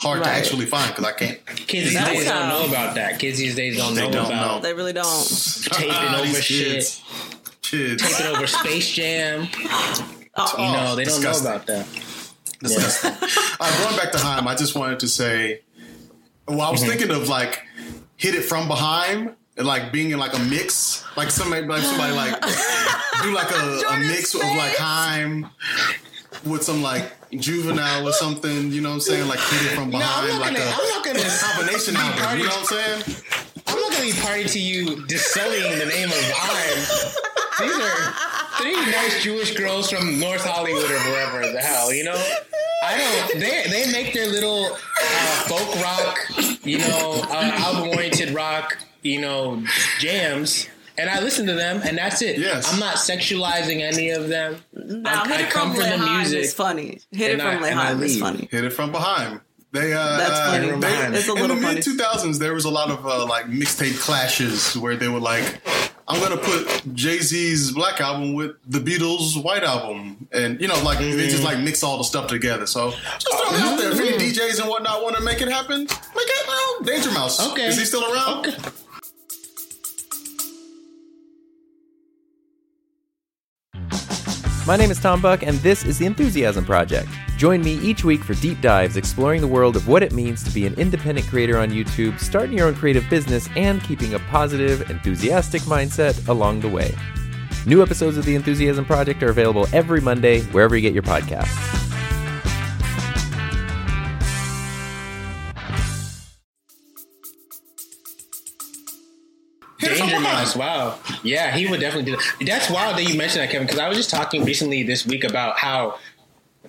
hard 0.00 0.22
to 0.24 0.28
actually 0.28 0.66
find 0.66 0.88
because 0.88 1.04
I 1.04 1.12
can't. 1.12 1.46
Kids 1.46 1.90
these 1.90 2.04
days 2.04 2.24
don't 2.24 2.48
know 2.48 2.66
about 2.66 2.94
that. 2.96 3.18
Kids 3.18 3.38
these 3.38 3.54
days 3.54 3.76
don't 3.76 3.94
They 3.94 4.06
know 4.06 4.12
don't 4.12 4.26
about 4.26 4.56
know. 4.56 4.60
They 4.62 4.72
really 4.74 4.92
don't. 4.94 5.26
taping 5.72 5.90
Ah, 5.94 6.16
over 6.20 6.26
these 6.26 6.42
shit, 6.44 6.66
kids. 6.74 7.02
Kids. 7.62 8.02
taping 8.02 8.34
over 8.34 8.46
Space 8.46 8.90
Jam. 8.90 9.46
Oh, 10.38 10.54
You 10.58 10.72
know, 10.72 10.96
they 10.96 11.04
don't 11.04 11.14
disgusting. 11.20 11.44
know 11.50 11.54
about 11.56 11.66
that. 11.66 11.86
Disgusting. 12.60 13.12
uh, 13.60 13.84
going 13.84 13.96
back 13.96 14.12
to 14.12 14.18
Haim, 14.18 14.48
I 14.48 14.54
just 14.54 14.74
wanted 14.74 15.00
to 15.00 15.08
say, 15.08 15.60
well, 16.48 16.60
I 16.62 16.70
was 16.70 16.82
thinking 16.84 17.10
of 17.10 17.28
like 17.28 17.62
hit 18.16 18.34
it 18.34 18.42
from 18.42 18.66
behind, 18.68 19.34
and 19.56 19.66
like 19.66 19.92
being 19.92 20.10
in 20.10 20.18
like 20.18 20.34
a 20.36 20.38
mix, 20.40 21.04
like 21.16 21.30
somebody 21.30 21.66
like 21.66 21.82
somebody 21.82 22.12
like 22.14 22.40
do 23.22 23.34
like 23.34 23.50
a, 23.50 23.82
a 23.90 23.98
mix 24.00 24.34
of 24.34 24.40
like 24.42 24.76
Haim 24.76 25.46
with 26.44 26.62
some 26.62 26.82
like 26.82 27.12
juvenile 27.38 28.06
or 28.08 28.12
something. 28.12 28.70
You 28.72 28.80
know 28.80 28.90
what 28.90 28.94
I'm 28.96 29.00
saying? 29.00 29.28
Like 29.28 29.40
hit 29.40 29.72
it 29.72 29.74
from 29.74 29.90
No, 29.90 29.98
I'm 29.98 30.02
behind, 30.02 30.28
not 30.28 30.40
like 30.40 30.56
gonna. 30.56 30.64
a 30.64 30.72
I'm 30.72 30.88
not 30.88 31.04
gonna. 31.04 31.38
combination 31.40 31.96
album. 31.96 32.38
You 32.38 32.44
know 32.44 32.50
what 32.50 32.58
I'm 32.60 33.02
saying? 33.04 33.24
I'm 33.66 33.80
not 33.80 33.92
gonna 33.92 34.04
be 34.04 34.12
party 34.20 34.44
to 34.44 34.58
you 34.60 35.04
disowning 35.06 35.78
the 35.78 35.86
name 35.86 36.08
of 36.08 36.22
Haim. 36.32 36.78
These 37.58 37.76
are 37.80 38.45
three 38.58 38.74
nice 38.74 39.22
Jewish 39.22 39.54
girls 39.56 39.90
from 39.90 40.18
North 40.20 40.44
Hollywood 40.44 40.84
or 40.90 40.98
wherever 41.10 41.52
the 41.52 41.60
hell, 41.60 41.92
you 41.92 42.04
know. 42.04 42.22
I 42.82 42.96
don't. 42.98 43.40
They 43.40 43.64
they 43.68 43.90
make 43.92 44.12
their 44.12 44.26
little 44.30 44.66
uh, 44.66 45.48
folk 45.48 45.74
rock, 45.82 46.18
you 46.64 46.78
know, 46.78 47.20
uh, 47.28 47.52
album 47.54 47.88
oriented 47.90 48.30
rock, 48.30 48.78
you 49.02 49.20
know, 49.20 49.62
jams. 49.98 50.68
And 50.98 51.10
I 51.10 51.20
listen 51.20 51.46
to 51.46 51.52
them, 51.52 51.82
and 51.84 51.98
that's 51.98 52.22
it. 52.22 52.38
Yes. 52.38 52.72
I'm 52.72 52.80
not 52.80 52.96
sexualizing 52.96 53.80
any 53.82 54.10
of 54.10 54.28
them. 54.28 54.56
Now, 54.72 55.24
I- 55.24 55.28
hit 55.28 55.40
I 55.40 55.42
it 55.44 55.50
come 55.50 55.74
from 55.74 55.82
from 55.82 56.00
the 56.00 56.06
music, 56.06 56.38
is 56.44 56.54
funny. 56.54 57.00
Hit 57.12 57.32
it 57.32 57.40
from 57.40 57.62
and 57.64 57.78
I 57.78 57.92
Leheim 57.92 58.02
is 58.02 58.18
funny. 58.18 58.48
Hit 58.50 58.64
it 58.64 58.72
from 58.72 58.92
behind. 58.92 59.40
They 59.72 59.92
uh, 59.92 60.16
That's 60.16 60.30
uh, 60.32 60.46
funny. 60.52 60.80
they- 60.80 61.18
It's 61.18 61.28
a 61.28 61.32
in 61.34 61.40
little 61.42 61.56
the 61.56 61.62
funny. 61.62 61.74
mid 61.76 61.84
2000s, 61.84 62.38
there 62.38 62.54
was 62.54 62.64
a 62.64 62.70
lot 62.70 62.90
of 62.90 63.04
uh, 63.06 63.26
like 63.26 63.44
mixtape 63.46 63.98
clashes 64.00 64.74
where 64.78 64.96
they 64.96 65.08
were 65.08 65.20
like, 65.20 65.60
"I'm 66.08 66.20
gonna 66.20 66.36
put 66.36 66.94
Jay 66.94 67.18
Z's 67.18 67.72
Black 67.72 68.00
album 68.00 68.34
with 68.34 68.56
the 68.66 68.78
Beatles' 68.78 69.42
White 69.42 69.64
album," 69.64 70.28
and 70.32 70.60
you 70.60 70.68
know, 70.68 70.80
like 70.82 70.98
they 70.98 71.28
just 71.28 71.44
like 71.44 71.58
mix 71.58 71.82
all 71.82 71.98
the 71.98 72.04
stuff 72.04 72.26
together. 72.28 72.66
So 72.66 72.90
just 72.90 73.28
throw 73.28 73.56
it 73.56 73.60
out 73.60 73.78
there. 73.78 73.92
If 73.92 74.00
any 74.00 74.10
mm-hmm. 74.10 74.40
DJs 74.40 74.60
and 74.60 74.68
whatnot 74.68 75.02
want 75.02 75.16
to 75.16 75.22
make 75.22 75.40
it 75.40 75.48
happen, 75.48 75.80
make 75.80 75.90
it. 75.90 76.36
Danger 76.86 77.10
Mouse. 77.10 77.52
Okay. 77.52 77.66
is 77.66 77.78
he 77.78 77.84
still 77.84 78.12
around? 78.12 78.46
Okay. 78.46 78.70
My 84.66 84.74
name 84.74 84.90
is 84.90 84.98
Tom 84.98 85.22
Buck, 85.22 85.44
and 85.44 85.56
this 85.58 85.84
is 85.84 85.96
The 85.96 86.06
Enthusiasm 86.06 86.64
Project. 86.64 87.08
Join 87.36 87.62
me 87.62 87.74
each 87.74 88.02
week 88.02 88.24
for 88.24 88.34
deep 88.34 88.60
dives 88.60 88.96
exploring 88.96 89.40
the 89.40 89.46
world 89.46 89.76
of 89.76 89.86
what 89.86 90.02
it 90.02 90.12
means 90.12 90.42
to 90.42 90.50
be 90.50 90.66
an 90.66 90.74
independent 90.74 91.28
creator 91.28 91.56
on 91.56 91.70
YouTube, 91.70 92.18
starting 92.18 92.58
your 92.58 92.66
own 92.66 92.74
creative 92.74 93.08
business, 93.08 93.48
and 93.54 93.80
keeping 93.84 94.14
a 94.14 94.18
positive, 94.18 94.90
enthusiastic 94.90 95.62
mindset 95.62 96.26
along 96.26 96.62
the 96.62 96.68
way. 96.68 96.92
New 97.64 97.80
episodes 97.80 98.16
of 98.16 98.24
The 98.24 98.34
Enthusiasm 98.34 98.84
Project 98.84 99.22
are 99.22 99.30
available 99.30 99.68
every 99.72 100.00
Monday, 100.00 100.42
wherever 100.46 100.74
you 100.74 100.82
get 100.82 100.92
your 100.92 101.04
podcasts. 101.04 101.95
Mouse, 110.38 110.56
wow. 110.56 110.98
Yeah, 111.22 111.56
he 111.56 111.66
would 111.66 111.80
definitely 111.80 112.12
do 112.12 112.16
that. 112.16 112.46
That's 112.46 112.70
wild 112.70 112.96
that 112.96 113.04
you 113.04 113.16
mentioned 113.16 113.42
that, 113.42 113.50
Kevin, 113.50 113.66
because 113.66 113.80
I 113.80 113.88
was 113.88 113.96
just 113.96 114.10
talking 114.10 114.44
recently 114.44 114.82
this 114.82 115.06
week 115.06 115.24
about 115.24 115.58
how 115.58 115.98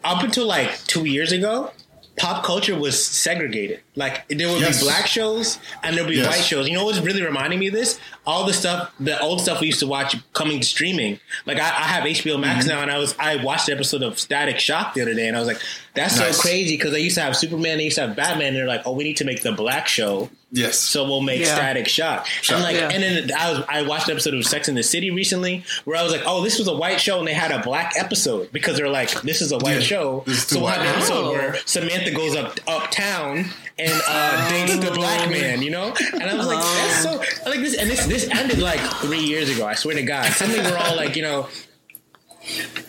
up 0.03 0.23
until 0.23 0.45
like 0.45 0.71
two 0.85 1.05
years 1.05 1.31
ago, 1.31 1.71
pop 2.17 2.43
culture 2.43 2.77
was 2.77 3.03
segregated. 3.03 3.81
Like 3.97 4.25
there 4.29 4.47
will 4.47 4.59
Yes. 4.61 4.79
be 4.79 4.85
black 4.85 5.07
shows 5.07 5.57
and 5.83 5.97
there'll 5.97 6.09
be 6.09 6.17
Yes. 6.17 6.27
white 6.27 6.43
shows. 6.45 6.69
You 6.69 6.75
know 6.75 6.85
what's 6.85 6.99
really 6.99 7.21
reminding 7.23 7.59
me 7.59 7.67
of 7.67 7.73
this? 7.73 7.99
All 8.25 8.45
the 8.45 8.53
stuff, 8.53 8.91
the 8.99 9.19
old 9.19 9.41
stuff 9.41 9.59
we 9.59 9.67
used 9.67 9.79
to 9.79 9.87
watch 9.87 10.15
coming 10.33 10.59
to 10.61 10.65
streaming. 10.65 11.19
Like 11.45 11.57
I, 11.59 11.67
I 11.67 11.87
have 11.87 12.03
HBO 12.05 12.37
Max 12.39 12.65
Mm-hmm. 12.65 12.75
now, 12.75 12.81
and 12.83 12.91
I 12.91 12.97
was 12.99 13.15
I 13.19 13.37
watched 13.43 13.65
the 13.65 13.73
episode 13.73 14.03
of 14.03 14.17
Static 14.19 14.59
Shock 14.59 14.93
the 14.93 15.01
other 15.01 15.13
day, 15.15 15.27
and 15.27 15.35
I 15.35 15.39
was 15.39 15.47
like, 15.47 15.59
that's 15.95 16.17
Nice. 16.19 16.35
so 16.37 16.41
crazy 16.43 16.77
because 16.77 16.91
they 16.91 16.99
used 16.99 17.15
to 17.15 17.21
have 17.23 17.35
Superman, 17.35 17.79
they 17.79 17.85
used 17.85 17.95
to 17.97 18.05
have 18.07 18.15
Batman, 18.15 18.49
and 18.49 18.55
they're 18.57 18.67
like, 18.67 18.83
oh, 18.85 18.91
we 18.93 19.03
need 19.03 19.17
to 19.17 19.25
make 19.25 19.41
the 19.41 19.51
black 19.51 19.87
show. 19.87 20.29
Yes. 20.51 20.77
So 20.77 21.03
we'll 21.05 21.21
make 21.21 21.41
Yeah. 21.41 21.55
Static 21.55 21.87
Shock. 21.87 22.27
And 22.51 22.61
like, 22.61 22.75
Yeah. 22.75 22.89
and 22.93 23.01
then 23.03 23.31
I 23.37 23.51
was 23.51 23.63
I 23.67 23.81
watched 23.81 24.05
an 24.07 24.11
episode 24.11 24.35
of 24.35 24.45
Sex 24.45 24.69
in 24.69 24.75
the 24.75 24.83
City 24.83 25.09
recently 25.09 25.63
where 25.85 25.97
I 25.97 26.03
was 26.03 26.11
like, 26.11 26.21
oh, 26.25 26.43
this 26.43 26.59
was 26.59 26.67
a 26.67 26.75
white 26.75 27.01
show, 27.01 27.17
and 27.19 27.27
they 27.27 27.33
had 27.33 27.51
a 27.51 27.59
black 27.63 27.93
episode 27.97 28.51
because 28.53 28.77
they're 28.77 28.89
like, 28.89 29.09
this 29.23 29.41
is 29.41 29.51
a 29.51 29.57
white 29.57 29.75
Yeah, 29.77 29.79
show. 29.79 30.23
this 30.27 30.37
is 30.39 30.45
too 30.45 30.55
So 30.55 30.61
we'll 30.61 30.69
have 30.69 30.81
an 30.81 30.87
episode 30.87 31.25
Oh. 31.25 31.31
where 31.31 31.57
Samantha 31.65 32.11
goes 32.11 32.35
up 32.35 32.59
uptown 32.67 33.49
and 33.79 34.01
uh, 34.07 34.49
dates 34.49 34.77
the 34.77 34.91
black 34.91 35.29
man, 35.29 35.61
you 35.61 35.69
know. 35.71 35.93
And 36.13 36.23
I 36.23 36.33
was 36.35 36.47
like, 36.47 36.59
that's 36.63 37.03
so 37.03 37.17
like 37.49 37.59
this, 37.59 37.75
and 37.75 37.89
this 37.89 38.05
this 38.07 38.27
ended 38.29 38.59
like 38.59 38.79
three 39.01 39.19
years 39.23 39.49
ago. 39.49 39.65
I 39.65 39.73
swear 39.75 39.95
to 39.95 40.03
God, 40.03 40.31
suddenly 40.33 40.61
we're 40.61 40.77
all 40.77 40.95
like, 40.95 41.15
you 41.15 41.21
know. 41.23 41.47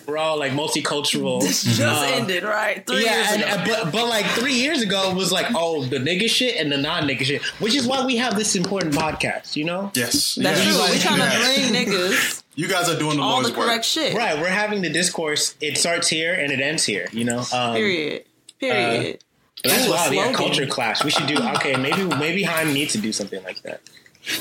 We're 0.07 0.17
all 0.17 0.39
like 0.39 0.53
multicultural. 0.53 1.41
This 1.41 1.63
Just 1.63 1.81
Uh, 1.81 2.07
ended, 2.13 2.43
right? 2.43 2.85
Three 2.87 3.03
yeah, 3.03 3.15
years 3.17 3.31
and, 3.33 3.41
ago. 3.43 3.51
and- 3.51 3.67
but 3.69 3.91
but 3.91 4.07
like 4.07 4.25
three 4.27 4.53
years 4.53 4.81
ago 4.81 5.11
it 5.11 5.15
was 5.17 5.33
like 5.33 5.47
oh 5.53 5.83
the 5.83 5.97
nigga 5.97 6.29
shit 6.29 6.55
and 6.55 6.71
the 6.71 6.77
non 6.77 7.03
nigga 7.07 7.25
shit, 7.25 7.41
which 7.59 7.75
is 7.75 7.85
why 7.85 8.05
we 8.05 8.15
have 8.15 8.35
this 8.37 8.55
important 8.55 8.95
podcast. 8.95 9.57
You 9.57 9.65
know, 9.65 9.91
Yes. 9.95 10.35
That's 10.35 10.63
yes. 10.63 10.63
true. 10.63 10.79
We're 10.79 10.99
trying 10.99 11.29
to 11.29 11.37
bring 11.73 11.85
niggas 11.85 12.43
You 12.55 12.69
guys 12.69 12.87
are 12.89 12.97
doing 12.97 13.17
the 13.17 13.23
all 13.23 13.33
Lord's 13.33 13.49
the 13.49 13.55
correct 13.55 13.69
work. 13.79 13.83
shit. 13.83 14.13
right? 14.15 14.39
We're 14.39 14.47
having 14.47 14.81
the 14.81 14.89
discourse. 14.89 15.55
It 15.59 15.77
starts 15.77 16.07
here 16.07 16.33
and 16.33 16.53
it 16.53 16.61
ends 16.61 16.85
here. 16.85 17.07
You 17.11 17.25
know, 17.25 17.43
um, 17.51 17.75
Period. 17.75 18.23
Period. 18.61 19.23
But 19.63 19.71
that's 19.71 19.85
Ooh, 19.87 19.91
a 19.91 19.95
wild. 19.95 20.13
Yeah, 20.13 20.21
slogan. 20.23 20.35
culture 20.35 20.67
clash. 20.67 21.03
We 21.03 21.11
should 21.11 21.27
do. 21.27 21.37
Okay, 21.55 21.75
maybe 21.75 22.03
maybe 22.03 22.43
Haim 22.43 22.73
needs 22.73 22.93
to 22.93 22.99
do 22.99 23.11
something 23.11 23.43
like 23.43 23.61
that. 23.63 23.81
Get 24.25 24.37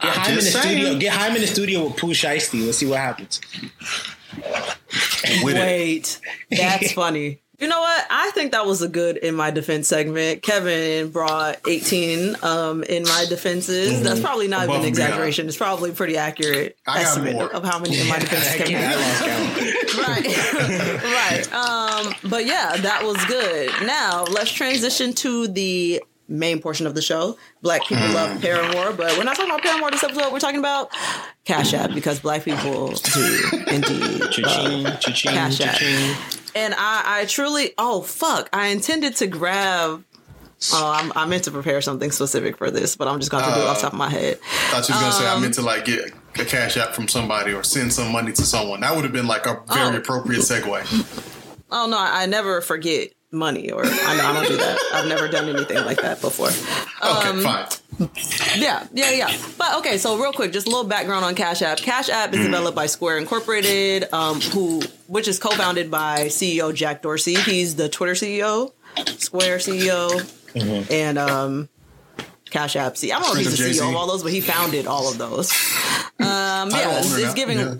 I'm 0.00 0.08
Haim 0.10 0.30
in 0.30 0.34
the 0.36 0.42
saying. 0.42 0.78
studio. 0.78 0.98
Get 0.98 1.12
Haim 1.14 1.34
in 1.36 1.40
the 1.40 1.46
studio 1.46 1.84
with 1.84 1.96
Pooh 1.96 2.08
Shiesty. 2.08 2.64
Let's 2.66 2.78
see 2.78 2.86
what 2.86 2.98
happens. 2.98 3.40
Wait, 5.42 6.20
that's 6.50 6.92
funny. 6.92 7.40
You 7.62 7.68
know 7.68 7.80
what? 7.80 8.06
I 8.10 8.30
think 8.32 8.50
that 8.52 8.66
was 8.66 8.82
a 8.82 8.88
good 8.88 9.16
in 9.16 9.36
my 9.36 9.50
defense 9.52 9.86
segment. 9.86 10.42
Kevin 10.42 11.10
brought 11.10 11.60
18 11.68 12.36
um, 12.42 12.82
in 12.82 13.04
my 13.04 13.24
defenses. 13.28 14.02
That's 14.02 14.18
probably 14.20 14.48
not 14.48 14.64
Above 14.64 14.74
even 14.78 14.82
an 14.82 14.88
exaggeration. 14.88 15.46
It's 15.46 15.56
probably 15.56 15.90
a 15.90 15.92
pretty 15.92 16.16
accurate 16.16 16.76
I 16.88 17.02
estimate 17.02 17.34
more. 17.34 17.54
of 17.54 17.62
how 17.64 17.78
many 17.78 18.00
in 18.00 18.08
my 18.08 18.18
defenses 18.18 18.52
I 18.52 18.58
Kevin 18.58 18.74
can't. 18.74 18.84
had. 18.84 18.98
I 18.98 19.38
lost 19.38 19.54
count. 19.54 19.82
right 20.02 20.26
right 21.04 21.52
um 21.52 22.14
but 22.30 22.46
yeah 22.46 22.76
that 22.78 23.04
was 23.04 23.22
good 23.26 23.70
now 23.86 24.24
let's 24.24 24.50
transition 24.50 25.12
to 25.12 25.46
the 25.48 26.02
main 26.28 26.60
portion 26.60 26.86
of 26.86 26.94
the 26.94 27.02
show 27.02 27.36
black 27.60 27.82
people 27.84 28.02
Mm. 28.04 28.14
love 28.14 28.40
paramore 28.40 28.92
but 28.92 29.16
we're 29.18 29.24
not 29.24 29.36
talking 29.36 29.50
about 29.50 29.62
paramore 29.62 29.90
this 29.90 30.02
episode 30.02 30.32
we're 30.32 30.38
talking 30.40 30.58
about 30.60 30.90
cash 31.44 31.74
app 31.74 31.92
because 31.92 32.20
black 32.20 32.42
people 32.44 32.88
do 32.88 33.48
indeed 33.68 34.22
Cha-ching, 34.30 34.84
cha-ching, 35.00 35.32
Cash 35.32 35.60
App. 35.60 35.72
cha-ching. 35.76 36.16
And 36.54 36.74
i 36.76 37.02
i 37.20 37.24
truly 37.26 37.72
oh 37.78 38.02
fuck 38.02 38.48
i 38.52 38.68
intended 38.68 39.16
to 39.16 39.26
grab 39.26 40.04
Oh, 40.72 40.92
I'm, 40.94 41.12
I 41.16 41.26
meant 41.26 41.42
to 41.44 41.50
prepare 41.50 41.80
something 41.80 42.12
specific 42.12 42.56
for 42.56 42.70
this, 42.70 42.94
but 42.94 43.08
I'm 43.08 43.18
just 43.18 43.32
going 43.32 43.42
to 43.42 43.50
do 43.50 43.56
it 43.62 43.66
off 43.66 43.78
the 43.78 43.82
top 43.82 43.94
of 43.94 43.98
my 43.98 44.08
head. 44.08 44.38
I 44.44 44.70
thought 44.70 44.88
you 44.88 44.94
was 44.94 45.02
gonna 45.02 45.12
say 45.12 45.26
I 45.26 45.34
Um, 45.34 45.42
meant 45.42 45.54
to 45.54 45.62
like 45.62 45.84
get 45.84 46.12
a 46.38 46.44
cash 46.44 46.76
app 46.76 46.94
from 46.94 47.08
somebody 47.08 47.52
or 47.52 47.64
send 47.64 47.92
some 47.92 48.12
money 48.12 48.30
to 48.30 48.42
someone. 48.42 48.82
That 48.82 48.94
would 48.94 49.02
have 49.02 49.12
been 49.12 49.26
like 49.26 49.44
a 49.46 49.60
very 49.66 49.96
Oh. 49.96 49.98
appropriate 49.98 50.42
segue. 50.42 51.58
Oh 51.72 51.88
no, 51.88 51.98
I 51.98 52.26
never 52.26 52.60
forget 52.60 53.08
money, 53.32 53.70
or 53.70 53.82
I, 53.84 54.16
know 54.16 54.26
I 54.26 54.32
don't 54.34 54.48
do 54.48 54.56
that. 54.58 54.78
I've 54.94 55.08
never 55.08 55.26
done 55.28 55.48
anything 55.48 55.78
like 55.84 56.00
that 56.02 56.20
before. 56.20 56.48
Okay, 56.48 57.28
Um, 57.28 57.42
fine. 57.42 57.66
Yeah, 58.56 58.86
yeah, 58.92 59.10
yeah. 59.10 59.36
But 59.58 59.78
okay, 59.78 59.98
so 59.98 60.16
real 60.18 60.32
quick, 60.32 60.52
just 60.52 60.66
a 60.66 60.70
little 60.70 60.84
background 60.84 61.24
on 61.24 61.34
Cash 61.34 61.62
App. 61.62 61.78
Cash 61.78 62.08
App 62.08 62.32
is 62.34 62.40
developed 62.44 62.74
by 62.76 62.86
Square 62.86 63.18
Incorporated, 63.18 64.12
um, 64.12 64.40
who 64.40 64.82
which 65.06 65.28
is 65.28 65.38
co-founded 65.38 65.90
by 65.90 66.26
CEO 66.26 66.74
Jack 66.74 67.02
Dorsey. 67.02 67.34
He's 67.34 67.76
the 67.76 67.88
Twitter 67.88 68.12
CEO, 68.12 68.72
Square 69.18 69.58
CEO, 69.58 70.90
and 70.90 71.18
um, 71.18 71.68
Cash 72.50 72.76
App. 72.76 72.96
See, 72.96 73.12
I 73.12 73.18
don't 73.18 73.34
know 73.34 73.40
if 73.40 73.46
he's 73.46 73.58
the 73.58 73.64
CEO 73.64 73.88
of 73.90 73.96
all 73.96 74.06
those, 74.08 74.22
but 74.22 74.32
he 74.32 74.40
founded 74.40 74.86
all 74.86 75.08
of 75.10 75.18
those. 75.18 75.52
Um, 76.20 76.70
yeah, 76.70 76.98
it's, 77.00 77.16
it's 77.18 77.34
giving. 77.34 77.58
yeah. 77.58 77.74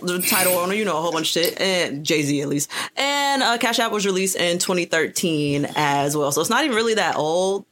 The 0.00 0.20
title 0.20 0.54
owner, 0.54 0.74
you 0.74 0.84
know, 0.84 0.98
a 0.98 1.00
whole 1.00 1.12
bunch 1.12 1.36
of 1.36 1.42
shit, 1.42 1.60
and 1.60 2.04
Jay 2.04 2.22
Z 2.22 2.40
at 2.42 2.48
least. 2.48 2.70
And 2.96 3.42
uh, 3.42 3.58
Cash 3.58 3.78
App 3.78 3.92
was 3.92 4.06
released 4.06 4.36
in 4.36 4.58
2013 4.58 5.66
as 5.76 6.16
well, 6.16 6.32
so 6.32 6.40
it's 6.40 6.50
not 6.50 6.64
even 6.64 6.76
really 6.76 6.94
that 6.94 7.16
old 7.16 7.66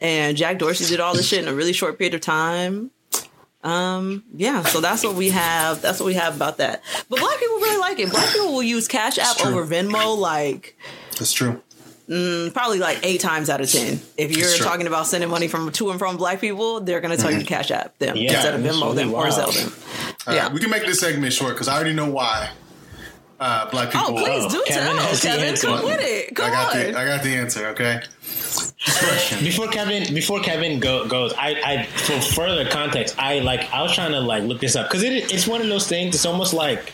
and 0.00 0.36
Jack 0.36 0.58
Dorsey 0.58 0.86
did 0.86 1.00
all 1.00 1.14
this 1.14 1.26
shit 1.26 1.42
in 1.42 1.48
a 1.48 1.54
really 1.54 1.72
short 1.72 1.98
period 1.98 2.14
of 2.14 2.20
time. 2.20 2.90
Um, 3.64 4.24
yeah, 4.34 4.62
so 4.62 4.80
that's 4.80 5.02
what 5.02 5.14
we 5.14 5.30
have. 5.30 5.82
That's 5.82 5.98
what 5.98 6.06
we 6.06 6.14
have 6.14 6.36
about 6.36 6.58
that. 6.58 6.82
But 7.08 7.18
black 7.18 7.38
people 7.38 7.56
really 7.56 7.78
like 7.78 7.98
it. 7.98 8.10
Black 8.10 8.32
people 8.32 8.52
will 8.52 8.62
use 8.62 8.86
Cash 8.86 9.18
App 9.18 9.44
over 9.44 9.66
Venmo 9.66 10.16
like 10.16 10.76
That's 11.18 11.32
true. 11.32 11.60
Probably 12.08 12.78
like 12.78 13.00
eight 13.02 13.20
times 13.20 13.50
out 13.50 13.60
of 13.60 13.70
ten. 13.70 14.00
If 14.16 14.30
you're 14.32 14.46
That's 14.46 14.56
true. 14.56 14.66
talking 14.66 14.86
about 14.86 15.06
sending 15.06 15.28
money 15.28 15.46
from 15.48 15.70
to 15.72 15.90
and 15.90 15.98
from 15.98 16.16
black 16.16 16.40
people, 16.40 16.80
they're 16.80 17.00
gonna 17.00 17.16
tell 17.16 17.30
you 17.30 17.40
to 17.40 17.44
Cash 17.44 17.70
App 17.70 17.98
them 17.98 18.16
Yeah, 18.16 18.32
instead 18.34 18.54
of 18.54 18.60
Venmo 18.62 18.82
really 18.82 18.96
them 18.96 19.08
or 19.14 19.24
wild. 19.24 19.34
Zelle 19.34 19.54
them. 19.54 20.14
All 20.26 20.34
yeah. 20.34 20.44
right, 20.44 20.52
we 20.52 20.60
can 20.60 20.70
make 20.70 20.84
this 20.86 21.00
segment 21.00 21.32
short 21.32 21.54
because 21.54 21.68
I 21.68 21.74
already 21.74 21.92
know 21.92 22.10
why. 22.10 22.50
Uh, 23.40 23.70
black 23.70 23.92
people. 23.92 24.18
Oh, 24.18 24.24
please 24.24 24.50
do 24.52 24.64
Kevin 24.66 24.96
tell, 24.96 25.06
has 25.06 25.22
the 25.22 25.28
Kevin. 25.28 25.44
answer. 25.44 25.66
Come 25.68 25.84
with 25.84 26.00
it. 26.00 26.34
Come 26.34 26.46
I 26.46 26.50
got 26.50 26.74
on. 26.74 26.82
the 26.92 26.98
I 26.98 27.04
got 27.04 27.22
the 27.22 27.34
answer. 27.36 27.68
Okay. 27.68 28.00
Before 29.44 29.68
Kevin, 29.68 30.12
before 30.14 30.40
Kevin 30.40 30.80
go, 30.80 31.06
goes, 31.06 31.32
I, 31.34 31.50
I 31.64 31.82
for 31.84 32.20
further 32.34 32.68
context, 32.68 33.16
I 33.18 33.40
like 33.40 33.72
I 33.72 33.82
was 33.82 33.92
trying 33.94 34.12
to 34.12 34.20
like 34.20 34.42
look 34.44 34.60
this 34.60 34.74
up 34.76 34.88
because 34.88 35.02
it, 35.02 35.32
it's 35.32 35.46
one 35.46 35.60
of 35.60 35.68
those 35.68 35.86
things. 35.86 36.14
It's 36.14 36.26
almost 36.26 36.52
like 36.54 36.92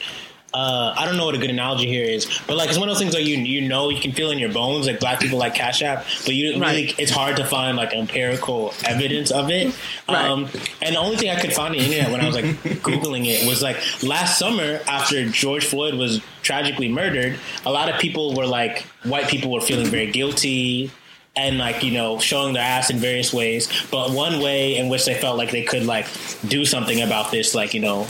uh, 0.55 0.95
I 0.97 1.05
don't 1.05 1.17
know 1.17 1.27
what 1.27 1.35
a 1.35 1.39
good 1.39 1.51
analogy 1.51 1.87
here 1.89 2.05
is, 2.05 2.27
but 2.47 2.57
like 2.57 2.69
it's 2.71 2.79
one 2.79 2.89
of 2.89 2.95
those 2.95 3.01
things 3.03 3.13
that 3.15 3.25
you 3.25 3.37
you 3.39 3.69
know 3.69 3.91
you 3.91 4.01
can 4.01 4.13
feel 4.13 4.31
in 4.31 4.39
your 4.39 4.53
bones. 4.53 4.87
Like 4.87 5.01
black 5.01 5.21
people 5.21 5.37
like 5.39 5.55
Cash 5.55 5.83
App, 5.83 6.07
but 6.25 6.35
you 6.35 6.61
Right. 6.61 6.71
really 6.71 6.95
it's 6.97 7.11
hard 7.11 7.37
to 7.37 7.45
find 7.45 7.77
like 7.77 7.93
empirical 7.93 8.73
evidence 8.85 9.31
of 9.33 9.51
it. 9.51 9.75
Right. 10.09 10.25
Um, 10.25 10.49
and 10.81 10.95
the 10.95 11.01
only 11.01 11.17
thing 11.17 11.31
I 11.31 11.41
could 11.41 11.53
find 11.53 11.75
on 11.75 11.79
the 11.81 11.85
internet 11.85 12.13
when 12.13 12.21
I 12.21 12.27
was 12.27 12.37
like 12.37 12.45
googling 12.83 13.27
it 13.27 13.47
was 13.49 13.63
like 13.63 13.77
last 14.03 14.39
summer 14.39 14.81
after 14.87 15.29
George 15.29 15.65
Floyd 15.67 15.95
was 15.95 16.21
tragically 16.43 16.89
murdered, 16.89 17.39
a 17.67 17.73
lot 17.73 17.89
of 17.93 17.99
people 18.01 18.35
were 18.35 18.47
like 18.47 18.83
white 19.03 19.27
people 19.29 19.51
were 19.51 19.61
feeling 19.61 19.87
very 19.87 20.11
guilty 20.13 20.91
and 21.37 21.59
like 21.59 21.83
you 21.83 21.91
know 21.91 22.21
showing 22.21 22.53
their 22.55 22.63
ass 22.63 22.91
in 22.91 22.99
various 22.99 23.33
ways 23.35 23.69
but 23.91 24.13
one 24.13 24.41
way 24.41 24.77
in 24.77 24.89
which 24.89 25.05
they 25.05 25.15
felt 25.15 25.37
like 25.37 25.51
they 25.51 25.65
could 25.65 25.85
like 25.85 26.07
do 26.47 26.65
something 26.65 27.01
about 27.03 27.33
this 27.33 27.57
like 27.57 27.75
you 27.75 27.81
know 27.81 28.07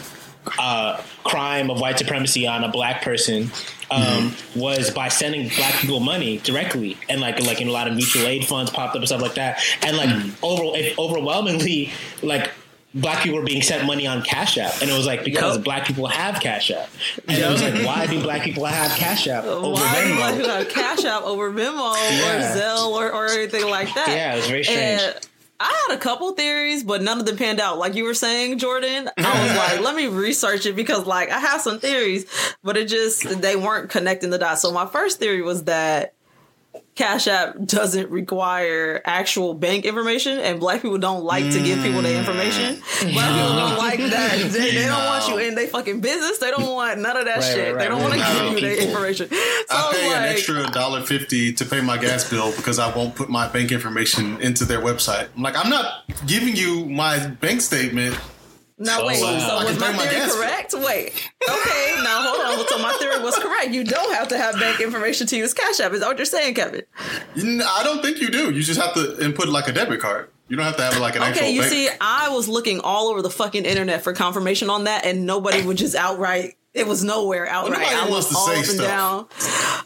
uh, 0.58 1.00
crime 1.24 1.70
of 1.70 1.80
white 1.80 1.98
supremacy 1.98 2.46
on 2.46 2.64
a 2.64 2.68
black 2.70 3.02
person 3.02 3.50
um, 3.90 4.34
was 4.56 4.90
by 4.90 5.08
sending 5.08 5.48
black 5.56 5.74
people 5.74 6.00
money 6.00 6.38
directly 6.38 6.96
and 7.08 7.20
like 7.20 7.40
like 7.40 7.60
in 7.60 7.68
a 7.68 7.72
lot 7.72 7.86
of 7.88 7.94
mutual 7.94 8.26
aid 8.26 8.46
funds 8.46 8.70
popped 8.70 8.90
up 8.90 8.96
and 8.96 9.06
stuff 9.06 9.22
like 9.22 9.34
that 9.34 9.60
and 9.82 9.96
like 9.96 10.08
over 10.42 10.76
if 10.76 10.98
overwhelmingly 10.98 11.90
like 12.22 12.50
black 12.94 13.22
people 13.24 13.38
were 13.38 13.44
being 13.44 13.62
sent 13.62 13.84
money 13.84 14.06
on 14.06 14.22
cash 14.22 14.56
app 14.56 14.80
and 14.80 14.88
it 14.90 14.92
was 14.96 15.06
like 15.06 15.24
because 15.24 15.56
Yep. 15.56 15.64
black 15.64 15.84
people 15.86 16.06
have 16.06 16.40
cash 16.40 16.70
app 16.70 16.88
and 17.26 17.36
it 17.38 17.48
was 17.50 17.60
like 17.62 17.74
why 17.84 18.06
do 18.06 18.20
black 18.22 18.42
people 18.42 18.64
have 18.64 18.90
cash 18.96 19.26
app 19.26 19.44
over 19.44 19.72
Why 19.74 20.04
do 20.04 20.10
Venmo? 20.12 20.16
black 20.16 20.34
people 20.36 20.50
have 20.50 20.68
Cash 20.68 21.04
App 21.04 21.22
over 21.22 21.50
Venmo 21.50 21.94
Yeah. 21.94 22.54
or 22.54 22.56
Zelle 22.58 22.88
or, 22.90 23.12
or 23.12 23.26
anything 23.28 23.68
like 23.68 23.92
that? 23.94 24.08
Yeah, 24.08 24.34
it 24.34 24.36
was 24.36 24.46
very 24.46 24.62
strange. 24.64 25.00
And 25.02 25.28
I 25.60 25.86
had 25.88 25.96
a 25.96 26.00
couple 26.00 26.32
theories, 26.32 26.82
but 26.82 27.02
none 27.02 27.20
of 27.20 27.26
them 27.26 27.36
panned 27.36 27.60
out. 27.60 27.78
Like 27.78 27.94
you 27.94 28.04
were 28.04 28.14
saying, 28.14 28.58
Jordan, 28.58 29.08
I 29.16 29.42
was 29.42 29.56
like, 29.56 29.80
let 29.80 29.94
me 29.94 30.06
research 30.08 30.66
it 30.66 30.76
because 30.76 31.06
like 31.06 31.30
I 31.30 31.38
have 31.38 31.60
some 31.60 31.78
theories, 31.78 32.26
but 32.62 32.76
it 32.76 32.88
just 32.88 33.40
they 33.40 33.56
weren't 33.56 33.90
connecting 33.90 34.30
the 34.30 34.38
dots. 34.38 34.62
So 34.62 34.72
my 34.72 34.86
first 34.86 35.18
theory 35.18 35.42
was 35.42 35.64
that 35.64 36.14
Cash 36.94 37.26
App 37.26 37.56
doesn't 37.64 38.08
require 38.10 39.00
actual 39.04 39.54
bank 39.54 39.84
information, 39.84 40.38
and 40.38 40.60
black 40.60 40.80
people 40.82 40.98
don't 40.98 41.24
like 41.24 41.50
to 41.50 41.60
give 41.62 41.82
people 41.82 42.02
their 42.02 42.16
information. 42.18 42.80
Black 43.12 43.30
people 43.32 43.56
don't 43.56 43.78
like 43.78 43.98
that. 43.98 44.48
They, 44.52 44.70
they 44.74 44.86
don't 44.86 45.04
want 45.04 45.28
you 45.28 45.38
in 45.38 45.54
their 45.56 45.66
fucking 45.66 46.00
business. 46.00 46.38
They 46.38 46.50
don't 46.52 46.72
want 46.72 47.00
none 47.00 47.16
of 47.16 47.24
that 47.26 47.38
Right, 47.38 47.44
shit. 47.44 47.74
right, 47.74 47.78
they 47.82 47.88
don't 47.88 48.00
right. 48.00 48.10
want 48.18 48.22
to 48.22 48.44
give 48.44 48.52
you 48.52 48.60
their 48.60 48.86
information. 48.88 49.28
So 49.28 49.36
I 49.36 49.66
I 49.70 49.88
was 49.88 49.96
pay 49.98 50.06
an 50.06 50.12
like, 50.22 50.30
extra 50.30 50.70
dollar 50.70 51.02
fifty 51.02 51.52
to 51.52 51.64
pay 51.64 51.80
my 51.80 51.98
gas 51.98 52.28
bill 52.30 52.54
because 52.54 52.78
I 52.78 52.94
won't 52.96 53.14
put 53.16 53.28
my 53.28 53.48
bank 53.48 53.72
information 53.72 54.40
into 54.40 54.64
their 54.64 54.80
website. 54.80 55.28
I'm 55.36 55.42
like, 55.42 55.56
I'm 55.56 55.68
not 55.70 56.04
giving 56.26 56.54
you 56.54 56.86
my 56.86 57.26
bank 57.26 57.60
statement. 57.60 58.16
No, 58.76 59.02
Oh, 59.02 59.06
wait. 59.06 59.22
wow. 59.22 59.38
So 59.38 59.56
uh, 59.56 59.64
was 59.64 59.78
my 59.78 59.92
theory 59.92 60.30
correct? 60.30 60.74
Wait. 60.76 61.30
Okay. 61.48 61.94
Now 62.02 62.22
hold 62.22 62.60
on. 62.60 62.66
So 62.68 62.78
my 62.78 62.92
theory 62.94 63.22
was 63.22 63.36
correct. 63.38 63.70
You 63.70 63.84
don't 63.84 64.12
have 64.14 64.28
to 64.28 64.36
have 64.38 64.58
bank 64.58 64.80
information 64.80 65.26
to 65.28 65.36
use 65.36 65.54
Cash 65.54 65.78
App. 65.80 65.92
Is 65.92 66.00
that 66.00 66.08
what 66.08 66.16
you're 66.18 66.24
saying, 66.26 66.54
Kevin? 66.54 66.82
I 67.36 67.80
don't 67.84 68.02
think 68.02 68.18
you 68.20 68.30
do. 68.30 68.50
You 68.50 68.62
just 68.62 68.80
have 68.80 68.94
to 68.94 69.24
input 69.24 69.48
like 69.48 69.68
a 69.68 69.72
debit 69.72 70.00
card. 70.00 70.30
You 70.48 70.56
don't 70.56 70.66
have 70.66 70.76
to 70.76 70.82
have 70.82 70.98
like 70.98 71.14
an 71.16 71.22
actual 71.22 71.44
Okay. 71.44 71.52
You 71.54 71.60
bank. 71.60 71.72
see, 71.72 71.88
I 72.00 72.28
was 72.30 72.48
looking 72.48 72.80
all 72.80 73.08
over 73.08 73.22
the 73.22 73.30
fucking 73.30 73.64
internet 73.64 74.02
for 74.02 74.12
confirmation 74.12 74.68
on 74.70 74.84
that, 74.84 75.06
and 75.06 75.24
nobody 75.24 75.62
would 75.62 75.76
just 75.76 75.94
outright. 75.94 76.56
It 76.74 76.88
was 76.88 77.04
nowhere 77.04 77.46
outright. 77.46 77.78
nobody 77.78 77.94
I 77.96 78.08
wants 78.08 78.10
was 78.10 78.28
to 78.30 78.36
all 78.36 78.46
say 78.48 78.52
up 78.52 78.58
and 78.58 78.66
stuff. 78.66 78.86
down. 78.86 79.26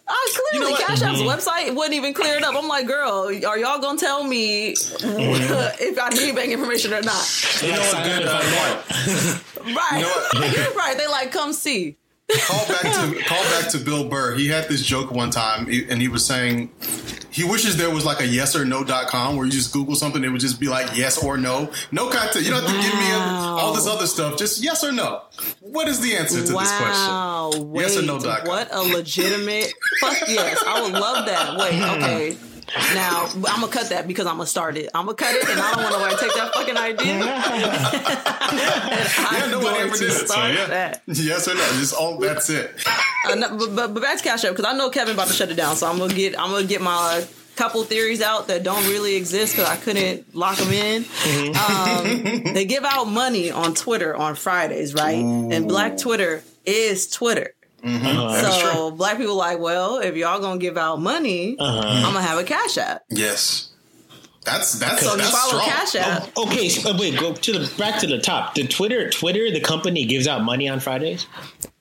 I 0.09 0.32
clearly 0.51 0.70
You 0.72 0.78
know? 0.78 0.86
Cash 0.86 1.03
App's 1.03 1.20
website 1.20 1.74
wouldn't 1.76 1.95
even 1.95 2.14
clear 2.14 2.36
it 2.36 2.43
up. 2.45 2.55
I'm 2.57 2.66
like, 2.66 2.86
girl, 2.86 3.26
are 3.28 3.59
y'all 3.59 3.78
gonna 3.78 3.99
tell 3.99 4.24
me 4.24 4.68
if 4.72 5.99
I 5.99 6.09
need 6.11 6.34
bank 6.34 6.51
information 6.51 6.95
or 6.95 7.03
not? 7.03 7.61
you 7.62 7.72
know 7.72 7.78
what? 7.80 8.05
Good. 8.05 8.22
Uh, 8.26 8.43
Mark, 8.55 9.76
Right. 9.76 9.99
You 10.51 10.57
know 10.64 10.74
right. 10.76 10.97
They 10.97 11.07
like 11.09 11.30
come 11.30 11.53
see. 11.53 11.97
call 12.47 12.66
back 12.66 12.80
to 12.82 13.22
call 13.24 13.43
back 13.45 13.68
to 13.70 13.78
Bill 13.78 14.09
Burr. 14.09 14.34
He 14.34 14.49
had 14.49 14.68
this 14.68 14.82
joke 14.82 15.11
one 15.11 15.30
time, 15.30 15.66
and 15.66 16.01
he 16.01 16.09
was 16.09 16.24
saying 16.24 16.70
he 17.39 17.45
wishes 17.45 17.76
there 17.76 17.91
was 17.91 18.05
like 18.05 18.20
a 18.20 18.26
yes 18.26 18.57
or 18.57 18.64
no 18.64 18.82
dot 18.82 19.07
com 19.07 19.36
where 19.36 19.47
you 19.47 19.53
just 19.53 19.72
Google 19.72 19.95
something, 19.95 20.24
it 20.24 20.28
would 20.28 20.41
just 20.41 20.59
be 20.59 20.66
like 20.66 20.97
yes 20.97 21.22
or 21.22 21.39
no, 21.39 21.70
no 21.93 22.11
content. 22.11 22.45
You 22.45 22.51
don't 22.51 22.62
have 22.62 22.74
to 22.74 22.82
give 22.82 22.99
me 22.99 23.11
all 23.12 23.72
this 23.72 23.86
other 23.86 24.09
stuff. 24.09 24.36
Just 24.36 24.62
yes 24.62 24.82
or 24.82 24.91
no. 24.91 25.22
What 25.61 25.86
is 25.86 26.01
the 26.01 26.16
answer 26.16 26.41
to 26.41 26.43
this 26.43 26.53
question? 26.53 26.91
Wow. 26.91 27.53
Wait, 27.57 27.82
Yes 27.82 27.97
or 27.97 28.03
no 28.03 28.18
dot. 28.18 28.49
What 28.49 28.68
a 28.72 28.80
legitimate 28.82 29.72
fuck 30.01 30.18
yes. 30.26 30.62
I 30.66 30.82
would 30.82 30.93
love 30.93 31.26
that. 31.26 31.57
Wait, 31.59 31.80
okay. 31.80 32.36
Now 32.94 33.26
I'm 33.34 33.42
gonna 33.60 33.68
cut 33.68 33.88
that 33.90 34.06
because 34.06 34.26
I'm 34.26 34.34
gonna 34.36 34.46
start 34.46 34.76
it. 34.76 34.90
I'm 34.94 35.06
gonna 35.06 35.16
cut 35.16 35.34
it, 35.34 35.48
and 35.48 35.60
I 35.60 35.74
don't 35.74 35.82
want 35.84 35.94
nobody 35.96 36.14
to 36.16 36.20
take 36.20 36.34
that 36.34 36.54
fucking 36.54 36.76
idea. 36.76 38.24
And 38.48 38.58
Yeah, 38.58 39.14
I'm 39.30 39.50
nobody 39.50 39.68
going 39.74 39.80
ever 39.88 39.94
to 39.96 39.98
did 40.00 40.08
it. 40.10 40.12
So 40.12 40.26
start 40.26 40.54
yeah, 40.54 40.66
that. 40.66 41.02
yes 41.06 41.46
or 41.48 41.54
no. 41.54 41.60
Just 41.78 41.94
all 41.94 42.18
that's 42.18 42.48
it. 42.50 42.70
Uh, 43.26 43.34
no, 43.34 43.56
but, 43.58 43.74
but 43.76 43.94
but 43.94 44.02
back 44.02 44.16
to 44.18 44.22
Cash 44.24 44.44
App 44.44 44.52
because 44.52 44.64
I 44.64 44.76
know 44.76 44.88
Kevin 44.90 45.14
about 45.14 45.28
to 45.28 45.34
shut 45.34 45.50
it 45.50 45.54
down, 45.56 45.76
so 45.76 45.86
I'm 45.86 45.98
gonna 45.98 46.14
get 46.14 46.38
I'm 46.38 46.50
gonna 46.50 46.66
get 46.66 46.80
my 46.80 47.26
couple 47.56 47.82
theories 47.82 48.22
out 48.22 48.46
that 48.48 48.62
don't 48.62 48.84
really 48.86 49.16
exist 49.16 49.56
because 49.56 49.68
I 49.68 49.76
couldn't 49.76 50.34
lock 50.34 50.56
them 50.58 50.70
in. 50.72 51.04
Um, 51.56 52.54
they 52.54 52.64
give 52.64 52.84
out 52.84 53.04
money 53.06 53.50
on 53.50 53.74
Twitter 53.74 54.14
on 54.16 54.34
Fridays, 54.36 54.94
right? 54.94 55.16
And 55.18 55.66
Black 55.68 55.98
Twitter 55.98 56.42
is 56.64 57.08
Twitter. 57.10 57.52
So 57.83 58.91
black 58.91 59.18
people 59.18 59.37
like, 59.37 59.59
well, 59.59 59.99
if 59.99 60.16
y'all 60.16 60.41
gonna 60.41 60.59
give 60.59 60.76
out 60.76 61.01
money, 61.01 61.57
I'm 61.59 62.03
gonna 62.03 62.22
have 62.22 62.39
a 62.39 62.45
Cash 62.45 62.79
App. 62.79 63.03
Yes. 63.09 63.70
That's 64.45 64.79
that's 64.79 65.03
So 65.03 65.12
you 65.12 65.18
that's 65.18 65.31
follow 65.31 65.61
strong. 65.61 65.68
Cash 65.68 65.95
App. 65.97 66.37
Okay, 66.39 66.68
so, 66.70 66.91
uh, 66.91 66.97
wait, 66.99 67.18
go 67.20 67.35
to 67.35 67.53
the 67.53 67.72
back 67.76 68.01
to 68.01 68.07
the 68.07 68.18
top. 68.18 68.55
The 68.55 68.66
Twitter, 68.66 69.11
Twitter, 69.11 69.51
the 69.51 69.61
company 69.61 70.07
gives 70.07 70.26
out 70.26 70.43
money 70.43 70.68
on 70.68 70.81
Fridays. 70.81 71.26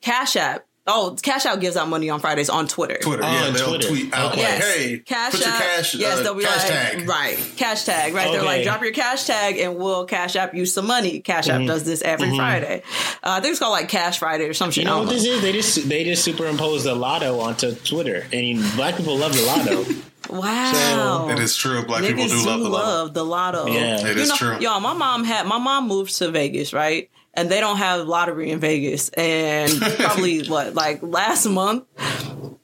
Cash 0.02 0.36
App. 0.36 0.67
Oh, 0.88 1.16
Cash 1.22 1.46
App 1.46 1.60
gives 1.60 1.76
out 1.76 1.90
money 1.90 2.10
on 2.10 2.20
Fridays 2.20 2.50
on 2.50 2.68
Twitter. 2.68 2.98
Twitter, 3.02 3.24
Oh, 3.24 3.32
yeah, 3.32 3.44
on 3.48 3.54
they'll 3.54 3.68
Twitter. 3.68 3.88
tweet 3.90 4.14
out 4.14 4.32
Okay. 4.32 4.42
like, 4.44 4.60
Yes. 4.60 4.76
"Hey, 4.76 4.98
cash 5.06 5.32
put 5.34 5.42
your 5.42 5.50
app. 5.50 5.62
cash, 5.62 5.96
yes, 5.96 6.20
uh, 6.20 6.24
they'll 6.24 6.34
be 6.36 6.44
cash 6.46 6.58
like, 6.58 6.68
tag." 6.68 7.10
right, 7.10 7.40
cash 7.58 7.84
tag, 7.84 8.14
right. 8.14 8.32
They're 8.32 8.42
like, 8.44 8.64
drop 8.64 8.82
your 8.82 8.94
cash 8.94 9.26
tag 9.26 9.58
and 9.58 9.76
we'll 9.76 10.06
cash 10.06 10.36
app 10.36 10.54
you 10.56 10.66
some 10.66 10.88
money. 10.88 11.20
Cash 11.20 11.48
Mm-hmm. 11.48 11.62
app 11.64 11.68
does 11.68 11.84
this 11.84 12.02
every 12.02 12.36
Friday. 12.36 12.84
Uh, 13.24 13.30
I 13.38 13.40
think 13.42 13.52
it's 13.52 13.60
called 13.60 13.74
like 13.74 13.90
Cash 13.90 14.20
Friday 14.20 14.46
or 14.46 14.54
some 14.54 14.72
shit. 14.72 14.84
You 14.86 14.90
know 14.90 14.98
I 14.98 15.00
what 15.02 15.10
this 15.10 15.26
is? 15.26 15.42
They 15.42 15.52
just 15.52 15.90
they 15.90 16.04
just 16.06 16.24
superimpose 16.24 16.84
the 16.86 16.96
lotto 16.96 17.40
onto 17.42 17.74
Twitter, 17.76 18.26
and 18.32 18.64
black 18.76 18.96
people 18.98 19.18
love 19.18 19.36
the 19.36 19.42
lotto. 19.46 19.86
Wow. 20.30 21.30
It 21.30 21.40
is 21.40 21.56
true. 21.56 21.84
Black 21.86 22.04
people 22.04 22.26
Niggas 22.26 22.30
do 22.44 22.46
love 22.46 22.60
the 22.60 22.70
lotto. 22.70 22.86
love 22.86 23.14
the 23.14 23.24
lotto. 23.24 23.68
Yeah. 23.68 24.06
It 24.08 24.16
You 24.18 24.24
is 24.24 24.30
know, 24.30 24.36
true. 24.36 24.60
Y'all, 24.60 24.80
my 24.80 24.94
mom 24.94 25.24
had 25.24 25.46
my 25.48 25.58
mom 25.58 25.88
moved 25.88 26.16
to 26.18 26.30
Vegas, 26.32 26.74
right? 26.74 27.10
And 27.38 27.50
they 27.50 27.60
don't 27.62 27.78
have 27.78 28.08
lottery 28.08 28.50
in 28.52 28.60
Vegas. 28.60 29.10
And 29.10 29.72
probably 29.80 30.46
what, 30.50 30.74
like 30.74 31.02
last 31.04 31.46
month, 31.46 31.84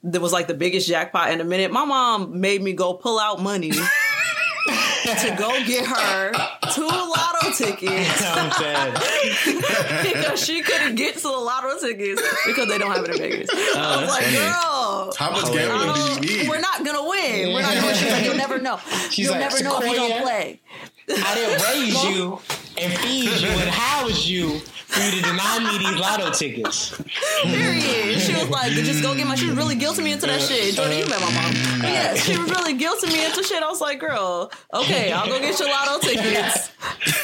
there 0.02 0.20
was 0.20 0.32
like 0.32 0.48
the 0.48 0.54
biggest 0.54 0.88
jackpot 0.88 1.30
in 1.30 1.40
a 1.40 1.44
minute. 1.44 1.70
My 1.72 1.84
mom 1.84 2.40
made 2.40 2.60
me 2.60 2.72
go 2.74 2.92
pull 2.94 3.18
out 3.20 3.40
money 3.40 3.70
to 3.70 5.34
go 5.38 5.64
get 5.64 5.86
her 5.86 6.32
two 6.72 6.86
lotto 6.86 7.52
tickets 7.52 8.20
because 10.02 10.44
she 10.44 10.60
couldn't 10.62 10.96
get 10.96 11.14
to 11.16 11.22
the 11.22 11.28
lotto 11.28 11.78
tickets 11.78 12.20
because 12.46 12.68
they 12.68 12.78
don't 12.78 12.90
have 12.90 13.04
it 13.04 13.10
in 13.12 13.18
Vegas. 13.18 13.48
Oh, 13.52 13.74
I 13.76 14.00
was 14.00 14.08
like, 14.10 14.24
funny. 14.24 14.36
girl. 14.36 15.12
How 15.16 15.30
much 15.30 15.44
Oh, 15.46 15.52
gambling 15.52 15.94
do 15.94 16.26
you 16.28 16.38
need? 16.38 16.48
We're 16.48 16.60
not 16.60 16.84
gonna 16.84 17.08
win. 17.08 17.52
We're 17.54 17.62
not 17.62 17.74
gonna 17.74 17.86
win. 17.86 17.94
She's 17.96 18.10
like, 18.10 18.24
you'll 18.24 18.36
never 18.36 18.58
know. 18.58 18.78
She's 19.10 19.18
you'll 19.26 19.32
like, 19.32 19.40
never 19.40 19.62
know 19.62 19.78
if 19.80 19.88
you 19.90 19.96
don't 19.96 20.22
play. 20.22 20.60
I 21.08 21.34
didn't 21.34 21.62
raise 21.62 22.04
you 22.04 22.40
and 22.78 22.92
feed 22.98 23.30
you 23.40 23.48
and 23.48 23.70
house 23.70 24.26
you 24.26 24.58
for 24.58 25.00
you 25.02 25.22
to 25.22 25.28
deny 25.28 25.58
me 25.58 25.78
these 25.78 25.98
lotto 25.98 26.30
tickets. 26.30 26.96
Period. 27.42 28.20
She 28.20 28.32
was 28.32 28.48
like, 28.48 28.72
just 28.72 29.02
go 29.02 29.14
get 29.14 29.26
my. 29.26 29.34
She 29.34 29.46
was 29.46 29.56
really 29.56 29.76
guilting 29.76 30.04
me 30.04 30.12
into 30.12 30.26
that 30.26 30.40
shit. 30.40 30.74
Jordan, 30.74 30.98
you 30.98 31.06
met 31.06 31.20
my 31.20 31.32
mom. 31.34 31.52
Mm. 31.52 31.82
Yeah, 31.82 32.14
she 32.14 32.38
was 32.38 32.50
really 32.50 32.78
guilting 32.78 33.12
me 33.12 33.24
into 33.24 33.42
shit. 33.42 33.62
I 33.62 33.68
was 33.68 33.80
like, 33.80 34.00
girl, 34.00 34.52
okay, 34.72 35.12
I'll 35.12 35.26
go 35.26 35.38
get 35.40 35.58
your 35.58 35.68
lotto 35.68 36.06
tickets. 36.06 36.70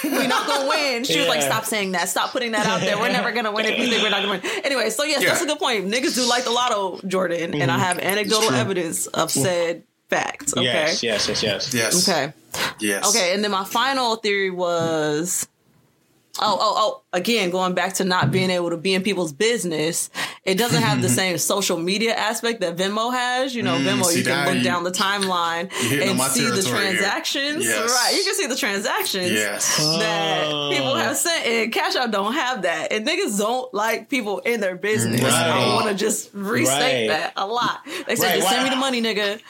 We're 0.04 0.28
not 0.28 0.46
gonna 0.46 0.68
win. 0.68 1.04
She 1.04 1.18
was 1.18 1.28
like, 1.28 1.42
stop 1.42 1.64
saying 1.64 1.92
that. 1.92 2.08
Stop 2.08 2.30
putting 2.30 2.52
that 2.52 2.66
out 2.66 2.80
there. 2.80 2.98
We're 2.98 3.12
never 3.12 3.32
gonna 3.32 3.52
win 3.52 3.66
if 3.66 3.78
you 3.78 3.86
think 3.88 4.02
we're 4.02 4.10
not 4.10 4.22
gonna 4.22 4.40
win. 4.40 4.64
Anyway, 4.64 4.90
so 4.90 5.04
yes, 5.04 5.22
Yeah. 5.22 5.30
that's 5.30 5.42
a 5.42 5.46
good 5.46 5.58
point. 5.58 5.86
Niggas 5.86 6.16
do 6.16 6.28
like 6.28 6.44
the 6.44 6.50
lotto, 6.50 7.00
Jordan, 7.06 7.54
and 7.54 7.70
I 7.70 7.74
mm-hmm. 7.74 7.84
have 7.84 7.98
anecdotal 7.98 8.52
evidence 8.52 9.06
of 9.06 9.30
said 9.30 9.84
fact. 10.08 10.52
Okay. 10.52 10.64
Yes, 10.64 11.02
yes, 11.02 11.28
yes, 11.28 11.42
yes. 11.42 11.74
yes. 11.74 12.08
Okay. 12.08 12.32
Yes. 12.80 13.08
Okay, 13.08 13.34
and 13.34 13.44
then 13.44 13.50
my 13.50 13.64
final 13.64 14.16
theory 14.16 14.50
was 14.50 15.46
Oh, 16.38 16.56
oh, 16.60 16.74
oh, 16.78 17.02
again, 17.12 17.50
going 17.50 17.74
back 17.74 17.94
to 17.94 18.04
not 18.04 18.30
being 18.30 18.50
able 18.50 18.70
to 18.70 18.76
be 18.76 18.94
in 18.94 19.02
people's 19.02 19.32
business, 19.32 20.10
it 20.44 20.54
doesn't 20.56 20.80
have 20.80 21.02
the 21.02 21.08
same 21.20 21.36
social 21.38 21.76
media 21.76 22.14
aspect 22.14 22.60
that 22.60 22.76
Venmo 22.76 23.12
has. 23.12 23.54
You 23.54 23.62
know, 23.62 23.76
Venmo, 23.78 24.02
Mm, 24.02 24.04
see, 24.06 24.18
you 24.20 24.24
can 24.24 24.46
look 24.46 24.56
you- 24.58 24.62
down 24.62 24.84
the 24.84 24.92
timeline 24.92 25.62
and 25.72 26.20
see 26.22 26.44
the 26.44 26.50
territory 26.62 26.62
here. 26.62 26.92
transactions. 26.92 27.64
Yes. 27.64 27.90
Right. 27.90 28.16
You 28.16 28.24
can 28.24 28.34
see 28.36 28.46
the 28.46 28.56
transactions 28.56 29.32
Yes. 29.32 29.76
that 29.76 30.70
people 30.72 30.94
have 30.94 31.16
sent 31.16 31.46
and 31.46 31.72
Cash 31.72 31.96
Out 31.96 32.10
don't 32.12 32.32
have 32.32 32.62
that. 32.62 32.92
And 32.92 33.06
niggas 33.06 33.36
don't 33.38 33.72
like 33.74 34.08
people 34.08 34.38
in 34.38 34.60
their 34.60 34.76
business. 34.76 35.22
I 35.24 35.74
want 35.74 35.88
to 35.88 35.94
just 35.94 36.30
restate 36.32 37.10
Right. 37.10 37.18
that 37.18 37.32
a 37.36 37.46
lot. 37.46 37.80
They 38.06 38.14
say, 38.16 38.26
Right. 38.28 38.36
just 38.36 38.48
send 38.48 38.64
me 38.64 38.70
the 38.70 38.76
money, 38.76 39.02
nigga. 39.02 39.40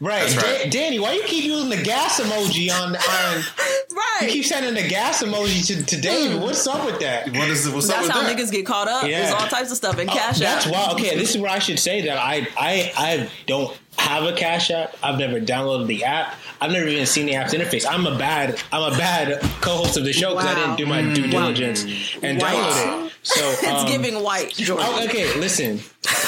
Right. 0.00 0.28
That's 0.28 0.36
right. 0.36 0.64
Da- 0.64 0.70
Danny, 0.70 0.98
why 0.98 1.12
you 1.12 1.22
keep 1.24 1.44
using 1.44 1.70
the 1.70 1.82
gas 1.82 2.20
emoji 2.20 2.70
on 2.72 2.96
on 2.96 3.44
Right. 3.90 4.22
You 4.22 4.28
keep 4.28 4.44
sending 4.44 4.74
the 4.74 4.88
gas 4.88 5.22
emoji 5.22 5.66
to, 5.68 5.84
to 5.84 6.00
David. 6.08 6.42
What's 6.42 6.66
up 6.66 6.84
with 6.84 7.00
that? 7.00 7.28
What 7.28 7.48
is 7.48 7.66
it? 7.66 7.74
What's 7.74 7.88
up 7.88 7.96
That's 7.96 8.08
with 8.08 8.16
how 8.16 8.22
that? 8.22 8.36
niggas 8.36 8.50
get 8.50 8.66
caught 8.66 8.88
up. 8.88 9.04
Yeah. 9.04 9.20
There's 9.22 9.32
all 9.32 9.48
types 9.48 9.70
of 9.70 9.76
stuff 9.76 9.98
in 9.98 10.08
oh, 10.08 10.12
Cash 10.12 10.38
That's 10.38 10.66
App. 10.66 10.72
why. 10.72 10.92
Okay, 10.92 11.16
this 11.16 11.34
is 11.34 11.40
where 11.40 11.50
I 11.50 11.58
should 11.58 11.78
say 11.78 12.02
that 12.06 12.18
I 12.18 12.48
I 12.58 12.92
I 12.96 13.30
don't 13.46 13.76
have 13.98 14.24
a 14.24 14.32
Cash 14.32 14.70
App. 14.70 14.96
I've 15.02 15.18
never 15.18 15.40
downloaded 15.40 15.86
the 15.88 16.04
app. 16.04 16.34
I've 16.60 16.70
never 16.72 16.86
even 16.88 17.06
seen 17.06 17.26
the 17.26 17.34
app's 17.34 17.54
interface. 17.54 17.84
I'm 17.88 18.06
a 18.06 18.16
bad 18.18 18.58
I'm 18.72 18.92
a 18.92 18.96
bad 18.96 19.40
co-host 19.60 19.96
of 19.96 20.04
the 20.04 20.12
show 20.12 20.34
because 20.34 20.46
I 20.46 20.54
didn't 20.54 20.76
do 20.76 20.86
my 20.86 21.02
due 21.02 21.24
Wow. 21.24 21.30
diligence 21.52 21.84
and 22.22 22.40
Wow. 22.40 22.48
download 22.48 23.04
it. 23.06 23.12
So 23.22 23.40
It's 23.50 23.66
um, 23.66 23.86
giving 23.88 24.22
white, 24.22 24.54
Jordan. 24.54 24.86
oh, 24.88 25.04
okay, 25.04 25.38
listen, 25.38 25.80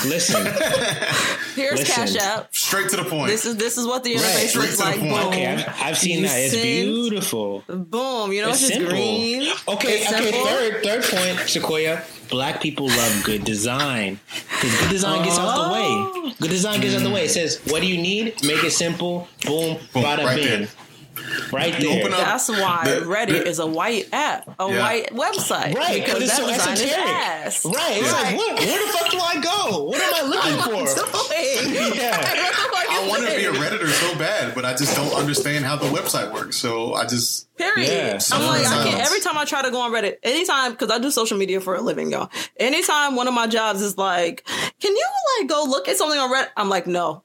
listen. 0.05 0.45
Here's 1.55 1.79
listen. 1.79 1.85
Cash 1.95 2.16
App. 2.16 2.55
Straight 2.55 2.91
to 2.91 2.97
the 2.97 3.05
point. 3.05 3.29
This 3.29 3.47
is 3.47 3.57
this 3.57 3.79
is 3.79 3.87
what 3.87 4.05
the 4.05 4.14
interface 4.16 4.49
Straight 4.49 4.62
looks 4.66 4.81
like. 4.81 4.99
point. 4.99 5.11
Boom. 5.11 5.27
Okay, 5.29 5.47
I've, 5.47 5.68
I've 5.83 5.99
seen 5.99 6.21
You 6.21 6.27
that. 6.29 6.37
It's 6.41 6.53
send- 6.53 6.62
beautiful. 6.64 7.62
Boom. 7.68 8.33
You 8.33 8.43
know, 8.43 8.49
It's 8.51 8.61
it's, 8.62 8.68
just 8.68 8.73
simple. 8.75 8.91
green. 8.91 9.53
Okay, 9.68 9.89
It's 10.01 10.12
okay. 10.12 10.23
simple. 10.25 10.47
Third, 10.47 10.83
third 10.83 11.05
point, 11.05 11.49
Sequoia. 11.49 12.03
Black 12.29 12.61
people 12.61 12.87
love 12.89 13.23
good 13.25 13.45
design. 13.45 14.21
'Cause 14.61 14.81
good 14.81 14.91
design 14.91 15.25
gets 15.25 15.39
out 15.39 15.55
the 15.55 15.77
Oh. 15.77 16.23
way. 16.27 16.33
Good 16.41 16.51
design 16.51 16.81
gets 16.81 16.95
out 16.97 17.03
the 17.03 17.11
way. 17.11 17.25
It 17.25 17.31
says, 17.31 17.59
"What 17.68 17.80
do 17.82 17.86
you 17.86 18.00
need? 18.00 18.42
Make 18.44 18.64
it 18.64 18.72
simple. 18.72 19.28
Boom, 19.44 19.78
Boom, 19.92 20.02
bada 20.04 20.24
right 20.24 20.36
bing." 20.36 20.46
there. 20.61 20.68
Right 21.52 21.78
You 21.80 21.88
there. 21.90 22.00
open 22.00 22.12
up- 22.14 22.20
That's 22.20 22.48
why 22.48 22.82
The- 22.84 23.00
Reddit 23.04 23.26
the- 23.44 23.46
is 23.48 23.58
a 23.58 23.66
white 23.66 24.08
app, 24.12 24.48
a 24.58 24.70
Yeah. 24.72 24.78
white 24.80 25.14
website. 25.14 25.74
Right, 25.74 26.02
because 26.02 26.14
but 26.14 26.22
it's 26.22 26.30
that 26.36 26.40
so 26.40 26.46
design 26.46 26.74
is 26.74 26.80
esoteric. 26.82 27.06
ass. 27.08 27.64
Right, 27.66 27.74
it's 27.90 28.12
Right. 28.12 28.22
like, 28.24 28.36
what, 28.38 28.58
where 28.58 28.86
the 28.86 28.92
fuck 28.92 29.11
do 29.11 29.18
I 29.20 29.36
go? 29.36 29.82
What 29.84 30.00
am 30.00 30.14
I 30.14 30.22
looking 30.22 30.62
for? 30.62 30.70
Doing. 30.70 31.94
Yeah. 31.94 32.16
What 32.20 32.70
the 32.72 32.76
fuck 32.76 32.90
I 32.90 33.02
is 33.02 33.08
want 33.08 33.22
to 33.28 33.36
be 33.36 33.44
a 33.44 33.52
this? 33.52 33.61
redditor 33.61 33.90
so 34.11 34.18
bad, 34.18 34.54
but 34.54 34.64
I 34.64 34.74
just 34.74 34.96
don't 34.96 35.12
understand 35.14 35.64
how 35.66 35.76
the 35.76 35.86
website 35.88 36.32
works. 36.32 36.56
So 36.56 36.94
I 36.94 37.04
just 37.06 37.46
Period. 37.56 37.88
Yeah. 37.90 38.18
I'm 38.32 38.46
like, 38.46 38.66
I 38.66 38.84
can't, 38.88 39.00
every 39.00 39.20
time 39.20 39.36
I 39.36 39.44
try 39.44 39.61
to 39.62 39.70
go 39.70 39.80
on 39.80 39.92
Reddit, 39.92 40.16
anytime, 40.22 40.72
because 40.72 40.90
I 40.90 40.98
do 40.98 41.11
social 41.11 41.36
media 41.36 41.61
for 41.61 41.74
a 41.74 41.80
living, 41.82 42.11
y'all. 42.11 42.30
Anytime 42.58 43.14
one 43.16 43.28
of 43.28 43.34
my 43.34 43.46
jobs 43.46 43.82
is 43.82 43.98
like, 43.98 44.44
can 44.80 44.96
you 44.96 45.06
like 45.38 45.48
go 45.48 45.64
look 45.64 45.86
at 45.88 45.96
something 45.98 46.18
on 46.18 46.32
Reddit? 46.32 46.48
I'm 46.56 46.70
like, 46.70 46.86
no. 46.86 47.22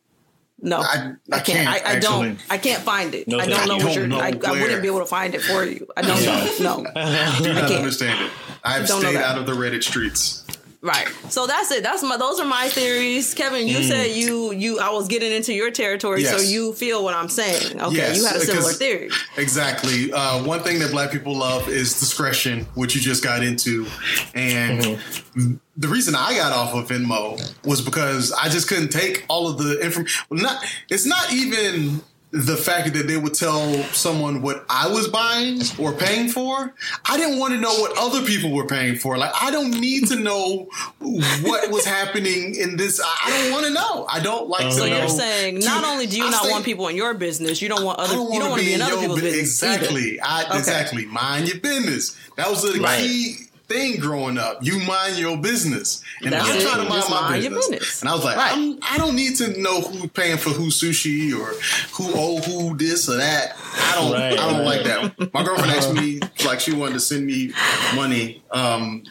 No, 0.65 0.79
I- 0.79 1.13
I 1.31 1.39
can't. 1.39 1.45
can't, 1.45 1.85
I, 1.85 1.91
I 1.95 1.99
don't. 1.99 2.39
I 2.49 2.57
can't 2.57 2.81
find 2.81 3.13
it. 3.13 3.27
No, 3.27 3.39
I 3.39 3.45
don't 3.45 3.55
thank 3.55 3.67
know 3.69 3.77
you. 3.77 3.85
what 3.85 3.93
you're. 3.95 4.07
Don't 4.07 4.17
know 4.17 4.19
I, 4.19 4.51
I 4.57 4.61
wouldn't 4.61 4.81
be 4.81 4.87
able 4.87 4.99
to 4.99 5.05
find 5.05 5.35
it 5.35 5.41
for 5.41 5.63
you. 5.63 5.87
I 5.95 6.01
don't 6.01 6.25
know. 6.25 6.49
No. 6.59 6.77
do 7.43 7.53
not 7.53 7.67
can't. 7.69 7.71
understand 7.73 8.25
it. 8.25 8.31
I've 8.63 8.89
stayed 8.89 9.15
out 9.17 9.37
of 9.37 9.45
the 9.45 9.51
Reddit 9.53 9.83
streets. 9.83 10.43
Right. 10.85 11.07
So 11.29 11.47
that's 11.47 11.71
it. 11.71 11.81
That's 11.81 12.03
my. 12.03 12.15
Those 12.15 12.39
are 12.39 12.45
my 12.45 12.69
theories. 12.69 13.33
Kevin, 13.33 13.67
you 13.67 13.81
said 13.81 14.11
you 14.11 14.51
you. 14.53 14.79
I 14.79 14.91
was 14.91 15.07
getting 15.07 15.31
into 15.31 15.51
your 15.51 15.71
territory, 15.71 16.23
so 16.23 16.37
Mm. 16.37 16.51
You 16.51 16.73
feel 16.73 17.03
what 17.03 17.15
I'm 17.15 17.27
saying. 17.27 17.81
Okay, 17.81 17.95
Yes, 17.95 18.17
you 18.17 18.25
had 18.25 18.35
a 18.35 18.39
similar 18.41 18.71
theory. 18.73 19.09
Exactly. 19.37 20.13
Uh, 20.13 20.43
one 20.43 20.59
thing 20.61 20.77
that 20.79 20.91
black 20.91 21.11
people 21.11 21.35
love 21.35 21.67
is 21.69 21.99
discretion, 21.99 22.67
which 22.75 22.93
you 22.95 23.01
just 23.01 23.23
got 23.23 23.41
into. 23.43 23.87
And 24.35 24.81
Mm-hmm. 24.83 25.55
the 25.77 25.87
reason 25.87 26.13
I 26.15 26.35
got 26.35 26.51
off 26.53 26.73
of 26.75 26.87
Venmo 26.87 27.35
was 27.65 27.81
because 27.81 28.31
I 28.31 28.47
just 28.49 28.67
couldn't 28.69 28.89
take 28.89 29.25
all 29.27 29.49
of 29.49 29.57
the 29.57 29.79
information. 29.83 30.23
Not, 30.31 30.63
it's 30.89 31.05
not 31.07 31.33
even 31.33 32.01
the 32.35 32.57
fact 32.57 32.93
that 32.93 33.07
they 33.07 33.15
would 33.15 33.33
tell 33.33 33.73
someone 33.93 34.41
what 34.41 34.65
I 34.69 34.87
was 34.89 35.07
buying 35.07 35.61
or 35.79 35.93
paying 35.93 36.27
for. 36.27 36.73
I 37.05 37.17
didn't 37.17 37.39
want 37.39 37.53
to 37.53 37.59
know 37.59 37.73
what 37.75 37.97
other 37.97 38.25
people 38.25 38.51
were 38.51 38.67
paying 38.67 38.97
for. 38.97 39.17
Like, 39.17 39.31
I 39.41 39.51
don't 39.51 39.71
need 39.79 40.07
to 40.09 40.17
know 40.17 40.67
what 40.99 41.71
was 41.71 41.85
happening 41.85 42.55
in 42.55 42.75
this. 42.77 42.99
I 43.03 43.15
I 43.25 43.29
don't 43.43 43.51
want 43.53 43.65
to 43.67 43.73
know. 43.73 44.05
I 44.09 44.19
don't 44.19 44.49
like 44.49 44.61
uh-huh. 44.61 44.69
to 44.69 44.75
So 44.75 44.85
know. 44.87 44.97
you're 44.97 45.07
saying 45.09 45.61
to- 45.61 45.65
not 45.65 45.83
only 45.85 46.07
do 46.07 46.17
you 46.17 46.27
I 46.27 46.29
not 46.31 46.43
say- 46.43 46.51
want 46.51 46.65
people 46.65 46.87
in 46.89 46.95
your 46.95 47.13
business, 47.13 47.61
you 47.61 47.69
don't 47.69 47.83
want 47.85 47.99
other. 47.99 48.13
I 48.13 48.15
don't 48.15 48.33
you 48.33 48.39
don't 48.39 48.49
want 48.51 48.61
to 48.61 48.67
be 48.67 48.73
in 48.73 48.81
other 48.81 48.91
your 48.93 49.01
people's 49.01 49.21
business. 49.21 49.63
Exactly. 49.63 50.19
I, 50.21 50.43
Okay. 50.45 50.57
Exactly. 50.57 51.05
Mind 51.05 51.47
your 51.47 51.59
business. 51.59 52.15
That 52.37 52.49
was 52.49 52.61
the 52.63 52.79
Right. 52.79 52.99
key 52.99 53.37
thing 53.67 53.99
growing 53.99 54.37
up. 54.37 54.59
You 54.61 54.79
mind 54.79 55.17
your 55.17 55.37
business, 55.37 56.03
and 56.23 56.33
That's 56.33 56.49
I'm 56.49 56.57
it. 56.57 56.61
trying 56.61 56.83
to 56.83 56.89
mind 56.89 57.01
just 57.01 57.09
my 57.09 57.21
mind 57.29 57.43
your 57.43 57.51
business. 57.53 57.79
business. 57.79 58.01
And 58.01 58.09
I 58.09 58.15
was 58.15 58.23
like, 58.23 58.37
Right. 58.37 58.53
I'm, 58.55 58.79
I 58.81 58.97
don't 58.97 59.15
need 59.15 59.35
to 59.37 59.59
know 59.61 59.81
who's 59.81 60.09
paying 60.11 60.37
for 60.37 60.49
who 60.51 60.67
sushi 60.67 61.31
or 61.33 61.53
who 61.95 62.11
oh 62.15 62.37
who 62.41 62.75
this 62.77 63.09
or 63.09 63.17
that. 63.17 63.55
I 63.57 63.95
don't. 63.95 64.11
Right, 64.13 64.33
I 64.33 64.35
don't 64.35 64.65
right. 64.65 64.65
like 64.65 64.83
that. 65.17 65.33
My 65.33 65.43
girlfriend 65.43 65.71
asked 65.71 65.93
me 65.93 66.19
like 66.45 66.59
she 66.59 66.73
wanted 66.73 66.93
to 66.93 66.99
send 66.99 67.25
me 67.25 67.51
money. 67.95 68.43
Um, 68.51 69.03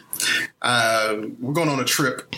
uh, 0.61 1.17
we're 1.39 1.53
going 1.53 1.69
on 1.69 1.79
a 1.79 1.85
trip. 1.85 2.35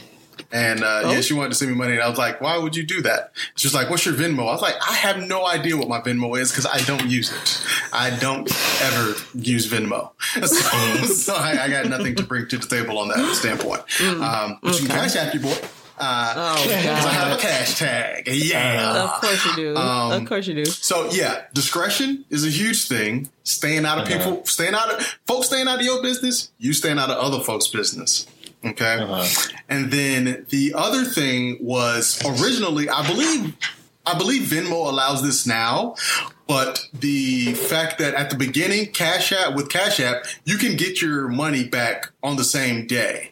And 0.52 0.84
uh, 0.84 1.02
Oh. 1.04 1.12
yeah, 1.12 1.22
she 1.22 1.34
wanted 1.34 1.50
to 1.50 1.56
send 1.56 1.72
me 1.72 1.78
money, 1.78 1.94
and 1.94 2.02
I 2.02 2.08
was 2.10 2.18
like, 2.18 2.40
"Why 2.40 2.58
would 2.58 2.76
you 2.76 2.84
do 2.84 3.02
that?" 3.02 3.32
She 3.56 3.68
was 3.68 3.74
like, 3.74 3.90
"What's 3.90 4.06
your 4.06 4.16
Venmo?" 4.16 4.42
I 4.48 4.54
was 4.54 4.62
like, 4.62 4.76
"I 4.88 4.94
have 4.94 5.18
no 5.28 5.46
idea 5.46 5.76
what 5.76 5.90
my 5.90 6.00
Venmo 6.00 6.40
is 6.40 6.52
because 6.52 6.66
I 6.66 6.78
don't 6.86 7.06
use 7.08 7.32
it. 7.32 7.66
I 7.92 8.12
don't 8.12 8.50
ever 8.82 9.16
use 9.36 9.68
Venmo, 9.70 10.12
so, 10.46 11.06
so 11.14 11.36
I, 11.36 11.66
I 11.66 11.70
got 11.70 11.88
nothing 11.90 12.16
to 12.16 12.24
bring 12.24 12.48
to 12.48 12.58
the 12.58 12.68
table 12.68 12.98
on 12.98 13.10
that 13.10 13.36
standpoint. 13.36 13.82
Um, 14.02 14.60
but 14.62 14.74
you 14.80 14.88
can 14.88 14.96
cash 14.98 15.16
app 15.16 15.34
your 15.34 15.44
boy. 15.44 15.56
Uh, 16.00 16.36
Mm, 16.36 16.36
Oh 16.38 16.72
I 17.08 17.12
have 17.12 17.38
a 17.38 17.42
cash 17.42 17.80
tag. 17.80 18.28
Yeah. 18.28 19.04
Of 19.16 19.20
course 19.22 19.46
you 19.46 19.56
do. 19.56 19.76
Um, 19.76 20.12
of 20.22 20.30
course 20.30 20.46
you 20.46 20.54
do. 20.54 20.66
So 20.66 21.10
yeah, 21.12 21.46
discretion 21.54 22.24
is 22.30 22.46
a 22.46 22.50
huge 22.50 22.88
thing. 22.88 23.30
Staying 23.44 23.84
out 23.86 23.98
of 23.98 24.08
people, 24.08 24.46
staying 24.46 24.76
out 24.76 24.94
of 24.94 25.04
folks, 25.26 25.48
staying 25.48 25.68
out 25.68 25.80
of 25.80 25.86
your 25.86 26.02
business. 26.04 26.52
You 26.60 26.74
staying 26.74 27.00
out 27.00 27.10
of 27.10 27.18
other 27.18 27.44
folks' 27.44 27.68
business. 27.68 28.28
Okay. 28.66 29.06
And 29.70 29.92
then 29.92 30.46
the 30.50 30.74
other 30.76 31.06
thing 31.06 31.58
was 31.62 32.22
originally, 32.26 32.90
I 32.90 33.08
believe, 33.08 33.56
I 34.06 34.18
believe 34.18 34.44
Venmo 34.50 34.88
allows 34.90 35.22
this 35.24 35.46
now, 35.46 35.96
but 36.48 36.80
the 36.94 37.54
fact 37.54 38.00
that 38.00 38.14
at 38.16 38.30
the 38.30 38.36
beginning, 38.36 38.88
Cash 38.92 39.32
App 39.32 39.54
with 39.56 39.70
Cash 39.70 40.00
App, 40.00 40.26
you 40.46 40.58
can 40.58 40.76
get 40.76 41.02
your 41.02 41.28
money 41.28 41.66
back 41.68 42.12
on 42.24 42.36
the 42.36 42.44
same 42.44 42.88
day. 42.88 43.32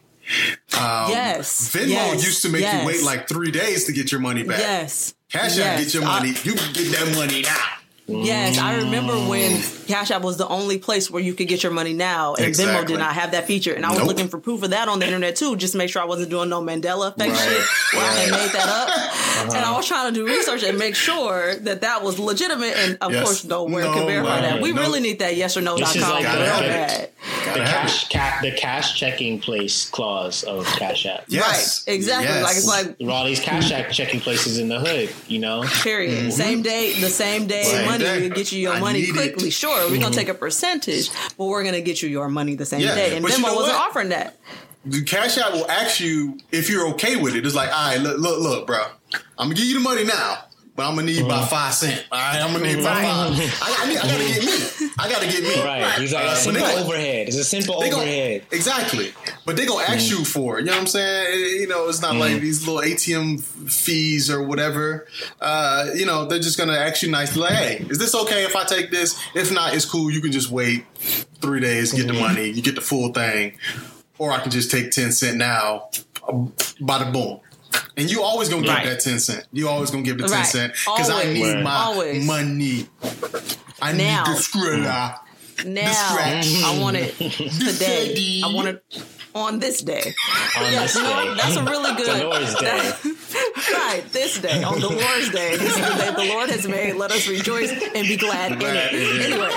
Um, 0.77 1.09
Yes, 1.09 1.71
Venmo 1.73 1.87
yes, 1.89 2.25
used 2.25 2.41
to 2.43 2.49
make 2.49 2.61
yes. 2.61 2.81
you 2.81 2.87
wait 2.87 3.03
like 3.03 3.27
three 3.27 3.51
days 3.51 3.85
to 3.85 3.91
get 3.93 4.11
your 4.11 4.21
money 4.21 4.43
back. 4.43 4.59
Yes. 4.59 5.13
Cash 5.31 5.51
App, 5.53 5.79
Yes. 5.79 5.83
get 5.85 5.93
your 5.95 6.03
I- 6.03 6.19
money. 6.19 6.29
you 6.43 6.53
can 6.53 6.73
get 6.73 6.91
that 6.93 7.15
money 7.15 7.41
now. 7.41 7.65
Yes, 8.07 8.57
I 8.59 8.75
remember 8.77 9.13
when 9.13 9.61
Cash 9.87 10.11
App 10.11 10.21
was 10.21 10.37
the 10.37 10.47
only 10.47 10.77
place 10.79 11.09
where 11.11 11.21
you 11.21 11.33
could 11.33 11.47
get 11.47 11.63
your 11.63 11.71
money 11.71 11.93
now, 11.93 12.33
and 12.35 12.53
Venmo 12.53 12.85
did 12.85 12.97
not 12.99 13.13
have 13.13 13.31
that 13.31 13.45
feature. 13.47 13.73
And 13.73 13.85
I 13.85 13.89
was 13.89 13.99
Nope. 13.99 14.07
looking 14.07 14.27
for 14.29 14.37
proof 14.39 14.63
of 14.63 14.71
that 14.71 14.87
on 14.87 14.99
the 14.99 15.05
internet 15.05 15.35
too, 15.35 15.55
just 15.55 15.73
to 15.73 15.77
make 15.77 15.89
sure 15.89 16.01
I 16.01 16.05
wasn't 16.05 16.29
doing 16.29 16.49
no 16.49 16.61
Mandela 16.61 17.09
effect 17.09 17.31
Right, 17.31 17.39
shit 17.39 17.97
where 17.99 18.03
I 18.05 18.13
had 18.13 18.31
made 18.31 18.51
that 18.51 18.67
up. 18.69 18.89
Uh-huh. 18.89 19.51
And 19.55 19.65
I 19.65 19.71
was 19.75 19.85
trying 19.87 20.13
to 20.13 20.19
do 20.19 20.25
research 20.25 20.63
and 20.63 20.77
make 20.77 20.95
sure 20.95 21.55
that 21.55 21.81
that 21.81 22.03
was 22.03 22.17
legitimate. 22.19 22.75
And 22.77 22.97
of 23.01 23.11
Yes. 23.13 23.23
course, 23.23 23.43
nowhere 23.43 23.83
No 23.83 23.93
can 23.93 24.07
verify 24.07 24.35
way. 24.35 24.41
that. 24.41 24.61
We 24.61 24.71
No. 24.71 24.81
really 24.81 24.99
need 25.01 25.19
that 25.19 25.35
yes 25.35 25.55
or 25.57 25.61
no 25.61 25.77
This 25.77 25.87
dot 25.87 25.95
is 25.97 26.03
com. 26.03 26.11
like 26.13 26.23
real 26.25 26.33
bad. 26.35 27.09
The 27.53 27.59
cash, 27.61 28.03
it. 28.03 28.09
ca- 28.11 28.39
the 28.41 28.51
cash 28.51 28.99
checking 28.99 29.39
place 29.39 29.87
clause 29.89 30.43
of 30.43 30.65
Cash 30.77 31.05
App. 31.05 31.23
Yes. 31.27 31.83
Right, 31.87 31.95
exactly. 31.95 32.27
Yes. 32.27 32.43
Like 32.43 32.55
it's 32.57 32.65
like 32.67 32.97
There 32.97 33.07
are 33.09 33.11
all 33.11 33.25
these 33.25 33.39
cash 33.39 33.71
app 33.71 33.91
checking 33.91 34.19
places 34.19 34.57
in 34.57 34.67
the 34.67 34.79
hood, 34.79 35.09
you 35.27 35.39
know. 35.39 35.63
Period. 35.83 36.17
Mm-hmm. 36.17 36.29
Same 36.31 36.61
day, 36.61 36.93
the 36.93 37.09
same 37.09 37.47
day 37.47 37.63
Same 37.63 37.85
money 37.85 38.03
day. 38.03 38.21
will 38.27 38.35
get 38.35 38.51
you 38.51 38.59
your 38.61 38.73
I 38.73 38.79
money 38.79 39.11
quickly. 39.11 39.47
it. 39.49 39.53
Sure, 39.53 39.74
we're 39.83 39.89
gonna 39.89 40.05
mm-hmm. 40.05 40.11
take 40.11 40.29
a 40.29 40.33
percentage, 40.33 41.09
but 41.37 41.45
we're 41.45 41.63
gonna 41.63 41.81
get 41.81 42.01
you 42.01 42.09
your 42.09 42.29
money 42.29 42.55
the 42.55 42.65
same 42.65 42.81
Yeah, 42.81 42.95
day. 42.95 43.15
And 43.15 43.23
but 43.23 43.35
you 43.35 43.43
know 43.43 43.55
wasn't 43.55 43.77
what? 43.77 43.89
offering 43.89 44.09
that. 44.09 44.37
the 44.85 45.03
Cash 45.03 45.37
App 45.37 45.53
will 45.53 45.69
ask 45.69 45.99
you 45.99 46.37
if 46.51 46.69
you're 46.69 46.87
okay 46.89 47.15
with 47.15 47.35
it. 47.35 47.45
It's 47.45 47.55
like, 47.55 47.69
all 47.69 47.89
right, 47.89 47.99
look, 47.99 48.19
look, 48.19 48.39
look, 48.39 48.67
bro. 48.67 48.83
I'm 49.37 49.47
gonna 49.47 49.55
give 49.55 49.65
you 49.65 49.75
the 49.75 49.79
money 49.79 50.03
now, 50.03 50.43
but 50.75 50.87
I'm 50.87 50.95
gonna 50.95 51.07
need 51.07 51.17
Uh-huh. 51.21 51.25
about 51.27 51.49
five 51.49 51.73
cent. 51.73 52.05
All 52.11 52.19
right, 52.19 52.41
I'm 52.41 52.51
gonna 52.53 52.65
need 52.67 52.79
about 52.79 52.97
five. 52.97 53.61
I, 53.61 53.77
I, 53.83 53.87
need, 53.87 53.97
I 53.97 54.07
gotta 54.07 54.25
get 54.25 54.45
me. 54.45 54.89
I 54.97 55.09
gotta 55.09 55.27
get 55.27 55.43
me. 55.43 55.63
Right. 55.63 55.99
He's 55.99 56.13
like 56.13 56.25
Uh, 56.25 56.31
a 56.31 56.35
simple 56.35 56.61
gonna- 56.61 56.81
overhead. 56.83 57.27
It's 57.27 57.37
a 57.37 57.43
simple 57.43 57.79
They 57.81 57.89
gonna, 57.89 58.03
overhead. 58.03 58.43
exactly, 58.51 59.13
but 59.45 59.55
they 59.55 59.65
gonna 59.65 59.83
ask 59.85 60.09
you 60.09 60.23
for 60.25 60.57
it. 60.57 60.61
You 60.61 60.65
know 60.67 60.71
what 60.73 60.81
I'm 60.81 60.87
saying? 60.87 61.61
You 61.61 61.67
know, 61.67 61.87
it's 61.87 62.01
not 62.01 62.15
like 62.15 62.41
these 62.41 62.65
little 62.67 62.81
ATM 62.81 63.37
fees 63.39 64.29
or 64.29 64.43
whatever. 64.43 65.07
Uh, 65.41 65.87
you 65.95 66.05
know, 66.05 66.25
they're 66.25 66.39
just 66.39 66.57
gonna 66.57 66.73
ask 66.77 67.01
you 67.01 67.09
nicely, 67.11 67.41
like, 67.41 67.53
"Hey, 67.53 67.85
is 67.89 67.97
this 67.97 68.13
okay 68.15 68.43
if 68.45 68.55
I 68.55 68.63
take 68.65 68.91
this? 68.91 69.15
If 69.33 69.51
not, 69.51 69.73
it's 69.73 69.85
cool. 69.85 70.11
You 70.11 70.21
can 70.21 70.31
just 70.31 70.49
wait 70.49 70.85
three 71.41 71.59
days, 71.59 71.93
get 71.93 72.07
the 72.07 72.13
money, 72.13 72.49
you 72.49 72.61
get 72.61 72.75
the 72.75 72.81
full 72.81 73.13
thing, 73.13 73.57
or 74.17 74.31
I 74.31 74.39
can 74.39 74.51
just 74.51 74.71
take 74.71 74.91
ten 74.91 75.11
cent 75.11 75.37
now. 75.37 75.89
um, 76.27 76.51
Bada 76.81 77.11
boom." 77.13 77.39
And 77.97 78.11
you 78.11 78.21
always 78.21 78.49
gonna 78.49 78.61
give 78.63 78.71
Right. 78.71 78.85
that 78.85 78.99
ten 78.99 79.19
cent. 79.19 79.45
You 79.53 79.69
always 79.69 79.89
gonna 79.89 80.03
give 80.03 80.17
the 80.17 80.23
ten 80.27 80.37
Right. 80.39 80.45
cent 80.45 80.73
because 80.73 81.09
I 81.09 81.31
need 81.31 81.43
Right. 81.55 81.63
my 81.63 81.75
Always. 81.75 82.25
money. 82.25 82.87
I 83.81 83.91
Now. 83.93 84.23
need 84.25 84.35
the 84.35 84.41
skrilla. 84.41 85.19
Now. 85.65 85.83
I 85.87 86.77
want 86.81 86.97
it 86.97 87.15
today. 87.17 88.41
I 88.43 88.53
want 88.53 88.67
it 88.67 88.83
on 89.33 89.59
this 89.59 89.81
day. 89.81 90.13
On 90.57 90.71
Yes, 90.71 90.93
this 90.93 90.95
you 90.95 91.03
know, 91.03 91.23
day. 91.25 91.41
that's 91.41 91.55
a 91.57 91.63
really 91.63 91.95
good. 91.97 92.23
Lord's 92.23 92.55
day. 92.59 92.91
right, 93.73 94.03
this 94.11 94.39
day 94.39 94.63
on 94.63 94.79
the 94.79 94.87
Lord's 94.89 95.29
day. 95.31 95.57
This 95.57 95.69
is 95.69 95.75
the 95.75 95.95
day 95.97 96.11
the 96.27 96.33
Lord 96.33 96.49
has 96.49 96.67
made. 96.67 96.93
Let 96.95 97.11
us 97.11 97.27
rejoice 97.27 97.71
and 97.71 98.07
be 98.07 98.15
glad 98.17 98.53
in 98.53 98.61
it. 98.61 98.93
in 98.93 99.21
it. 99.21 99.25
Anyway, 99.31 99.49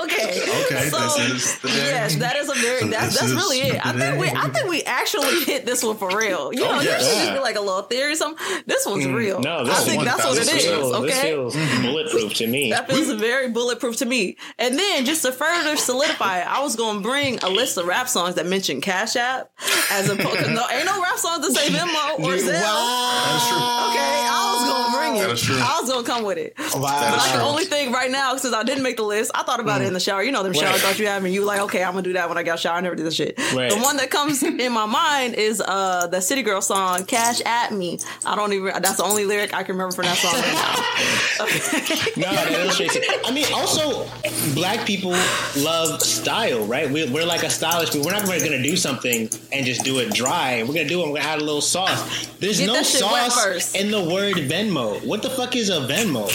Okay. 0.00 0.40
okay, 0.40 0.64
Okay, 0.64 0.88
So, 0.88 0.98
this 0.98 1.18
is 1.18 1.58
the 1.60 1.68
day. 1.68 1.74
yes, 1.74 2.16
that 2.16 2.36
is 2.36 2.48
a 2.48 2.54
very 2.54 2.88
that's 2.88 3.12
This 3.12 3.20
that's 3.20 3.32
really 3.34 3.58
it. 3.60 3.84
I 3.86 3.92
think 3.92 4.20
we. 4.20 4.28
I 4.28 4.48
think 4.48 4.68
we 4.68 4.82
actually 4.82 5.44
hit 5.44 5.64
this 5.66 5.82
one 5.82 5.96
for 5.96 6.08
real. 6.16 6.52
You 6.52 6.64
oh, 6.64 6.72
know, 6.72 6.78
Oh, 6.78 6.80
yes. 6.80 7.00
usually 7.02 7.14
just 7.16 7.26
Yeah. 7.26 7.34
be 7.34 7.40
like 7.40 7.56
a 7.56 7.60
little 7.60 7.82
theory 7.82 8.12
or 8.12 8.16
something. 8.16 8.62
This 8.66 8.86
one's 8.86 9.04
mm. 9.06 9.14
real. 9.14 9.40
No, 9.40 9.64
I 9.64 9.74
think 9.84 10.02
is 10.02 10.08
that's 10.08 10.24
what 10.24 10.36
it 10.36 10.40
is. 10.42 10.46
This 10.48 10.56
is. 10.56 10.64
This 10.64 10.64
feels, 10.64 10.94
Okay. 10.94 11.06
this 11.06 11.20
feels 11.22 11.56
bulletproof 11.82 12.34
to 12.34 12.46
me. 12.46 12.70
That 12.70 12.88
feels 12.90 13.10
very 13.12 13.50
bulletproof 13.50 13.96
to 13.98 14.06
me. 14.06 14.36
And 14.60 14.78
then 14.78 15.06
just 15.06 15.22
to 15.22 15.32
further 15.32 15.74
solidify 15.76 16.40
it, 16.40 16.46
I 16.46 16.60
was 16.62 16.76
going 16.76 16.98
to 16.98 17.02
bring 17.02 17.38
a 17.38 17.48
list 17.48 17.78
of 17.78 17.86
rap 17.86 18.08
songs 18.08 18.34
that 18.34 18.44
mention 18.44 18.82
Cash 18.82 19.16
App 19.16 19.50
as 19.90 20.10
opposed 20.10 20.44
to 20.44 20.50
no, 20.52 20.68
ain't 20.70 20.84
no 20.84 21.00
rap 21.02 21.16
songs 21.16 21.46
that 21.48 21.54
say 21.56 21.72
Venmo 21.72 22.18
or 22.20 22.32
Zelle. 22.36 22.44
That 22.44 23.36
is 23.40 23.48
true. 23.48 23.56
Okay, 23.56 24.20
I 24.28 24.52
was 24.52 24.62
gonna 24.68 24.89
bring 25.12 25.22
it. 25.22 25.26
That 25.26 25.32
is. 25.32 25.50
I 25.50 25.80
was 25.80 25.90
gonna 25.90 26.06
come 26.06 26.24
with 26.24 26.38
it. 26.38 26.54
But 26.56 26.66
is 26.66 26.74
like 26.80 27.32
the 27.32 27.42
only 27.42 27.64
thing 27.64 27.92
right 27.92 28.10
now, 28.10 28.36
since 28.36 28.54
I 28.54 28.62
didn't 28.62 28.82
make 28.82 28.96
the 28.96 29.02
list, 29.02 29.30
I 29.34 29.42
thought 29.42 29.60
about 29.60 29.82
it 29.82 29.86
in 29.86 29.94
the 29.94 30.00
shower. 30.00 30.22
You 30.22 30.32
know 30.32 30.42
them 30.42 30.52
shower 30.52 30.76
thoughts 30.78 30.98
you 30.98 31.06
have, 31.06 31.24
and 31.24 31.32
you 31.32 31.44
like, 31.44 31.60
okay, 31.62 31.82
I'm 31.82 31.92
gonna 31.92 32.02
do 32.02 32.12
that 32.14 32.28
when 32.28 32.38
I 32.38 32.42
got 32.42 32.58
shower. 32.58 32.76
I 32.76 32.80
never 32.80 32.96
do 32.96 33.04
this 33.04 33.14
shit. 33.14 33.38
Right. 33.54 33.70
The 33.70 33.78
one 33.78 33.96
that 33.98 34.10
comes 34.10 34.42
in 34.42 34.72
my 34.72 34.86
mind 34.86 35.34
is 35.34 35.60
uh 35.60 36.06
the 36.06 36.20
City 36.20 36.42
Girl 36.42 36.60
song, 36.60 37.04
"Cash 37.04 37.40
at 37.44 37.72
Me." 37.72 37.98
I 38.24 38.36
don't 38.36 38.52
even. 38.52 38.72
That's 38.82 38.96
the 38.96 39.04
only 39.04 39.24
lyric 39.24 39.54
I 39.54 39.62
can 39.62 39.74
remember 39.74 39.94
from 39.94 40.04
that 40.04 40.16
song 40.16 40.34
right 40.34 40.54
now. 40.54 41.20
No, 42.16 42.30
that 42.30 42.50
illustrates 42.50 42.96
it. 42.96 43.04
I 43.24 43.30
mean, 43.32 43.46
also, 43.54 44.06
black 44.54 44.86
people 44.86 45.12
love 45.56 46.02
style, 46.02 46.64
right? 46.66 46.90
We're, 46.90 47.10
we're 47.10 47.24
like 47.24 47.42
a 47.42 47.50
stylish 47.50 47.90
people. 47.92 48.06
We're 48.06 48.12
not 48.12 48.26
going 48.26 48.40
to 48.42 48.62
do 48.62 48.76
something 48.76 49.28
and 49.52 49.64
just 49.64 49.84
do 49.84 49.98
it 50.00 50.12
dry. 50.12 50.62
We're 50.62 50.74
going 50.74 50.86
to 50.86 50.88
do 50.88 51.00
it. 51.00 51.04
We're 51.06 51.12
going 51.12 51.22
to 51.22 51.28
add 51.28 51.38
a 51.40 51.44
little 51.44 51.60
sauce. 51.62 52.26
There's 52.40 52.58
Get 52.58 52.66
no 52.66 52.74
that 52.74 52.86
shit 52.86 53.02
wet 53.02 53.32
sauce 53.32 53.74
in 53.74 53.90
the 53.90 54.00
word 54.02 54.34
Venmo. 54.34 54.99
What 55.04 55.22
the 55.22 55.30
fuck 55.30 55.54
is 55.56 55.70
a 55.70 55.80
Venmo? 55.80 56.28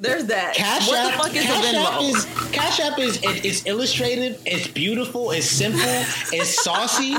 There's 0.00 0.24
that. 0.26 0.54
Cash 0.54 0.88
what 0.88 0.98
App, 0.98 1.12
the 1.12 1.18
fuck 1.22 1.34
is 1.36 1.44
Cash 1.44 1.74
a 1.74 1.78
App 1.78 1.92
Venmo? 2.00 2.10
is 2.10 2.26
Cash 2.52 2.80
App 2.80 2.98
is 2.98 3.16
it, 3.22 3.44
it's 3.44 3.62
illustrative, 3.64 4.40
it's 4.46 4.66
beautiful, 4.68 5.30
it's 5.32 5.46
simple, 5.46 5.80
it's 5.84 6.62
saucy. 6.62 7.16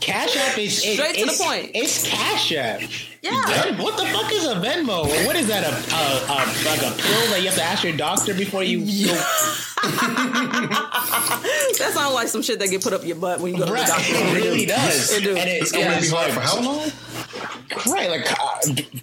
Cash 0.00 0.36
App 0.36 0.58
is 0.58 0.84
it- 0.84 0.94
Straight 0.94 1.16
to 1.16 1.24
the 1.26 1.32
point. 1.42 1.70
It's 1.74 2.06
Cash 2.08 2.52
App. 2.52 2.82
Yeah. 3.22 3.32
What 3.82 3.96
the 3.96 4.04
fuck 4.06 4.30
is 4.32 4.46
a 4.46 4.54
Venmo? 4.56 5.06
What 5.26 5.34
is 5.34 5.46
that? 5.48 5.64
A, 5.64 5.68
a, 5.68 5.72
a 5.72 5.74
like 6.68 6.82
a 6.82 6.92
pill 7.02 7.26
that 7.30 7.38
you 7.40 7.46
have 7.46 7.56
to 7.56 7.62
ask 7.64 7.82
your 7.82 7.96
doctor 7.96 8.32
before 8.34 8.62
you 8.62 8.80
go 8.80 8.86
that 9.78 11.90
sounds 11.94 12.14
like 12.14 12.28
some 12.28 12.42
shit 12.42 12.58
that 12.58 12.68
get 12.68 12.82
put 12.82 12.92
up 12.92 13.04
your 13.04 13.16
butt 13.16 13.40
when 13.40 13.52
you 13.54 13.58
go 13.58 13.66
to 13.66 13.72
the 13.72 13.78
doctor. 13.78 14.02
it 14.14 14.34
really 14.34 14.66
does. 14.66 15.12
It 15.12 15.22
do. 15.24 15.30
And 15.36 15.48
it, 15.48 15.62
It's 15.62 15.72
gonna 15.72 16.00
be 16.00 16.08
hard 16.08 16.32
for 16.32 16.40
how 16.40 16.60
long? 16.60 16.90
Right, 17.90 18.10
like 18.10 18.30
uh, 18.30 18.58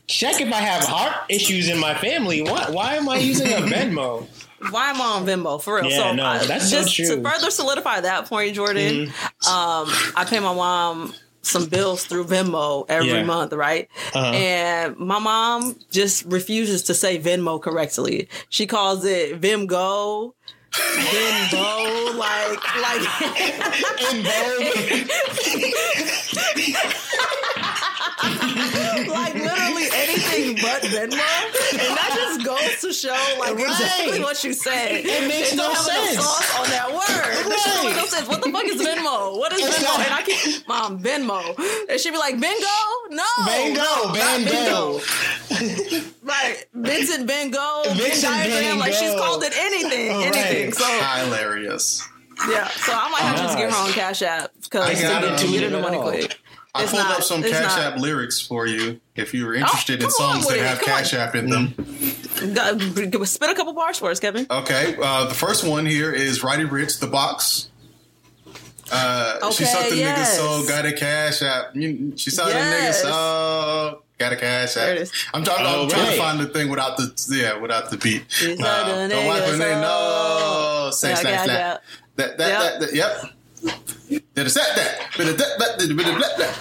check 0.07 0.39
if 0.41 0.51
I 0.53 0.57
have 0.61 0.83
heart 0.83 1.13
issues 1.29 1.69
in 1.69 1.77
my 1.79 1.93
family. 1.95 2.41
Why, 2.41 2.69
why 2.69 2.95
am 2.95 3.07
I 3.09 3.17
using 3.17 3.47
a 3.47 3.57
Venmo? 3.57 4.27
Why 4.71 4.89
am 4.89 4.99
I 5.01 5.05
on 5.05 5.25
Venmo 5.27 5.61
for 5.61 5.75
real? 5.75 5.85
Yeah, 5.91 5.97
so 5.97 6.13
no, 6.15 6.25
I- 6.25 6.43
that's 6.45 6.69
so 6.71 6.81
just 6.81 6.95
true. 6.95 7.05
to 7.17 7.21
further 7.21 7.51
solidify 7.51 7.99
that 8.01 8.25
point, 8.25 8.55
Jordan. 8.55 9.07
Mm-hmm. 9.07 9.47
Um, 9.47 10.13
I 10.15 10.25
pay 10.27 10.39
my 10.39 10.53
mom 10.55 11.13
some 11.43 11.67
bills 11.67 12.05
through 12.05 12.25
Venmo 12.25 12.85
every 12.89 13.09
Yeah. 13.09 13.23
month, 13.25 13.53
right? 13.53 13.87
Uh-huh. 14.15 14.31
And 14.31 14.97
my 14.97 15.19
mom 15.19 15.75
just 15.91 16.25
refuses 16.25 16.81
to 16.83 16.95
say 16.95 17.19
Venmo 17.19 17.61
correctly. 17.61 18.27
She 18.49 18.65
calls 18.65 19.05
it 19.05 19.39
Vimgo. 19.39 20.33
Venmo, 20.71 22.17
like, 22.17 22.59
like, 22.81 23.07
like 29.09 29.33
literally 29.35 29.87
anything 29.93 30.55
but 30.61 30.81
Venmo, 30.83 31.13
and 31.13 31.91
that 31.97 32.11
just 32.15 32.45
goes 32.45 32.81
to 32.81 32.93
show 32.93 33.15
like 33.39 33.55
Right. 33.55 33.69
exactly 33.69 34.19
what 34.21 34.43
you 34.43 34.53
said. 34.53 34.91
It 35.05 35.27
makes 35.27 35.51
They 35.51 35.57
no 35.57 35.63
don't 35.63 35.75
have 35.75 35.85
sense. 35.85 36.17
sauce 36.17 36.59
on 36.59 36.69
that 36.69 36.89
word. 36.91 37.01
That 37.49 37.59
shit 37.63 37.83
don't 37.83 37.95
no 37.95 38.05
sense. 38.05 38.27
What 38.27 38.41
the 38.43 38.51
fuck 38.51 38.65
is 38.65 38.81
Venmo? 38.81 39.37
What 39.37 39.53
is 39.53 39.61
It's 39.65 39.77
Venmo? 39.79 40.03
And 40.05 40.13
I 40.13 40.21
keep 40.23 40.67
mom 40.67 40.99
Venmo, 40.99 41.41
and 41.89 41.99
she'd 41.99 42.11
be 42.11 42.17
like 42.17 42.39
Bingo, 42.39 42.67
no, 43.11 43.23
Bingo, 43.45 43.81
no, 43.81 44.13
not 44.13 44.45
Bingo. 44.45 44.99
Right, 46.23 46.65
Vincent 46.73 47.27
Bingo, 47.27 47.83
Venn 47.85 47.97
Vincent 47.97 48.33
diagram. 48.33 48.79
Like 48.79 48.93
she's 48.93 49.13
called 49.13 49.43
it 49.43 49.53
anything, 49.57 50.09
Right. 50.17 50.35
anything. 50.35 50.71
So 50.73 50.85
Hilarious. 50.85 52.07
yeah, 52.49 52.67
so 52.67 52.91
I 52.93 53.09
might 53.09 53.21
have 53.21 53.35
to 53.37 53.43
just 53.43 53.57
get 53.57 53.71
her 53.71 53.77
on 53.77 53.91
Cash 53.91 54.21
App 54.23 54.51
because 54.61 54.89
I 54.89 54.93
to 54.95 55.01
got 55.01 55.21
get, 55.21 55.39
to 55.39 55.47
get 55.47 55.63
her 55.63 55.69
the 55.69 55.79
money 55.79 55.97
quick. 55.99 56.39
I 56.75 56.83
It's 56.83 56.91
pulled 56.91 57.03
not- 57.03 57.17
up 57.19 57.23
some 57.23 57.41
Cash 57.41 57.77
not- 57.77 57.79
App 57.93 57.99
lyrics 57.99 58.41
for 58.41 58.67
you 58.67 58.99
if 59.15 59.33
you 59.33 59.45
were 59.45 59.55
interested 59.55 60.01
in 60.03 60.09
Oh, 60.09 60.11
come 60.17 60.25
on 60.29 60.33
songs 60.41 60.47
that 60.49 60.57
it. 60.57 60.65
have 60.65 60.79
Come 60.81 60.93
on. 60.93 60.99
Cash 60.99 61.13
App 61.13 61.33
in 61.35 61.49
them. 61.49 63.25
Spit 63.25 63.49
a 63.49 63.53
couple 63.55 63.71
bars 63.73 63.97
for 63.97 64.11
us, 64.11 64.19
Kevin. 64.19 64.45
Okay, 64.51 64.97
uh, 65.01 65.25
the 65.25 65.33
first 65.33 65.63
one 65.63 65.85
here 65.85 66.11
is 66.11 66.43
Roddy 66.43 66.65
Ricch, 66.65 66.99
the 66.99 67.07
box. 67.07 67.69
Uh, 68.91 69.39
she 69.51 69.63
Okay, 69.63 69.71
sucked 69.73 69.89
the 69.89 69.95
yes. 69.97 70.37
nigga 70.37 70.37
soul, 70.37 70.67
got 70.67 70.85
a 70.85 70.91
cash 70.91 71.41
app. 71.41 71.73
She 71.73 72.29
sucked 72.29 72.49
Yes. 72.49 73.01
the 73.01 73.07
nigga 73.07 73.11
soul, 73.13 74.01
got 74.19 74.33
a 74.33 74.35
cash 74.35 74.77
app. 74.77 75.07
I'm, 75.33 75.43
trying, 75.43 75.59
I'm 75.65 75.65
Oh, 75.75 75.89
trying 75.89 76.11
to 76.11 76.17
find 76.17 76.39
the 76.39 76.47
thing 76.47 76.69
without 76.69 76.97
the 76.97 77.11
yeah 77.31 77.57
without 77.57 77.89
the 77.89 77.97
beat. 77.97 78.25
She 78.27 78.47
sucked 78.57 78.59
the 78.59 78.65
Uh, 78.65 79.07
nigga 79.09 79.27
wife 79.27 79.43
and 79.53 79.61
they 79.61 79.71
soul. 79.71 79.81
know. 79.81 80.89
Say 80.93 81.09
Yeah, 81.09 81.15
slash 81.15 81.33
cash 81.33 81.45
slash. 81.45 81.57
app. 81.59 81.83
That 82.17 82.37
that 82.37 82.47
Yep. 82.49 82.61
that, 82.61 82.79
that 82.81 82.93
yep. 82.95 83.25
Did 84.35 84.51
set 84.51 84.75
that? 84.75 84.99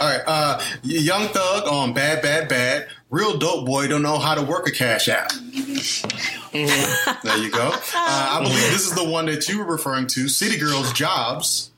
All 0.00 0.08
right. 0.08 0.22
Uh, 0.26 0.60
Young 0.84 1.26
Thug 1.28 1.66
on 1.68 1.92
Bad 1.92 2.22
Bad 2.22 2.48
Bad. 2.48 2.86
Real 3.10 3.36
dope 3.36 3.66
boy 3.66 3.88
don't 3.88 4.02
know 4.02 4.18
how 4.18 4.34
to 4.36 4.42
work 4.42 4.66
a 4.68 4.70
cash 4.70 5.08
app. 5.08 5.30
There 5.32 7.36
you 7.38 7.50
go. 7.50 7.70
Uh, 7.72 7.80
I 7.94 8.38
believe 8.42 8.70
this 8.70 8.86
is 8.86 8.94
the 8.94 9.02
one 9.08 9.26
that 9.26 9.48
you 9.48 9.58
were 9.58 9.64
referring 9.64 10.06
to. 10.08 10.28
City 10.28 10.56
Girls 10.58 10.92
Jobs. 10.92 11.70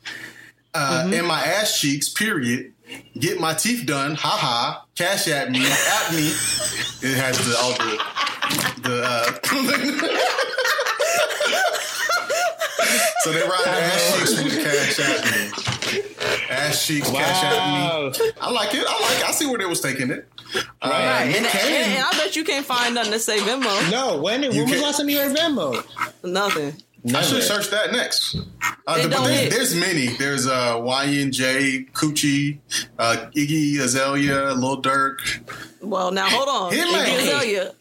Uh, 0.74 1.08
In 1.12 1.24
my 1.24 1.40
ass 1.42 1.80
cheeks. 1.80 2.10
Period. 2.10 2.72
Get 3.18 3.40
my 3.40 3.54
teeth 3.54 3.86
done. 3.86 4.14
Ha 4.16 4.28
ha. 4.28 4.84
Cash 4.96 5.28
at 5.28 5.50
me. 5.50 5.64
At 5.64 6.10
me. 6.12 6.28
It 7.02 7.16
has 7.16 7.38
the 7.38 7.56
all 7.58 7.72
the 7.72 7.98
the. 8.82 9.02
Uh, 9.02 9.32
so 13.20 13.32
they 13.32 13.40
ride 13.42 13.66
ass 13.66 14.16
cheeks 14.18 14.42
with 14.42 14.62
cash 14.62 14.98
at 15.00 15.24
me. 15.24 15.50
Ass 16.56 16.86
cheeks, 16.86 17.10
cash 17.10 17.44
at 17.44 17.52
me. 17.52 18.32
I 18.40 18.50
like 18.50 18.74
it. 18.74 18.84
I 18.88 19.00
like. 19.02 19.18
it. 19.20 19.28
I 19.28 19.32
see 19.32 19.46
where 19.46 19.58
they 19.58 19.64
was 19.66 19.80
taking 19.80 20.10
it. 20.10 20.28
Uh, 20.54 20.88
Right, 20.88 21.22
and, 21.24 21.42
Nick 21.42 21.54
and, 21.54 21.74
and 21.74 22.04
I 22.04 22.10
bet 22.12 22.36
you 22.36 22.44
can't 22.44 22.64
find 22.64 22.94
nothing 22.94 23.12
to 23.12 23.18
say 23.18 23.38
Venmo. 23.38 23.90
No, 23.90 24.20
when, 24.22 24.40
when 24.42 24.52
You 24.52 24.62
was 24.62 24.70
the 24.70 24.76
can't- 24.76 24.82
last 24.86 24.96
time 24.98 25.08
you 25.08 25.18
heard 25.18 25.36
Venmo? 25.36 25.84
Nothing. 26.24 26.82
I 27.14 27.22
should 27.22 27.42
search 27.42 27.70
that 27.70 27.92
next. 27.92 28.34
Uh, 28.86 28.96
It 28.98 29.10
but 29.10 29.22
there's, 29.24 29.38
hit. 29.40 29.50
there's 29.50 29.74
many. 29.76 30.06
There's 30.08 30.46
uh, 30.46 30.76
YNJ, 30.76 31.90
Coochie, 31.92 32.58
uh, 32.98 33.26
Iggy 33.36 33.78
Azalea, 33.78 34.54
Lil 34.54 34.82
Durk. 34.82 35.20
Well, 35.80 36.10
now 36.10 36.28
hold 36.28 36.48
on. 36.48 36.72
Hit 36.72 36.86
Iggy. 36.86 37.18
Azalea. 37.22 37.72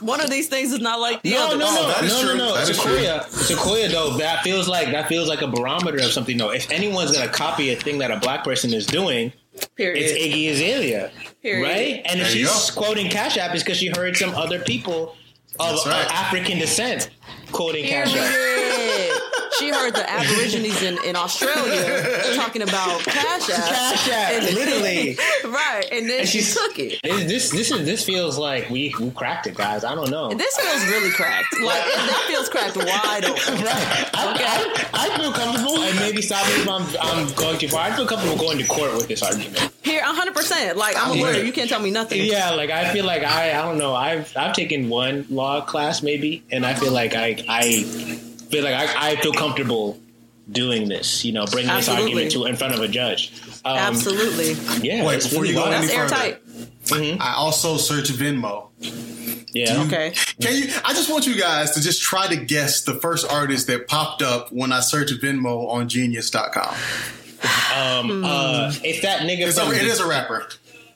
One 0.00 0.20
of 0.20 0.30
these 0.30 0.48
things 0.48 0.72
is 0.72 0.80
not 0.80 1.00
like 1.00 1.22
the 1.22 1.32
No, 1.32 1.46
other. 1.48 1.56
no, 1.58 1.66
Oh, 1.68 1.98
no, 2.02 2.08
no, 2.08 2.20
true. 2.22 2.38
no, 2.38 2.46
no. 2.48 2.54
That 2.54 2.68
is 2.68 2.76
Sequoia, 2.76 3.26
Sequoia, 3.30 3.88
though, 3.88 4.16
that 4.18 4.42
feels 4.44 4.68
like 4.68 4.90
that 4.92 5.08
feels 5.08 5.28
like 5.28 5.42
a 5.42 5.48
barometer 5.48 5.98
of 5.98 6.12
something. 6.12 6.36
Though, 6.38 6.50
if 6.52 6.70
anyone's 6.70 7.12
gonna 7.12 7.28
copy 7.30 7.70
a 7.70 7.76
thing 7.76 7.98
that 7.98 8.10
a 8.10 8.18
black 8.20 8.44
person 8.44 8.72
is 8.72 8.86
doing, 8.86 9.32
Period. 9.76 10.02
it's 10.02 10.12
Iggy 10.12 10.50
Azalea, 10.52 11.10
Period. 11.42 11.62
right? 11.68 12.02
And 12.06 12.20
if 12.20 12.28
she's 12.28 12.70
go. 12.70 12.80
quoting 12.82 13.10
Cash 13.10 13.36
App, 13.36 13.52
it's 13.54 13.62
because 13.64 13.76
she 13.78 13.88
heard 13.88 14.16
some 14.16 14.30
other 14.34 14.60
people 14.60 15.16
of, 15.58 15.84
right. 15.86 16.04
of 16.06 16.12
African 16.12 16.58
descent 16.58 17.10
quoting 17.50 17.84
Cash 17.86 18.14
App. 18.14 19.22
Period. 19.58 19.74
she 19.74 19.80
heard 19.80 19.94
the 19.94 20.08
Aborigines 20.10 20.82
in, 20.82 20.98
in 21.04 21.16
Australia 21.16 22.34
talking 22.34 22.62
about 22.62 23.00
Cash 23.02 23.50
App. 23.50 23.68
Cash 23.68 24.08
App, 24.08 24.32
And- 24.32 24.54
literally. 24.54 25.18
right, 25.44 25.86
and 25.92 26.08
then 26.08 26.20
And 26.20 26.28
she 26.28 26.40
took 26.42 26.78
it. 26.78 27.00
This, 27.02 27.50
this 27.50 27.50
this 27.50 27.70
is 27.70 27.84
this 27.86 28.04
feels 28.04 28.38
like 28.38 28.70
we 28.70 28.94
we 29.00 29.10
cracked 29.10 29.46
it, 29.46 29.54
guys. 29.54 29.84
I 29.84 29.94
don't 29.94 30.10
know. 30.10 30.32
This 30.32 30.56
feels 30.56 30.84
really 30.86 31.10
cracked. 31.10 31.60
Like 31.60 31.82
that 31.84 32.24
feels 32.28 32.48
cracked 32.48 32.76
wide 32.76 33.24
open. 33.24 33.58
Right. 33.68 34.10
I, 34.14 34.88
I, 34.94 35.10
I 35.10 35.18
feel 35.18 35.32
comfortable, 35.32 35.78
and 35.78 35.98
maybe 35.98 36.22
stop 36.22 36.46
me 36.46 36.54
if 36.54 36.68
I'm, 36.68 36.86
I'm 37.00 37.34
going 37.34 37.58
too 37.58 37.68
far. 37.68 37.80
I 37.82 37.94
feel 37.96 38.06
comfortable 38.06 38.36
going 38.38 38.58
to 38.58 38.66
court 38.66 38.94
with 38.94 39.08
this 39.08 39.22
argument. 39.22 39.70
Here, 39.82 40.02
hundred 40.04 40.34
percent. 40.34 40.76
Like 40.78 40.96
I'm 40.96 41.18
a 41.18 41.20
lawyer. 41.22 41.42
You 41.42 41.52
can't 41.52 41.68
tell 41.68 41.80
me 41.80 41.90
nothing. 41.90 42.22
Yeah, 42.24 42.50
like 42.50 42.70
I 42.70 42.92
feel 42.92 43.04
like 43.04 43.22
I 43.24 43.50
I 43.58 43.62
don't 43.62 43.78
know. 43.78 43.94
I've 43.94 44.34
I've 44.36 44.54
taken 44.54 44.88
one 44.88 45.26
law 45.30 45.60
class 45.62 46.02
maybe, 46.02 46.42
and 46.50 46.64
I 46.64 46.74
feel 46.74 46.92
like 46.92 47.14
I 47.14 47.44
I 47.48 48.20
feel 48.50 48.64
like 48.64 48.74
I, 48.74 49.12
I 49.12 49.16
feel 49.16 49.32
comfortable 49.32 49.98
doing 50.50 50.88
this. 50.88 51.24
You 51.24 51.32
know, 51.32 51.44
bringing 51.46 51.70
Absolutely. 51.70 52.04
this 52.24 52.34
argument 52.34 52.44
to 52.44 52.44
in 52.46 52.56
front 52.56 52.74
of 52.74 52.80
a 52.80 52.88
judge. 52.88 53.32
Um, 53.64 53.76
Absolutely. 53.76 54.52
Yeah. 54.86 55.04
Wait, 55.06 55.16
it's 55.16 55.26
before 55.28 55.42
really 55.42 55.54
you 55.54 55.60
go 55.60 55.62
wild. 55.68 55.74
any 55.74 55.86
That's 55.88 56.12
further. 56.12 56.24
airtight. 56.90 57.20
I 57.20 57.34
also 57.36 57.76
search 57.76 58.08
Venmo. 58.12 58.68
Yeah. 59.52 59.82
Okay. 59.84 60.12
Can 60.40 60.56
you? 60.56 60.72
I 60.84 60.92
just 60.92 61.10
want 61.10 61.26
you 61.26 61.38
guys 61.38 61.72
to 61.72 61.80
just 61.80 62.02
try 62.02 62.26
to 62.28 62.36
guess 62.36 62.82
the 62.82 62.94
first 62.94 63.30
artist 63.30 63.66
that 63.66 63.88
popped 63.88 64.22
up 64.22 64.52
when 64.52 64.72
I 64.72 64.80
searched 64.80 65.14
Venmo 65.20 65.68
on 65.68 65.88
Genius.com. 65.88 66.74
Um. 67.74 68.24
Uh. 68.24 68.72
It's 68.84 69.02
that 69.02 69.20
nigga 69.22 69.46
It's 69.48 69.58
a, 69.58 69.70
it 69.70 69.82
is 69.82 70.00
a 70.00 70.06
rapper. 70.08 70.46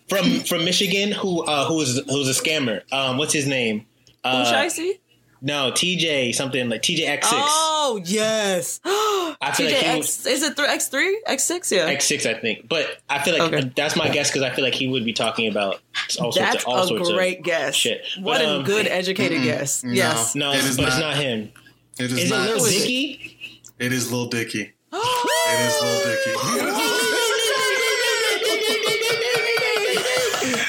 from 0.09 0.41
from 0.41 0.65
Michigan 0.65 1.13
who 1.13 1.45
uh 1.45 1.67
who's 1.67 1.99
who's 2.09 2.29
a 2.29 2.41
scammer. 2.43 2.83
Um. 2.93 3.17
What's 3.19 3.33
his 3.33 3.47
name? 3.47 3.87
Uh, 4.25 4.45
Shiesty? 4.51 4.99
No, 5.43 5.71
TJ 5.73 6.35
something 6.35 6.69
like 6.69 6.83
TJ 6.83 7.07
X 7.07 7.29
six. 7.29 7.43
Oh 7.45 8.01
yes. 8.05 8.81
I 8.85 9.51
feel 9.55 9.67
TJ 9.69 9.73
like 9.73 9.83
he 9.83 9.99
X 9.99 10.25
is 10.27 10.43
it 10.43 10.59
X 10.59 10.89
three 10.89 11.21
X 11.27 11.43
six? 11.45 11.71
Yeah. 11.73 11.87
X 11.87 12.07
six, 12.07 12.25
I 12.27 12.35
think. 12.35 12.69
But 12.69 12.99
I 13.11 13.19
feel 13.23 13.37
like 13.39 13.53
Okay. 13.53 13.73
that's 13.75 13.97
my 13.97 14.09
guess 14.09 14.31
because 14.31 14.43
I 14.43 14.51
feel 14.55 14.65
like 14.65 14.75
he 14.75 14.89
would 14.89 15.05
be 15.05 15.13
talking 15.13 15.51
about 15.51 15.81
all 16.21 16.33
sorts 16.33 16.55
of 16.65 16.67
all 16.67 16.85
a 16.85 16.87
sorts 16.87 17.11
great 17.11 17.39
of 17.39 17.45
guess. 17.45 17.75
shit. 17.75 18.03
What 18.21 18.39
But, 18.39 18.45
a 18.47 18.57
um, 18.59 18.65
good 18.65 18.87
educated 18.87 19.43
guess. 19.43 19.83
Yes. 19.85 20.35
No, 20.35 20.53
It 20.53 20.59
is 20.65 20.77
but 20.77 20.87
it's 20.89 20.97
not. 20.99 21.17
not 21.17 21.17
him. 21.17 21.51
It 21.99 22.05
is, 22.07 22.13
Is 22.13 22.31
it. 22.31 22.35
Lil? 22.35 22.65
Dicky? 22.65 23.37
It 23.79 23.93
is 23.93 24.11
Lil 24.13 24.27
Dicky. 24.29 24.73
it 24.93 25.61
is 25.67 25.83
Lil 25.83 26.03
Dicky. 26.05 26.89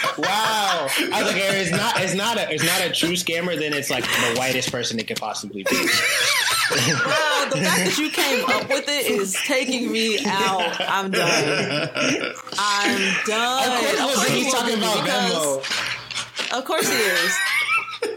Wow. 0.17 0.52
I 0.99 1.23
was 1.23 1.33
like, 1.33 1.41
it's 1.43 1.71
not 1.71 1.99
it's 2.01 2.13
not 2.13 2.37
a 2.37 2.53
it's 2.53 2.63
not 2.63 2.81
a 2.81 2.91
true 2.91 3.13
scammer, 3.13 3.57
then 3.57 3.73
it's 3.73 3.89
like 3.89 4.03
the 4.03 4.35
whitest 4.37 4.71
person 4.71 4.99
it 4.99 5.07
could 5.07 5.19
possibly 5.19 5.63
be. 5.63 5.75
Wow, 5.75 7.47
the 7.51 7.57
fact 7.57 7.85
that 7.85 7.97
you 7.97 8.09
came 8.09 8.45
up 8.45 8.69
with 8.69 8.87
it 8.87 9.11
is 9.11 9.37
taking 9.45 9.91
me 9.91 10.19
out. 10.25 10.79
I'm 10.79 11.11
done. 11.11 11.89
I'm 12.57 13.15
done. 13.27 13.83
Of 13.93 14.15
course, 14.15 14.27
he 14.29 14.43
he's 14.43 14.53
talking 14.53 14.77
about 14.77 15.05
Venmo. 15.07 16.57
Of 16.57 16.65
course 16.65 16.89
he 16.89 16.95
is. 16.97 17.35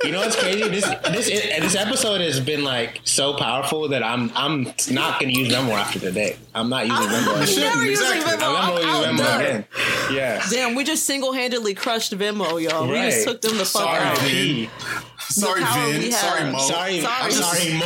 You 0.04 0.12
know 0.12 0.20
what's 0.20 0.36
crazy? 0.36 0.68
This 0.68 0.84
this 1.10 1.26
this 1.28 1.74
episode 1.74 2.20
has 2.20 2.38
been 2.40 2.62
like 2.64 3.00
so 3.04 3.34
powerful 3.34 3.88
that 3.88 4.02
I'm 4.02 4.30
I'm 4.34 4.64
not 4.90 5.20
gonna 5.20 5.32
use 5.32 5.48
Venmo 5.52 5.70
after 5.72 5.98
today. 5.98 6.36
I'm 6.54 6.68
not 6.68 6.86
using 6.86 7.08
Venmo. 7.08 7.24
You 7.26 7.30
anymore. 7.32 7.46
should. 7.46 7.62
Never 7.62 7.84
using 7.84 8.06
exactly. 8.16 8.32
Venmo. 8.46 8.56
I'm 8.56 8.56
I'm 8.56 8.74
never 8.74 8.88
out 8.88 9.00
using 9.00 9.14
Venmo 9.16 9.18
done. 9.18 9.40
again. 9.40 9.64
Yeah. 10.12 10.46
Damn, 10.50 10.74
we 10.76 10.84
just 10.84 11.04
single 11.04 11.32
handedly 11.32 11.74
crushed 11.74 12.16
Venmo, 12.16 12.62
y'all. 12.62 12.86
We 12.88 12.94
just 12.94 13.24
took 13.26 13.40
them 13.42 13.58
the 13.58 13.64
fuck 13.64 13.82
Sorry, 13.82 13.98
out. 13.98 14.18
V. 14.18 14.70
Sorry, 15.18 15.60
Look 15.60 15.68
how 15.68 15.86
we 15.86 15.92
Vin. 15.98 16.12
Sorry, 16.12 16.52
Mo. 16.52 16.58
Sorry, 16.58 17.00
Sorry. 17.00 17.22
I'm 17.24 17.32
sorry, 17.32 17.72
Mo. 17.74 17.84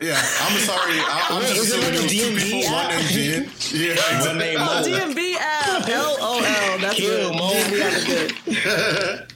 Yeah, 0.00 0.16
I'm 0.16 0.58
sorry. 0.58 0.98
I, 0.98 1.26
I'm 1.30 1.42
just 1.42 1.54
is 1.56 1.72
it 1.72 1.78
assuming 1.78 1.84
like 1.84 1.94
a 1.94 1.94
it 1.94 2.02
was 2.02 2.10
two 2.10 2.18
D&D 2.34 2.42
people. 2.50 2.72
One 2.72 2.84
app? 2.84 2.90
named 2.90 3.08
Vin. 3.14 3.42
Yeah, 3.80 3.94
One 3.94 4.16
exactly. 4.16 4.38
name 4.42 4.58
Mo. 4.58 4.66
DMB 4.82 5.20
app. 5.38 5.88
LOL. 5.88 6.40
That's 6.80 6.96
Kill, 6.96 7.30
good. 7.30 7.36
Mo. 7.38 9.24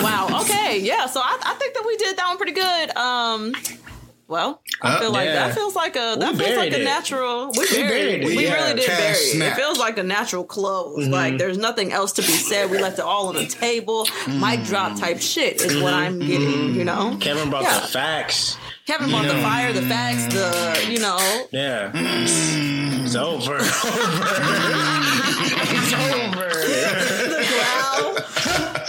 wow. 0.00 0.40
Okay. 0.42 0.78
Yeah. 0.80 1.06
So 1.06 1.20
I, 1.20 1.38
I 1.44 1.54
think 1.54 1.74
that 1.74 1.84
we 1.86 1.96
did 1.96 2.16
that 2.16 2.26
one 2.28 2.36
pretty 2.36 2.52
good. 2.52 2.96
Um. 2.96 3.54
Well, 4.28 4.62
I 4.80 4.94
Uh, 4.94 5.00
feel 5.00 5.10
like 5.12 5.26
yeah. 5.26 5.48
that 5.48 5.54
feels 5.54 5.74
like 5.76 5.94
a 5.94 6.16
that 6.18 6.32
We 6.32 6.38
feels 6.44 6.56
like 6.56 6.72
a 6.72 6.80
it. 6.80 6.84
natural. 6.84 7.48
We 7.50 7.66
buried, 7.68 7.88
buried 7.88 8.22
it. 8.22 8.26
We 8.36 8.44
yeah. 8.46 8.54
really 8.54 8.74
did 8.80 8.86
bury 8.86 9.10
it. 9.10 9.16
snap. 9.16 9.52
It 9.52 9.60
feels 9.60 9.78
like 9.78 9.98
a 9.98 10.02
natural 10.02 10.44
close. 10.44 11.00
Mm-hmm. 11.02 11.12
Like 11.12 11.36
there's 11.36 11.58
nothing 11.58 11.92
else 11.92 12.12
to 12.12 12.22
be 12.22 12.28
said. 12.28 12.70
We 12.70 12.78
left 12.78 12.98
it 12.98 13.04
all 13.04 13.28
on 13.28 13.34
the 13.34 13.44
table. 13.46 14.06
Mic 14.28 14.60
mm. 14.60 14.66
drop 14.66 14.98
type 14.98 15.20
shit 15.20 15.60
is 15.60 15.76
what 15.82 15.92
I'm 15.92 16.18
mm-hmm. 16.18 16.28
getting. 16.28 16.74
You 16.74 16.84
mm-hmm. 16.84 17.10
know. 17.10 17.16
Kevin 17.20 17.50
brought 17.50 17.64
Yeah. 17.64 17.80
the 17.80 17.88
facts. 17.88 18.56
Kevin 18.86 19.10
brought 19.10 19.26
the 19.26 19.34
fire, 19.42 19.70
the 19.74 19.82
facts, 19.82 20.24
the 20.32 20.86
you 20.90 20.98
know. 21.00 21.18
Yeah. 21.50 21.90
Mm. 21.92 23.04
It's 23.04 23.14
over. 23.16 23.58
it's 25.76 25.92
over. 25.92 27.28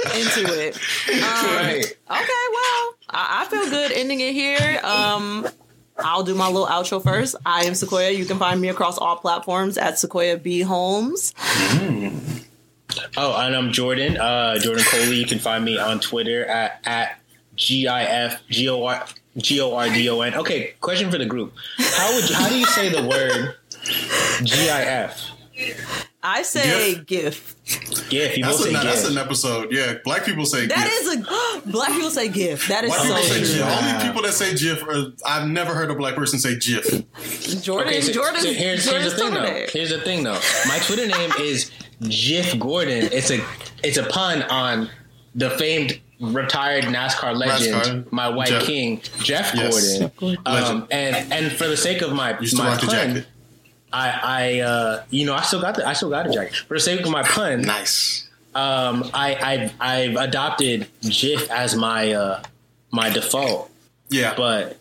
into 0.06 0.68
it. 0.68 0.76
Um, 0.76 1.56
Right. 1.56 1.86
Okay, 1.86 2.44
well, 2.52 2.96
I, 3.10 3.42
I 3.42 3.48
feel 3.50 3.70
good 3.70 3.92
ending 3.92 4.20
it 4.22 4.34
here. 4.34 4.80
Um, 4.84 5.48
I'll 5.98 6.24
do 6.24 6.34
my 6.36 6.48
little 6.48 6.68
outro 6.68 7.02
first. 7.04 7.36
I 7.46 7.66
am 7.66 7.76
Sequoia. 7.76 8.12
You 8.12 8.26
can 8.26 8.38
find 8.40 8.60
me 8.60 8.70
across 8.70 8.98
all 8.98 9.18
platforms 9.18 9.78
at 9.78 10.00
Sequoia 10.00 10.38
B 10.38 10.62
Holmes. 10.62 11.34
Oh, 13.18 13.36
and 13.40 13.56
I'm 13.56 13.72
Jordan. 13.72 14.18
Uh, 14.18 14.58
Jordan 14.60 14.84
Coley. 14.86 15.16
You 15.18 15.26
can 15.26 15.40
find 15.40 15.64
me 15.64 15.78
on 15.78 16.00
Twitter 16.00 16.46
at 16.46 16.80
at 16.86 17.20
g 17.56 17.88
i 17.88 18.04
f 18.04 18.42
g 18.50 18.70
o 18.70 18.86
r 18.86 19.06
g 19.38 19.62
o 19.62 19.76
r 19.76 19.90
d 19.90 20.10
o 20.10 20.22
n. 20.22 20.34
Okay, 20.36 20.74
question 20.82 21.10
for 21.12 21.18
the 21.18 21.26
group. 21.26 21.54
How 21.78 22.14
would 22.14 22.30
you, 22.30 22.36
how 22.36 22.50
do 22.50 22.58
you 22.58 22.66
say 22.66 22.90
the 22.90 23.08
word 23.08 23.56
g 24.44 24.70
i 24.70 24.82
f? 24.84 25.32
I 26.26 26.42
say 26.44 26.96
GIF. 27.06 27.56
GIF. 28.10 28.38
You 28.38 28.44
That's, 28.46 28.58
both 28.58 28.68
a, 28.68 28.70
say 28.70 28.72
that's 28.74 29.02
GIF. 29.02 29.12
an 29.12 29.18
episode. 29.18 29.72
Yeah, 29.74 29.96
black 30.06 30.24
people 30.26 30.46
say 30.46 30.68
That 30.68 30.88
GIF. 30.88 30.94
is 30.94 31.16
a 31.18 31.62
black 31.70 31.90
people 31.92 32.10
say 32.10 32.30
GIF. 32.30 32.68
That 32.70 32.86
is 32.86 32.92
White 32.92 33.00
so 33.00 33.04
people 33.08 33.24
say 33.24 33.40
true. 33.40 33.56
GIF. 33.66 33.84
Only 33.84 34.06
people 34.08 34.22
that 34.22 34.34
say 34.34 34.56
GIF 34.56 34.84
are. 34.84 35.12
I've 35.26 35.48
never 35.50 35.74
heard 35.74 35.92
a 35.92 35.96
black 35.96 36.16
person 36.16 36.40
say 36.40 36.58
GIF. 36.58 37.62
Jordan, 37.62 37.88
Okay, 37.90 38.02
so, 38.02 38.12
Jordan, 38.14 38.42
so 38.42 38.54
here's, 38.54 38.90
here's 38.90 39.12
the 39.14 39.18
thing 39.20 39.34
though. 39.34 39.44
name. 39.44 39.68
Here's 39.72 39.90
the 39.90 40.00
thing 40.02 40.24
though. 40.24 40.40
My 40.68 40.80
Twitter 40.86 41.08
name 41.08 41.32
is 41.40 41.72
Jiff 42.04 42.58
Gordon. 42.58 43.10
It's 43.12 43.30
a 43.30 43.44
it's 43.84 43.98
a 43.98 44.04
pun 44.06 44.44
on 44.44 44.90
the 45.36 45.50
famed 45.50 46.00
retired 46.22 46.86
NASCAR 46.86 47.36
legend, 47.36 48.06
NASCAR. 48.06 48.12
my 48.14 48.30
white 48.30 48.48
Jeff. 48.48 48.64
king, 48.64 49.02
Jeff 49.20 49.54
Yes. 49.54 50.00
Gordon. 50.18 50.38
Um, 50.46 50.88
and 50.90 51.34
and 51.34 51.52
for 51.52 51.68
the 51.68 51.76
sake 51.76 52.02
of 52.02 52.14
my 52.14 52.40
Used 52.40 52.56
to 52.56 52.64
my 52.64 52.70
rock 52.70 52.80
the 52.82 52.88
pun, 52.88 52.96
jacket. 52.96 53.28
I 53.94 54.20
I 54.24 54.60
uh, 54.62 55.04
you 55.12 55.26
know 55.26 55.36
I 55.36 55.42
still 55.44 55.62
got 55.62 55.76
the 55.76 55.88
I 55.88 55.94
still 55.94 56.10
got 56.10 56.28
a 56.28 56.32
jacket. 56.32 56.56
For 56.56 56.74
the 56.74 56.80
sake 56.82 57.02
of 57.02 57.10
my 57.12 57.24
pun, 57.24 57.62
Nice. 57.62 58.28
um, 58.56 59.10
I 59.14 59.36
I've, 59.36 59.74
I've 59.80 60.16
adopted 60.16 60.88
GIF 61.02 61.50
as 61.52 61.76
my 61.76 62.12
uh, 62.14 62.44
my 62.92 63.10
default, 63.10 63.70
Yeah. 64.10 64.34
but. 64.36 64.78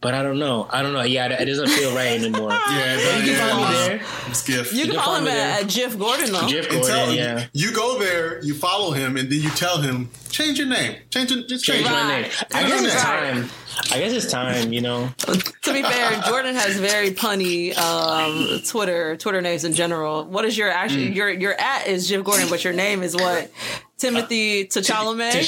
But 0.00 0.14
I 0.14 0.22
don't 0.22 0.38
know. 0.38 0.68
I 0.70 0.82
don't 0.82 0.92
know. 0.92 1.02
Yeah, 1.02 1.26
it 1.26 1.44
doesn't 1.46 1.70
feel 1.70 1.92
right 1.92 2.12
anymore. 2.20 2.50
yeah, 2.70 2.94
but 3.04 3.16
You 3.16 3.20
can 3.20 3.26
yeah, 3.32 3.48
find 3.50 3.58
me 3.68 3.78
there. 3.98 4.00
It's 4.28 4.46
GIF. 4.46 4.72
You 4.72 4.82
can 4.84 4.90
can 4.92 5.00
follow 5.00 5.16
him 5.18 5.26
at, 5.26 5.34
there. 5.34 5.60
at 5.62 5.66
Jiff 5.66 5.98
Gordon 5.98 6.30
though. 6.32 6.46
Jeff 6.46 6.64
And 6.70 6.74
Gordon, 6.82 6.88
tell, 6.88 7.12
yeah. 7.12 7.46
You 7.52 7.72
go 7.74 7.98
there, 7.98 8.40
you 8.44 8.54
follow 8.54 8.92
him, 8.92 9.16
and 9.16 9.28
then 9.28 9.40
you 9.40 9.50
tell 9.50 9.78
him, 9.80 10.08
change 10.30 10.56
your 10.60 10.68
name. 10.68 10.98
Change 11.10 11.32
it. 11.32 11.48
Just 11.48 11.64
change, 11.64 11.84
Change 11.84 11.88
it. 11.88 11.92
my 11.92 12.08
name. 12.22 12.30
I 12.54 12.68
guess 12.68 12.84
it's 12.84 12.94
Right. 12.94 13.02
time. 13.02 13.50
I 13.90 13.98
guess 13.98 14.12
it's 14.12 14.30
time. 14.30 14.72
You 14.72 14.80
know. 14.80 15.08
to 15.18 15.72
be 15.72 15.82
fair, 15.82 16.20
Jordan 16.22 16.54
has 16.54 16.78
very 16.78 17.10
punny 17.10 17.76
um, 17.76 18.60
Twitter 18.66 19.16
Twitter 19.16 19.40
names 19.40 19.64
in 19.64 19.72
general. 19.72 20.24
What 20.24 20.44
is 20.44 20.56
your 20.58 20.70
actually 20.70 21.12
your 21.12 21.30
your 21.30 21.54
at 21.54 21.86
is 21.86 22.08
Jim 22.08 22.22
Gordon, 22.22 22.48
but 22.48 22.64
your 22.64 22.72
name 22.72 23.02
is 23.02 23.14
what 23.14 23.50
Timothy 23.98 24.64
T'Chalamet, 24.66 25.32
To 25.32 25.42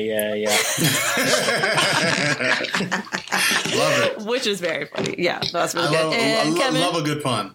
yeah, 0.00 0.34
yeah. 0.34 0.50
Love 3.76 4.02
it. 4.02 4.18
which 4.26 4.46
is 4.46 4.60
very 4.60 4.86
funny. 4.86 5.14
Yeah, 5.18 5.40
that's 5.52 5.74
really 5.74 5.88
I 5.88 5.90
good. 5.90 6.04
love, 6.04 6.12
I 6.12 6.16
and 6.16 6.54
lo- 6.54 6.60
Kevin, 6.60 6.80
love 6.80 6.96
a 6.96 7.02
good 7.02 7.22
pun. 7.22 7.52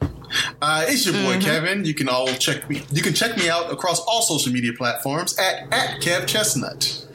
Uh, 0.62 0.86
it's 0.88 1.06
your 1.06 1.14
boy 1.16 1.40
Kevin. 1.42 1.84
You 1.84 1.94
can 1.94 2.08
all 2.08 2.28
check 2.28 2.70
me. 2.70 2.84
You 2.92 3.02
can 3.02 3.14
check 3.14 3.36
me 3.38 3.50
out 3.50 3.72
across 3.74 4.00
all 4.02 4.22
social 4.22 4.54
media 4.54 4.72
platforms 4.74 5.38
at 5.38 5.64
at 5.74 6.00
Kev 6.02 6.28
Chestnut. 6.28 7.06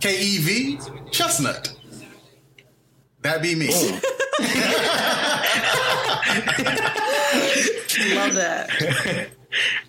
K 0.00 0.20
E 0.20 0.38
V 0.38 0.78
Chestnut. 1.10 1.74
That 3.22 3.42
be 3.42 3.54
me. 3.54 3.68
Oh. 3.70 4.00
love 8.14 8.34
that. 8.34 8.70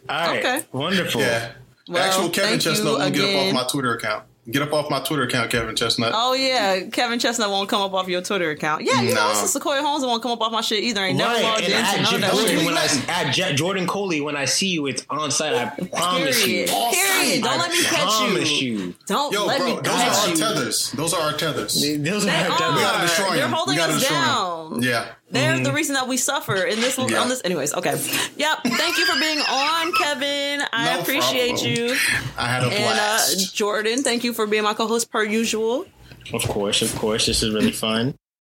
All 0.10 0.28
right. 0.28 0.40
Okay. 0.40 0.64
Wonderful. 0.72 1.22
Yeah. 1.22 1.52
Well, 1.88 2.04
Actual 2.04 2.30
Kevin 2.30 2.50
thank 2.52 2.62
Chestnut 2.62 3.00
won't 3.00 3.14
get 3.14 3.36
up 3.36 3.48
off 3.48 3.54
my 3.54 3.68
Twitter 3.70 3.96
account. 3.96 4.24
Get 4.52 4.62
up 4.62 4.74
off 4.74 4.90
my 4.90 5.00
Twitter 5.00 5.24
account, 5.24 5.52
Kevin 5.52 5.74
Chestnut. 5.74 6.12
Oh 6.14 6.34
yeah, 6.34 6.82
Kevin 6.92 7.18
Chestnut 7.18 7.50
won't 7.50 7.70
come 7.70 7.82
up 7.82 7.94
off 7.94 8.10
your 8.10 8.22
Twitter 8.22 8.52
account. 8.52 8.82
Yeah, 8.84 9.02
you 9.02 9.10
know, 9.10 9.22
No. 9.22 9.22
also 9.28 9.46
Sequoia 9.48 9.82
Holmes 9.82 10.04
won't 10.04 10.22
come 10.22 10.32
up 10.32 10.42
off 10.42 10.52
my 10.52 10.60
shit 10.60 10.84
either. 10.84 11.02
Ain't 11.02 11.18
never 11.18 11.34
Right, 11.34 11.44
logged 11.44 11.64
and 11.64 11.72
into 11.74 11.86
at 11.86 12.02
none 12.02 12.16
of 12.16 12.22
that 12.22 12.66
when 12.66 12.78
I 12.78 13.28
at 13.28 13.34
Je- 13.34 13.56
Jordan 13.56 13.88
Coley, 13.88 14.20
when 14.20 14.36
I 14.36 14.44
see 14.44 14.68
you, 14.68 14.88
it's 14.88 15.06
on 15.10 15.32
site. 15.32 15.54
I 15.56 15.68
promise 15.86 16.44
Period. 16.44 16.70
you. 16.70 16.76
Period. 16.76 17.44
Don't 17.44 17.54
I 17.54 17.58
let 17.58 17.72
me 17.72 17.84
catch 17.84 18.00
you. 18.00 18.04
I 18.04 18.28
promise 18.28 18.62
you. 18.62 18.72
you. 18.80 18.96
Don't 19.08 19.32
Yo, 19.34 19.46
let 19.46 19.58
bro, 19.60 19.66
me 19.68 19.74
those 19.76 19.84
catch 19.94 20.08
are 20.18 20.22
our 20.24 20.30
you. 20.30 20.36
tethers. 20.38 20.92
Those 20.92 21.14
are 21.14 21.22
our 21.22 21.34
tethers. 21.38 21.74
Those 21.82 22.26
They 22.26 22.32
are 22.32 22.52
are. 22.52 22.76
We 22.76 22.82
gotta 22.82 23.02
destroy 23.08 23.30
They're 23.30 23.38
them. 23.44 23.52
holding 23.54 23.76
we 23.76 23.78
gotta 23.78 23.94
us 23.94 24.00
destroy 24.00 24.18
down. 24.18 24.74
them. 24.74 24.84
Yeah. 24.84 25.06
They're 25.34 25.60
the 25.64 25.74
reason 25.74 25.96
that 25.96 26.08
we 26.08 26.16
suffer 26.18 26.56
in 26.56 26.80
this 26.80 26.98
Yeah. 26.98 27.20
on 27.22 27.28
this. 27.30 27.42
Anyways, 27.44 27.74
okay. 27.74 27.92
Yep. 28.38 28.58
Thank 28.64 28.98
you 28.98 29.06
for 29.06 29.20
being 29.20 29.40
on, 29.40 29.92
Kevin. 29.94 30.62
I 30.72 30.94
No 30.94 31.02
appreciate 31.02 31.56
problem. 31.58 31.72
you. 31.72 31.96
I 32.38 32.46
had 32.48 32.64
a 32.64 32.68
And 32.68 32.74
uh, 32.74 32.94
blast. 32.94 33.56
Jordan, 33.56 34.04
thank 34.04 34.24
you 34.24 34.34
for 34.34 34.46
being 34.48 34.64
my 34.64 34.74
co-host 34.74 35.12
per 35.12 35.24
usual. 35.24 35.86
Of 36.34 36.48
course, 36.48 36.82
of 36.82 36.96
course. 36.96 37.26
This 37.26 37.44
is 37.44 37.54
really 37.54 37.72
fun. 37.72 38.16